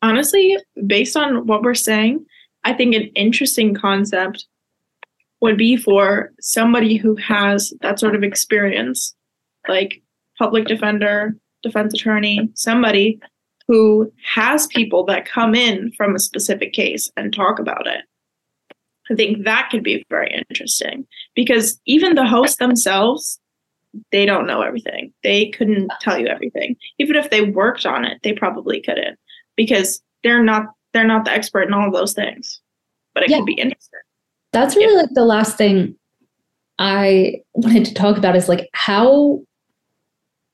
Honestly, 0.00 0.56
based 0.84 1.16
on 1.16 1.46
what 1.46 1.62
we're 1.62 1.74
saying, 1.74 2.26
I 2.64 2.72
think 2.72 2.94
an 2.94 3.10
interesting 3.14 3.74
concept 3.74 4.46
would 5.40 5.58
be 5.58 5.76
for 5.76 6.32
somebody 6.40 6.96
who 6.96 7.16
has 7.16 7.72
that 7.80 7.98
sort 7.98 8.14
of 8.14 8.22
experience, 8.22 9.14
like 9.68 10.00
public 10.38 10.66
defender, 10.66 11.36
defense 11.62 11.94
attorney, 11.94 12.48
somebody 12.54 13.18
who 13.68 14.12
has 14.24 14.66
people 14.68 15.04
that 15.06 15.28
come 15.28 15.54
in 15.54 15.92
from 15.96 16.14
a 16.14 16.20
specific 16.20 16.72
case 16.72 17.10
and 17.16 17.34
talk 17.34 17.58
about 17.58 17.86
it. 17.86 18.02
I 19.10 19.14
think 19.14 19.44
that 19.44 19.68
could 19.70 19.82
be 19.82 20.04
very 20.08 20.32
interesting 20.32 21.06
because 21.34 21.80
even 21.86 22.14
the 22.14 22.26
hosts 22.26 22.56
themselves, 22.56 23.40
they 24.10 24.24
don't 24.24 24.46
know 24.46 24.62
everything. 24.62 25.12
They 25.22 25.50
couldn't 25.50 25.90
tell 26.00 26.18
you 26.18 26.28
everything. 26.28 26.76
Even 26.98 27.16
if 27.16 27.30
they 27.30 27.42
worked 27.42 27.84
on 27.84 28.04
it, 28.04 28.18
they 28.22 28.32
probably 28.32 28.80
couldn't 28.80 29.18
because 29.56 30.02
they're 30.22 30.42
not 30.42 30.66
they're 30.92 31.06
not 31.06 31.24
the 31.24 31.32
expert 31.32 31.62
in 31.62 31.72
all 31.72 31.86
of 31.86 31.92
those 31.92 32.12
things. 32.12 32.60
But 33.14 33.24
it 33.24 33.30
yeah. 33.30 33.38
could 33.38 33.46
be 33.46 33.54
interesting. 33.54 34.00
That's 34.52 34.76
really 34.76 34.94
yeah. 34.94 35.02
like 35.02 35.14
the 35.14 35.24
last 35.24 35.56
thing 35.56 35.96
I 36.78 37.42
wanted 37.54 37.84
to 37.86 37.94
talk 37.94 38.16
about 38.16 38.36
is 38.36 38.48
like 38.48 38.68
how 38.72 39.42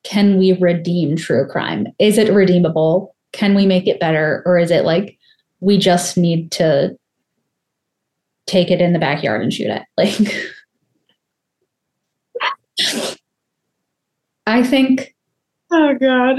can 0.04 0.38
we 0.38 0.52
redeem 0.52 1.16
true 1.16 1.46
crime? 1.46 1.88
Is 1.98 2.18
it 2.18 2.32
redeemable? 2.32 3.14
Can 3.32 3.54
we 3.54 3.66
make 3.66 3.86
it 3.86 4.00
better? 4.00 4.42
Or 4.46 4.58
is 4.58 4.70
it 4.70 4.84
like 4.84 5.18
we 5.60 5.76
just 5.76 6.16
need 6.16 6.50
to 6.52 6.96
take 8.46 8.70
it 8.70 8.80
in 8.80 8.92
the 8.92 8.98
backyard 8.98 9.42
and 9.42 9.52
shoot 9.52 9.68
it? 9.68 9.82
Like, 12.80 13.10
I 14.46 14.62
think. 14.62 15.14
Oh, 15.72 15.94
God. 16.00 16.38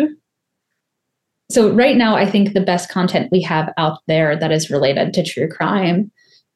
So, 1.52 1.72
right 1.72 1.97
now, 1.97 2.16
I 2.16 2.26
think 2.26 2.54
the 2.54 2.62
best 2.62 2.89
content 2.89 3.32
we 3.32 3.41
have 3.41 3.74
out 3.78 4.00
there 4.08 4.38
that 4.38 4.52
is 4.52 4.70
related 4.70 5.14
to 5.16 5.24
true 5.24 5.47
crime 5.47 6.12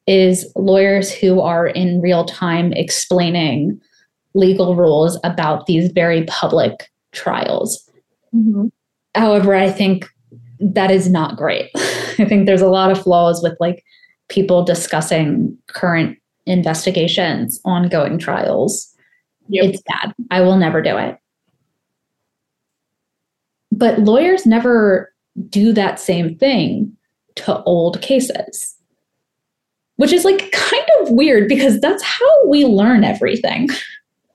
is 0.06 0.50
lawyers 0.54 1.12
who 1.12 1.40
are 1.40 1.66
in 1.66 2.00
real 2.00 2.24
time 2.24 2.72
explaining 2.74 3.80
legal 4.34 4.76
rules 4.76 5.18
about 5.24 5.66
these 5.66 5.90
very 5.92 6.24
public 6.24 6.90
trials. 7.12 7.88
Mm-hmm. 8.34 8.66
However, 9.14 9.54
I 9.54 9.70
think 9.70 10.08
that 10.60 10.90
is 10.90 11.08
not 11.08 11.36
great. 11.36 11.70
I 11.74 12.24
think 12.24 12.46
there's 12.46 12.62
a 12.62 12.68
lot 12.68 12.90
of 12.90 13.02
flaws 13.02 13.42
with 13.42 13.56
like 13.60 13.84
people 14.28 14.64
discussing 14.64 15.56
current 15.68 16.18
investigations, 16.46 17.60
ongoing 17.64 18.18
trials. 18.18 18.94
Yep. 19.48 19.64
It's 19.64 19.82
bad. 19.82 20.14
I 20.30 20.40
will 20.40 20.56
never 20.56 20.82
do 20.82 20.96
it. 20.96 21.18
But 23.76 23.98
lawyers 24.00 24.46
never 24.46 25.12
do 25.48 25.72
that 25.72 25.98
same 25.98 26.36
thing 26.36 26.96
to 27.36 27.62
old 27.64 28.00
cases, 28.00 28.76
which 29.96 30.12
is 30.12 30.24
like 30.24 30.50
kind 30.52 30.86
of 31.00 31.10
weird 31.10 31.48
because 31.48 31.80
that's 31.80 32.02
how 32.02 32.46
we 32.46 32.64
learn 32.64 33.04
everything. 33.04 33.68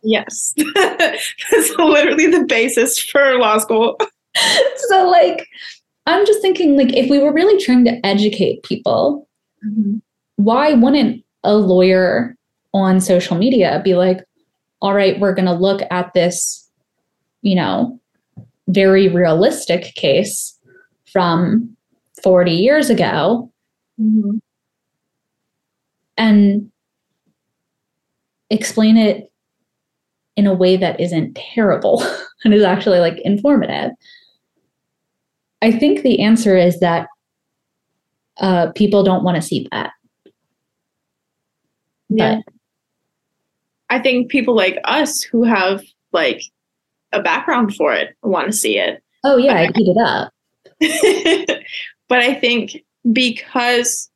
Yes. 0.02 0.54
That's 0.76 1.76
literally 1.78 2.28
the 2.28 2.46
basis 2.48 2.98
for 2.98 3.38
law 3.38 3.58
school. 3.58 3.98
so, 4.88 5.10
like, 5.10 5.46
I'm 6.06 6.26
just 6.26 6.42
thinking, 6.42 6.78
like, 6.78 6.96
if 6.96 7.10
we 7.10 7.20
were 7.20 7.34
really 7.34 7.62
trying 7.62 7.86
to 7.86 8.06
educate 8.06 8.64
people, 8.64 9.28
mm-hmm. 9.66 9.98
why 10.38 10.74
wouldn't 10.74 11.24
a 11.44 11.56
lawyer 11.56 12.36
on 12.74 13.02
social 13.02 13.38
media 13.38 13.82
be 13.84 13.96
like, 13.96 14.24
all 14.82 14.94
right, 14.94 15.20
we're 15.20 15.34
going 15.34 15.48
to 15.48 15.54
look 15.54 15.82
at 15.92 16.14
this, 16.14 16.70
you 17.42 17.56
know, 17.56 17.99
very 18.70 19.08
realistic 19.08 19.94
case 19.96 20.58
from 21.12 21.76
40 22.24 22.52
years 22.52 22.90
ago 22.90 23.52
mm-hmm. 24.00 24.38
and 26.18 26.72
explain 28.50 28.98
it 28.98 29.32
in 30.36 30.48
a 30.48 30.54
way 30.54 30.78
that 30.78 31.00
isn't 31.00 31.36
terrible 31.36 32.04
and 32.46 32.54
is 32.54 32.64
actually 32.64 33.00
like 33.00 33.20
informative? 33.26 33.92
I 35.62 35.72
think 35.72 36.02
the 36.02 36.22
answer 36.22 36.56
is 36.58 36.80
that 36.80 37.08
uh, 38.38 38.72
people 38.74 39.04
don't 39.04 39.24
want 39.24 39.36
to 39.36 39.42
see 39.42 39.68
that. 39.72 39.92
Yeah. 42.10 42.36
But, 42.46 42.54
I 43.92 44.00
think 44.00 44.30
people 44.30 44.56
like 44.56 44.78
us 44.84 45.22
who 45.22 45.44
have 45.44 45.84
like 46.12 46.42
a 47.12 47.22
background 47.22 47.76
for 47.76 47.94
it 47.94 48.16
I 48.24 48.28
want 48.28 48.48
to 48.48 48.54
see 48.54 48.78
it. 48.78 49.04
Oh 49.24 49.38
yeah, 49.38 49.56
I 49.56 49.66
eat 49.76 49.96
it 49.96 49.98
up. 49.98 50.34
but 52.08 52.20
I 52.20 52.34
think 52.34 52.84
because 53.12 54.10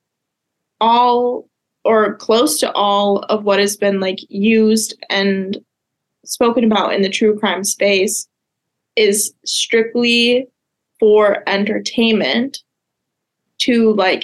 all 0.80 1.50
or 1.86 2.16
close 2.16 2.60
to 2.60 2.72
all 2.74 3.20
of 3.24 3.44
what 3.44 3.60
has 3.60 3.76
been 3.76 4.00
like 4.00 4.20
used 4.30 4.98
and 5.10 5.58
spoken 6.26 6.64
about 6.64 6.94
in 6.94 7.02
the 7.02 7.10
true 7.10 7.38
crime 7.38 7.64
space 7.64 8.28
is 8.96 9.34
strictly 9.46 10.48
for 11.00 11.44
entertainment 11.48 12.60
to 13.58 13.94
like 13.94 14.24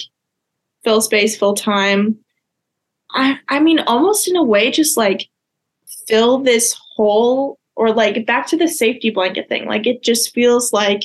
fill 0.83 1.01
space, 1.01 1.37
fill 1.37 1.53
time. 1.53 2.17
I 3.11 3.37
I 3.49 3.59
mean 3.59 3.79
almost 3.79 4.27
in 4.27 4.35
a 4.35 4.43
way 4.43 4.71
just 4.71 4.95
like 4.95 5.27
fill 6.07 6.39
this 6.39 6.73
hole 6.95 7.58
or 7.79 7.93
like 7.93 8.25
back 8.25 8.45
to 8.45 8.57
the 8.57 8.67
safety 8.67 9.09
blanket 9.09 9.47
thing. 9.47 9.65
Like 9.65 9.87
it 9.87 10.03
just 10.03 10.33
feels 10.33 10.73
like 10.73 11.03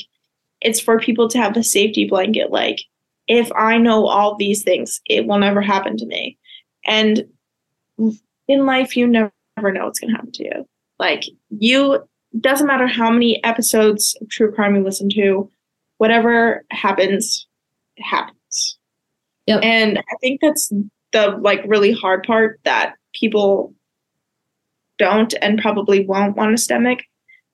it's 0.59 0.81
for 0.81 0.99
people 0.99 1.29
to 1.29 1.37
have 1.37 1.53
the 1.53 1.63
safety 1.63 2.05
blanket 2.05 2.51
like 2.51 2.81
if 3.27 3.49
I 3.53 3.77
know 3.77 4.05
all 4.05 4.35
these 4.35 4.61
things, 4.61 5.01
it 5.07 5.25
will 5.25 5.39
never 5.39 5.61
happen 5.61 5.95
to 5.97 6.05
me. 6.05 6.37
And 6.85 7.23
in 8.47 8.65
life 8.65 8.97
you 8.97 9.07
never 9.07 9.31
know 9.57 9.85
what's 9.85 9.99
going 9.99 10.11
to 10.11 10.17
happen 10.17 10.33
to 10.33 10.43
you. 10.43 10.67
Like 10.99 11.23
you 11.49 12.03
doesn't 12.41 12.67
matter 12.67 12.87
how 12.87 13.09
many 13.09 13.41
episodes 13.45 14.17
of 14.19 14.27
true 14.27 14.51
crime 14.51 14.75
you 14.75 14.83
listen 14.83 15.09
to, 15.11 15.49
whatever 15.97 16.65
happens, 16.71 17.47
happens. 17.99 18.77
Yep. 19.47 19.63
And 19.63 19.99
I 19.99 20.15
think 20.19 20.41
that's 20.41 20.73
the 21.13 21.37
like 21.41 21.63
really 21.65 21.93
hard 21.93 22.23
part 22.23 22.59
that 22.65 22.95
people 23.13 23.73
don't 24.97 25.33
and 25.41 25.61
probably 25.61 26.05
won't 26.05 26.35
want 26.35 26.55
to 26.55 26.61
stomach 26.61 26.99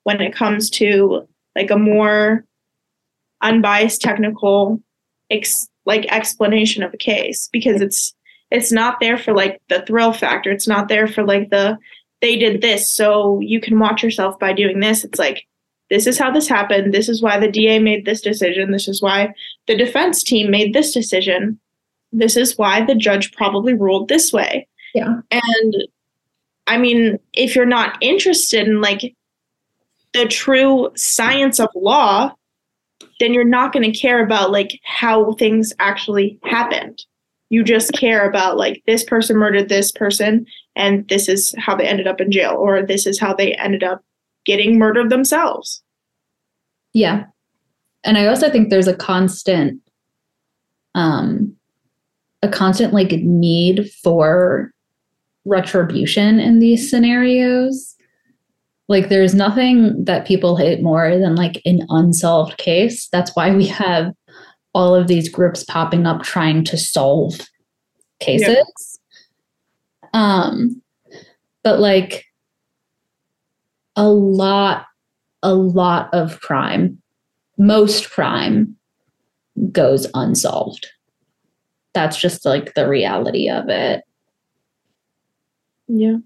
when 0.04 0.20
it 0.20 0.34
comes 0.34 0.70
to 0.70 1.26
like 1.56 1.70
a 1.70 1.78
more 1.78 2.44
unbiased 3.40 4.00
technical 4.00 4.80
ex- 5.30 5.68
like 5.84 6.06
explanation 6.12 6.82
of 6.82 6.94
a 6.94 6.98
case 6.98 7.48
because 7.52 7.80
it's 7.80 8.14
it's 8.50 8.70
not 8.70 9.00
there 9.00 9.16
for 9.16 9.32
like 9.32 9.60
the 9.68 9.82
thrill 9.86 10.12
factor 10.12 10.50
it's 10.50 10.68
not 10.68 10.88
there 10.88 11.06
for 11.06 11.24
like 11.24 11.50
the 11.50 11.78
they 12.22 12.36
did 12.36 12.62
this, 12.62 12.88
so 12.88 13.40
you 13.40 13.60
can 13.60 13.78
watch 13.78 14.02
yourself 14.02 14.38
by 14.38 14.54
doing 14.54 14.80
this. 14.80 15.04
It's 15.04 15.18
like, 15.18 15.46
this 15.90 16.06
is 16.06 16.18
how 16.18 16.30
this 16.30 16.48
happened. 16.48 16.94
This 16.94 17.08
is 17.08 17.20
why 17.20 17.38
the 17.38 17.50
DA 17.50 17.80
made 17.80 18.06
this 18.06 18.22
decision. 18.22 18.70
This 18.70 18.88
is 18.88 19.02
why 19.02 19.34
the 19.66 19.76
defense 19.76 20.22
team 20.22 20.50
made 20.50 20.72
this 20.72 20.94
decision. 20.94 21.58
This 22.12 22.36
is 22.36 22.56
why 22.56 22.84
the 22.84 22.94
judge 22.94 23.32
probably 23.32 23.74
ruled 23.74 24.08
this 24.08 24.32
way. 24.32 24.68
Yeah. 24.94 25.20
And 25.30 25.74
I 26.66 26.78
mean, 26.78 27.18
if 27.32 27.56
you're 27.56 27.66
not 27.66 27.98
interested 28.00 28.66
in 28.66 28.80
like 28.80 29.14
the 30.12 30.26
true 30.26 30.90
science 30.94 31.58
of 31.58 31.68
law, 31.74 32.32
then 33.20 33.34
you're 33.34 33.44
not 33.44 33.72
going 33.72 33.90
to 33.90 33.98
care 33.98 34.24
about 34.24 34.50
like 34.50 34.80
how 34.84 35.32
things 35.34 35.72
actually 35.78 36.38
happened. 36.44 37.04
You 37.50 37.62
just 37.62 37.92
care 37.92 38.28
about 38.28 38.56
like 38.56 38.82
this 38.86 39.04
person 39.04 39.36
murdered 39.36 39.68
this 39.68 39.92
person 39.92 40.46
and 40.74 41.06
this 41.08 41.28
is 41.28 41.54
how 41.58 41.76
they 41.76 41.86
ended 41.86 42.06
up 42.06 42.20
in 42.20 42.30
jail 42.30 42.56
or 42.58 42.82
this 42.82 43.06
is 43.06 43.20
how 43.20 43.34
they 43.34 43.54
ended 43.54 43.82
up 43.82 44.02
getting 44.44 44.78
murdered 44.78 45.10
themselves. 45.10 45.82
Yeah. 46.92 47.24
And 48.04 48.18
I 48.18 48.26
also 48.26 48.50
think 48.50 48.70
there's 48.70 48.88
a 48.88 48.96
constant 48.96 49.80
um 50.94 51.56
a 52.42 52.48
constant 52.48 52.92
like 52.92 53.12
need 53.12 53.90
for 54.02 54.72
retribution 55.44 56.38
in 56.38 56.58
these 56.58 56.90
scenarios. 56.90 57.96
Like 58.88 59.08
there's 59.08 59.34
nothing 59.34 60.04
that 60.04 60.26
people 60.26 60.56
hate 60.56 60.82
more 60.82 61.16
than 61.16 61.34
like 61.34 61.60
an 61.64 61.86
unsolved 61.88 62.58
case. 62.58 63.08
That's 63.08 63.34
why 63.34 63.54
we 63.54 63.66
have 63.66 64.12
all 64.74 64.94
of 64.94 65.06
these 65.06 65.28
groups 65.28 65.64
popping 65.64 66.06
up 66.06 66.22
trying 66.22 66.64
to 66.64 66.76
solve 66.76 67.40
cases. 68.20 68.98
Um, 70.12 70.82
but 71.62 71.78
like 71.78 72.24
a 73.96 74.08
lot, 74.08 74.86
a 75.42 75.54
lot 75.54 76.12
of 76.12 76.40
crime, 76.40 77.00
most 77.58 78.10
crime 78.10 78.76
goes 79.70 80.06
unsolved. 80.14 80.86
That's 81.94 82.16
just 82.16 82.44
like 82.44 82.74
the 82.74 82.88
reality 82.88 83.50
of 83.50 83.68
it. 83.68 84.02
Yeah. 85.94 86.16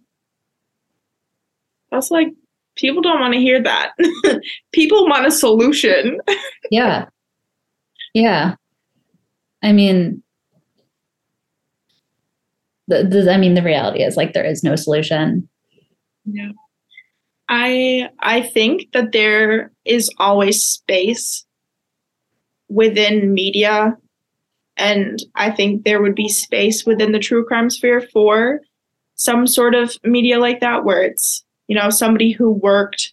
That's 1.90 2.10
like 2.10 2.28
People 2.76 3.00
don't 3.00 3.20
want 3.20 3.32
to 3.32 3.40
hear 3.40 3.62
that. 3.62 3.92
People 4.72 5.08
want 5.08 5.26
a 5.26 5.30
solution. 5.30 6.18
yeah. 6.70 7.06
Yeah. 8.12 8.54
I 9.62 9.72
mean, 9.72 10.22
the, 12.86 13.02
the, 13.04 13.32
I 13.32 13.38
mean, 13.38 13.54
the 13.54 13.62
reality 13.62 14.02
is 14.02 14.16
like 14.16 14.34
there 14.34 14.44
is 14.44 14.62
no 14.62 14.76
solution. 14.76 15.48
Yeah. 16.26 16.50
I 17.48 18.10
I 18.18 18.42
think 18.42 18.92
that 18.92 19.12
there 19.12 19.72
is 19.84 20.10
always 20.18 20.62
space 20.62 21.46
within 22.68 23.32
media 23.32 23.96
and 24.76 25.20
I 25.36 25.52
think 25.52 25.84
there 25.84 26.02
would 26.02 26.16
be 26.16 26.28
space 26.28 26.84
within 26.84 27.12
the 27.12 27.20
true 27.20 27.46
crime 27.46 27.70
sphere 27.70 28.00
for 28.12 28.60
some 29.16 29.46
sort 29.46 29.74
of 29.74 29.96
media 30.04 30.38
like 30.38 30.60
that 30.60 30.84
where 30.84 31.02
it's, 31.02 31.44
you 31.68 31.76
know, 31.76 31.90
somebody 31.90 32.30
who 32.30 32.50
worked 32.50 33.12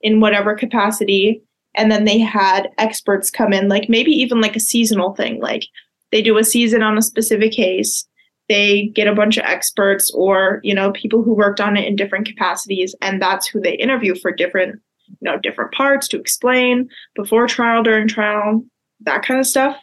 in 0.00 0.20
whatever 0.20 0.54
capacity 0.54 1.42
and 1.74 1.90
then 1.90 2.04
they 2.04 2.18
had 2.18 2.70
experts 2.78 3.30
come 3.30 3.52
in 3.52 3.68
like 3.68 3.88
maybe 3.88 4.10
even 4.10 4.40
like 4.40 4.56
a 4.56 4.60
seasonal 4.60 5.14
thing 5.14 5.40
like 5.40 5.64
they 6.10 6.22
do 6.22 6.38
a 6.38 6.44
season 6.44 6.82
on 6.82 6.98
a 6.98 7.02
specific 7.02 7.52
case 7.52 8.06
they 8.48 8.86
get 8.94 9.06
a 9.06 9.14
bunch 9.14 9.36
of 9.36 9.44
experts 9.44 10.10
or 10.12 10.60
you 10.62 10.74
know 10.74 10.90
people 10.92 11.22
who 11.22 11.34
worked 11.34 11.60
on 11.60 11.76
it 11.76 11.86
in 11.86 11.96
different 11.96 12.26
capacities 12.26 12.94
and 13.00 13.20
that's 13.20 13.46
who 13.46 13.60
they 13.60 13.74
interview 13.74 14.14
for 14.14 14.32
different 14.32 14.80
you 15.08 15.16
know 15.22 15.38
different 15.38 15.72
parts 15.72 16.08
to 16.08 16.18
explain 16.18 16.88
before 17.14 17.46
trial 17.46 17.82
during 17.82 18.08
trial 18.08 18.64
that 19.02 19.22
kind 19.22 19.40
of 19.40 19.46
stuff. 19.46 19.76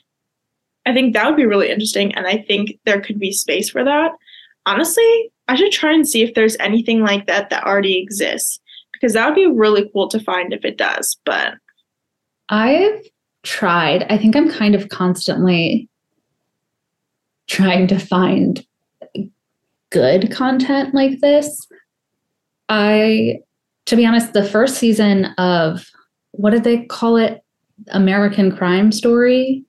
I 0.86 0.94
think 0.94 1.14
that 1.14 1.26
would 1.26 1.36
be 1.36 1.46
really 1.46 1.70
interesting 1.70 2.14
and 2.16 2.28
i 2.28 2.38
think 2.38 2.80
there 2.86 3.02
could 3.02 3.20
be 3.20 3.32
space 3.32 3.70
for 3.70 3.84
that. 3.84 4.12
Honestly 4.66 5.32
i 5.48 5.56
should 5.56 5.72
try 5.72 5.94
and 5.94 6.08
see 6.08 6.24
if 6.24 6.34
there's 6.34 6.58
anything 6.60 7.02
like 7.02 7.28
that 7.28 7.50
that 7.50 7.64
already 7.66 8.02
exists 8.02 8.60
because 8.94 9.14
that 9.14 9.26
would 9.28 9.36
be 9.36 9.48
really 9.48 9.90
cool 9.94 10.08
to 10.08 10.20
find 10.20 10.54
if 10.54 10.64
it 10.66 10.78
does 10.78 11.18
but 11.26 11.54
i've 12.50 13.02
tried 13.44 14.06
i 14.10 14.18
think 14.18 14.36
i'm 14.36 14.52
kind 14.52 14.76
of 14.76 14.90
constantly 14.90 15.90
trying 17.48 17.88
to 17.88 17.98
find 17.98 18.66
good 19.90 20.32
content 20.32 20.94
like 20.94 21.20
this. 21.22 21.68
I, 22.70 23.40
to 23.86 23.96
be 23.96 24.06
honest, 24.06 24.34
the 24.34 24.44
first 24.44 24.78
season 24.78 25.26
of 25.38 25.90
what 26.32 26.52
did 26.52 26.64
they 26.64 26.86
call 26.86 27.18
it? 27.18 27.42
American 27.90 28.56
Crime 28.56 28.92
Story. 28.92 29.64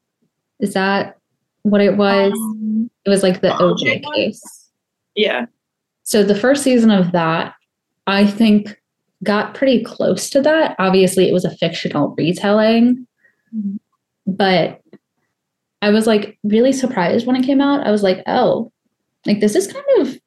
Is 0.60 0.74
that 0.74 1.18
what 1.62 1.80
it 1.80 1.96
was? 1.96 2.32
Um, 2.32 2.90
it 3.04 3.10
was 3.10 3.22
like 3.22 3.42
the 3.42 3.50
OJ 3.50 4.02
case. 4.14 4.70
Yeah. 5.14 5.46
So 6.08 6.24
the 6.24 6.34
first 6.34 6.64
season 6.64 6.90
of 6.90 7.12
that, 7.12 7.52
I 8.06 8.26
think, 8.26 8.80
got 9.22 9.52
pretty 9.52 9.84
close 9.84 10.30
to 10.30 10.40
that. 10.40 10.74
Obviously, 10.78 11.28
it 11.28 11.34
was 11.34 11.44
a 11.44 11.54
fictional 11.54 12.14
retelling, 12.16 13.06
mm-hmm. 13.54 13.76
but 14.26 14.80
I 15.82 15.90
was 15.90 16.06
like 16.06 16.38
really 16.42 16.72
surprised 16.72 17.26
when 17.26 17.36
it 17.36 17.44
came 17.44 17.60
out. 17.60 17.86
I 17.86 17.90
was 17.90 18.02
like, 18.02 18.22
oh, 18.26 18.72
like 19.26 19.40
this 19.40 19.54
is 19.54 19.70
kind 19.70 19.84
of 19.98 20.18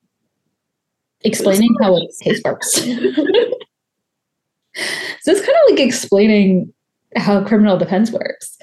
explaining 1.21 1.75
how 1.81 1.97
a 1.97 2.07
case 2.21 2.39
works. 2.45 2.73
so 2.73 2.91
it's 5.25 5.39
kind 5.39 5.49
of 5.49 5.71
like 5.71 5.79
explaining 5.79 6.71
how 7.15 7.43
criminal 7.43 7.79
defense 7.79 8.11
works. 8.11 8.55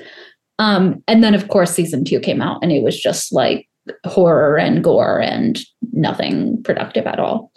Um, 0.61 1.03
and 1.09 1.25
then 1.25 1.35
of 1.35 1.49
course 1.49 1.73
season 1.73 2.05
two 2.05 2.21
came 2.21 2.41
out 2.41 2.61
and 2.63 2.71
it 2.71 2.85
was 2.85 2.97
just 2.97 3.33
like 3.33 3.68
horror 4.05 4.59
and 4.59 4.83
gore 4.83 5.21
and 5.21 5.59
nothing 5.93 6.63
productive 6.63 7.07
at 7.07 7.19
all. 7.19 7.53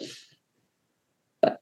But 1.40 1.60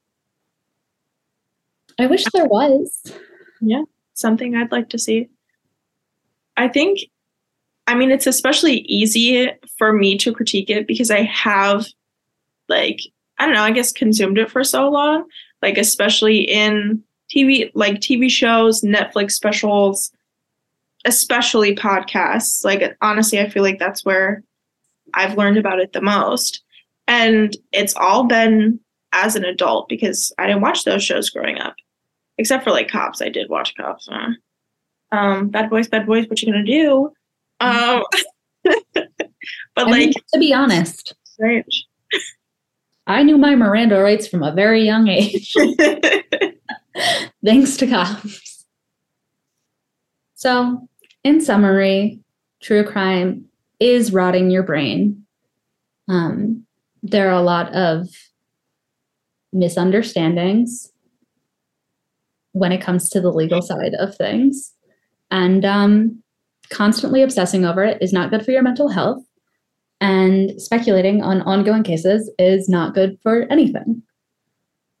I 1.99 2.07
wish 2.07 2.23
there 2.33 2.45
was. 2.45 3.13
Yeah, 3.61 3.83
something 4.13 4.55
I'd 4.55 4.71
like 4.71 4.89
to 4.89 4.99
see. 4.99 5.29
I 6.57 6.67
think 6.67 6.99
I 7.87 7.95
mean, 7.95 8.11
it's 8.11 8.27
especially 8.27 8.79
easy 8.81 9.51
for 9.77 9.91
me 9.91 10.17
to 10.19 10.33
critique 10.33 10.69
it 10.69 10.87
because 10.87 11.11
I 11.11 11.23
have, 11.23 11.85
like, 12.69 12.99
I 13.37 13.45
don't 13.45 13.55
know, 13.55 13.63
I 13.63 13.71
guess 13.71 13.91
consumed 13.91 14.37
it 14.37 14.51
for 14.51 14.63
so 14.63 14.89
long, 14.89 15.25
like, 15.61 15.77
especially 15.77 16.39
in 16.39 17.03
TV, 17.35 17.71
like 17.73 17.95
TV 17.95 18.29
shows, 18.29 18.81
Netflix 18.81 19.31
specials, 19.31 20.11
especially 21.05 21.75
podcasts. 21.75 22.63
Like, 22.63 22.95
honestly, 23.01 23.39
I 23.39 23.49
feel 23.49 23.63
like 23.63 23.79
that's 23.79 24.05
where 24.05 24.43
I've 25.13 25.37
learned 25.37 25.57
about 25.57 25.79
it 25.79 25.93
the 25.93 26.01
most. 26.01 26.63
And 27.07 27.55
it's 27.71 27.95
all 27.95 28.25
been 28.25 28.79
as 29.11 29.35
an 29.35 29.43
adult 29.43 29.89
because 29.89 30.31
I 30.37 30.47
didn't 30.47 30.61
watch 30.61 30.83
those 30.83 31.03
shows 31.03 31.29
growing 31.29 31.59
up, 31.59 31.75
except 32.37 32.63
for 32.63 32.71
like 32.71 32.87
Cops. 32.87 33.21
I 33.21 33.29
did 33.29 33.49
watch 33.49 33.75
Cops. 33.75 34.07
Uh, 34.09 34.29
um, 35.11 35.49
bad 35.49 35.69
Boys, 35.69 35.87
Bad 35.87 36.05
Boys, 36.05 36.27
what 36.27 36.41
you 36.41 36.51
gonna 36.51 36.63
do? 36.63 37.11
Um, 37.59 38.03
but 38.63 39.09
I 39.75 39.83
like 39.83 39.93
mean, 39.93 40.13
to 40.33 40.39
be 40.39 40.53
honest, 40.53 41.13
strange. 41.25 41.85
I 43.07 43.23
knew 43.23 43.37
my 43.37 43.55
Miranda 43.55 43.99
rights 43.99 44.27
from 44.27 44.43
a 44.43 44.53
very 44.53 44.85
young 44.85 45.07
age. 45.07 45.53
Thanks 47.45 47.77
to 47.77 47.87
cops. 47.87 48.65
So, 50.35 50.87
in 51.23 51.41
summary, 51.41 52.19
true 52.61 52.83
crime 52.83 53.45
is 53.81 54.13
rotting 54.13 54.51
your 54.51 54.63
brain. 54.63 55.25
Um, 56.07 56.65
there 57.03 57.27
are 57.29 57.39
a 57.39 57.41
lot 57.41 57.73
of 57.73 58.07
misunderstandings 59.51 60.91
when 62.53 62.71
it 62.71 62.81
comes 62.81 63.09
to 63.09 63.19
the 63.19 63.31
legal 63.31 63.61
side 63.61 63.95
of 63.95 64.15
things. 64.15 64.71
And 65.31 65.65
um, 65.65 66.21
constantly 66.69 67.23
obsessing 67.23 67.65
over 67.65 67.83
it 67.83 67.97
is 68.01 68.13
not 68.13 68.29
good 68.29 68.45
for 68.45 68.51
your 68.51 68.61
mental 68.61 68.87
health. 68.87 69.23
And 69.99 70.61
speculating 70.61 71.21
on 71.21 71.41
ongoing 71.41 71.83
cases 71.83 72.31
is 72.39 72.69
not 72.69 72.93
good 72.93 73.17
for 73.23 73.47
anything. 73.51 74.03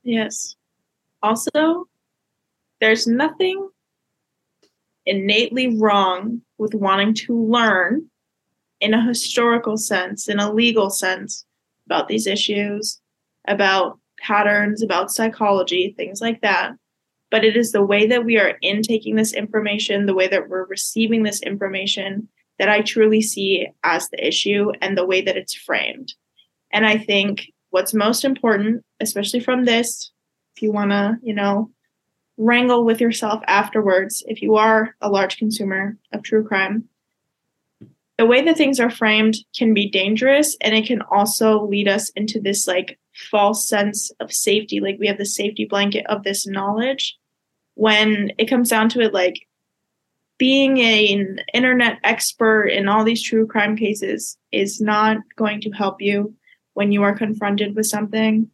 Yes. 0.03 0.55
Also, 1.23 1.87
there's 2.79 3.05
nothing 3.05 3.69
innately 5.05 5.77
wrong 5.79 6.41
with 6.57 6.73
wanting 6.73 7.13
to 7.15 7.35
learn 7.35 8.10
in 8.81 8.93
a 8.93 9.05
historical 9.05 9.77
sense, 9.77 10.27
in 10.27 10.39
a 10.39 10.51
legal 10.51 10.89
sense, 10.89 11.45
about 11.85 12.07
these 12.07 12.27
issues, 12.27 12.99
about 13.47 13.99
patterns, 14.19 14.83
about 14.83 15.11
psychology, 15.11 15.93
things 15.97 16.19
like 16.21 16.41
that 16.41 16.73
but 17.31 17.45
it 17.45 17.55
is 17.55 17.71
the 17.71 17.83
way 17.83 18.05
that 18.05 18.25
we 18.25 18.37
are 18.37 18.57
intaking 18.61 19.15
this 19.15 19.33
information, 19.33 20.05
the 20.05 20.13
way 20.13 20.27
that 20.27 20.49
we're 20.49 20.65
receiving 20.65 21.23
this 21.23 21.41
information 21.41 22.27
that 22.59 22.69
I 22.69 22.81
truly 22.81 23.21
see 23.21 23.67
as 23.83 24.09
the 24.09 24.27
issue 24.27 24.71
and 24.81 24.95
the 24.95 25.05
way 25.05 25.21
that 25.21 25.37
it's 25.37 25.55
framed. 25.55 26.13
And 26.71 26.85
I 26.85 26.97
think 26.97 27.47
what's 27.71 27.93
most 27.93 28.25
important, 28.25 28.83
especially 28.99 29.39
from 29.39 29.63
this, 29.63 30.11
if 30.55 30.61
you 30.61 30.71
want 30.71 30.91
to, 30.91 31.17
you 31.23 31.33
know, 31.33 31.71
wrangle 32.37 32.83
with 32.83 32.99
yourself 32.99 33.41
afterwards, 33.47 34.23
if 34.27 34.41
you 34.41 34.55
are 34.55 34.95
a 34.99 35.09
large 35.09 35.37
consumer 35.37 35.97
of 36.11 36.23
true 36.23 36.45
crime, 36.45 36.83
the 38.21 38.27
way 38.27 38.43
that 38.43 38.55
things 38.55 38.79
are 38.79 38.91
framed 38.91 39.33
can 39.57 39.73
be 39.73 39.89
dangerous 39.89 40.55
and 40.61 40.75
it 40.75 40.85
can 40.85 41.01
also 41.09 41.65
lead 41.65 41.87
us 41.87 42.09
into 42.11 42.39
this 42.39 42.67
like 42.67 42.99
false 43.31 43.67
sense 43.67 44.11
of 44.19 44.31
safety 44.31 44.79
like 44.79 44.95
we 44.99 45.07
have 45.07 45.17
the 45.17 45.25
safety 45.25 45.65
blanket 45.65 46.05
of 46.05 46.23
this 46.23 46.45
knowledge 46.45 47.17
when 47.75 48.31
it 48.37 48.45
comes 48.45 48.69
down 48.69 48.89
to 48.89 49.01
it, 49.01 49.11
like 49.11 49.47
being 50.37 50.77
a, 50.77 51.13
an 51.13 51.39
internet 51.53 51.97
expert 52.03 52.67
in 52.67 52.87
all 52.87 53.03
these 53.03 53.23
true 53.23 53.47
crime 53.47 53.75
cases 53.75 54.37
is 54.51 54.79
not 54.79 55.17
going 55.35 55.61
to 55.61 55.71
help 55.71 55.99
you 55.99 56.31
when 56.73 56.91
you 56.91 57.01
are 57.01 57.17
confronted 57.17 57.75
with 57.75 57.87
something. 57.87 58.49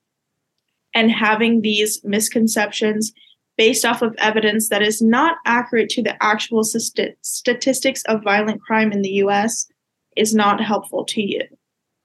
And 0.93 1.11
having 1.11 1.61
these 1.61 2.01
misconceptions 2.05 3.11
based 3.57 3.85
off 3.85 4.01
of 4.01 4.15
evidence 4.19 4.69
that 4.69 4.81
is 4.81 5.01
not 5.01 5.37
accurate 5.45 5.89
to 5.89 6.03
the 6.03 6.21
actual 6.23 6.63
st- 6.63 7.17
statistics 7.21 8.03
of 8.05 8.23
violent 8.23 8.61
crime 8.61 8.91
in 8.91 9.01
the 9.01 9.13
US 9.23 9.67
is 10.15 10.33
not 10.33 10.61
helpful 10.61 11.03
to 11.05 11.21
you. 11.21 11.41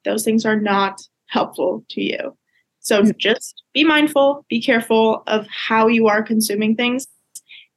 Those 0.04 0.24
things 0.24 0.44
are 0.44 0.58
not 0.58 1.00
helpful 1.26 1.84
to 1.90 2.02
you. 2.02 2.36
So 2.80 3.02
hmm. 3.02 3.10
just 3.18 3.62
be 3.72 3.84
mindful, 3.84 4.44
be 4.48 4.60
careful 4.60 5.22
of 5.26 5.46
how 5.48 5.86
you 5.86 6.08
are 6.08 6.22
consuming 6.22 6.76
things 6.76 7.06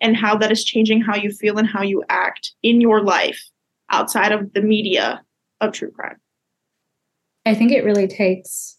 and 0.02 0.16
how 0.16 0.38
that 0.38 0.52
is 0.52 0.64
changing 0.64 1.02
how 1.02 1.16
you 1.16 1.32
feel 1.32 1.58
and 1.58 1.68
how 1.68 1.82
you 1.82 2.04
act 2.10 2.54
in 2.64 2.82
your 2.82 3.02
life 3.02 3.42
outside 3.90 4.32
of 4.32 4.54
the 4.54 4.62
media 4.62 5.22
of 5.62 5.72
true 5.72 5.92
crime. 5.92 6.18
I 7.46 7.54
think 7.54 7.72
it 7.72 7.86
really 7.86 8.08
takes 8.08 8.78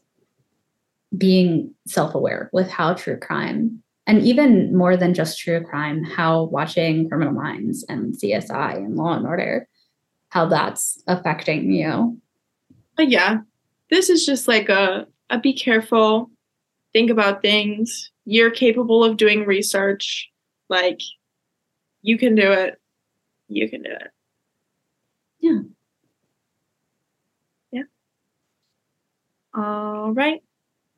being 1.17 1.75
self 1.87 2.15
aware 2.15 2.51
with 2.53 2.69
how 2.69 2.95
true 2.95 3.17
crime, 3.17 3.83
and 4.07 4.23
even 4.23 4.77
more 4.77 4.97
than 4.97 5.15
just 5.15 5.39
true 5.39 5.63
crime, 5.65 6.05
how 6.05 6.45
watching 6.45 7.09
Criminal 7.09 7.35
Minds 7.35 7.85
and 7.89 8.15
CSI 8.15 8.77
and 8.77 8.97
Law 8.97 9.17
and 9.17 9.27
Order, 9.27 9.69
how 10.29 10.47
that's 10.47 11.03
affecting 11.07 11.73
you. 11.73 12.21
But 12.97 13.09
yeah, 13.11 13.39
this 13.91 14.09
is 14.09 14.25
just 14.25 14.49
like 14.49 14.69
a 14.69 15.07
a 15.31 15.39
be 15.39 15.53
careful. 15.53 16.31
think 16.93 17.11
about 17.11 17.43
things. 17.43 18.11
You're 18.25 18.51
capable 18.51 19.05
of 19.05 19.17
doing 19.17 19.45
research. 19.45 20.31
Like, 20.69 21.01
you 22.03 22.17
can 22.17 22.35
do 22.35 22.53
it. 22.53 22.81
You 23.49 23.69
can 23.69 23.83
do 23.83 23.91
it. 23.91 24.09
Yeah. 25.41 25.61
Yeah. 27.73 27.83
All 29.55 30.13
right. 30.13 30.43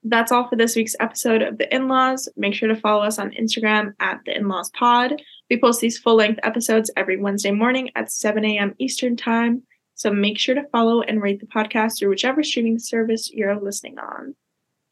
That's 0.04 0.30
all 0.30 0.48
for 0.48 0.56
this 0.56 0.76
week's 0.76 0.94
episode 1.00 1.42
of 1.42 1.58
The 1.58 1.74
In 1.74 1.88
Laws. 1.88 2.28
Make 2.36 2.54
sure 2.54 2.68
to 2.68 2.76
follow 2.76 3.02
us 3.02 3.18
on 3.18 3.32
Instagram 3.32 3.94
at 4.00 4.20
The 4.24 4.36
In 4.36 4.48
Laws 4.48 4.70
Pod. 4.70 5.20
We 5.50 5.60
post 5.60 5.80
these 5.80 5.98
full 5.98 6.16
length 6.16 6.40
episodes 6.42 6.90
every 6.96 7.16
Wednesday 7.16 7.50
morning 7.50 7.90
at 7.96 8.12
7 8.12 8.44
a.m. 8.44 8.74
Eastern 8.78 9.16
Time. 9.16 9.62
So 9.94 10.12
make 10.12 10.38
sure 10.38 10.54
to 10.54 10.68
follow 10.70 11.02
and 11.02 11.20
rate 11.20 11.40
the 11.40 11.46
podcast 11.46 11.98
through 11.98 12.10
whichever 12.10 12.44
streaming 12.44 12.78
service 12.78 13.30
you're 13.32 13.60
listening 13.60 13.98
on. 13.98 14.36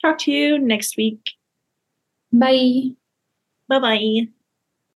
Talk 0.02 0.18
to 0.20 0.32
you 0.32 0.58
next 0.58 0.96
week. 0.96 1.20
Bye. 2.32 2.96
Bye 3.68 3.78
bye. 3.78 4.35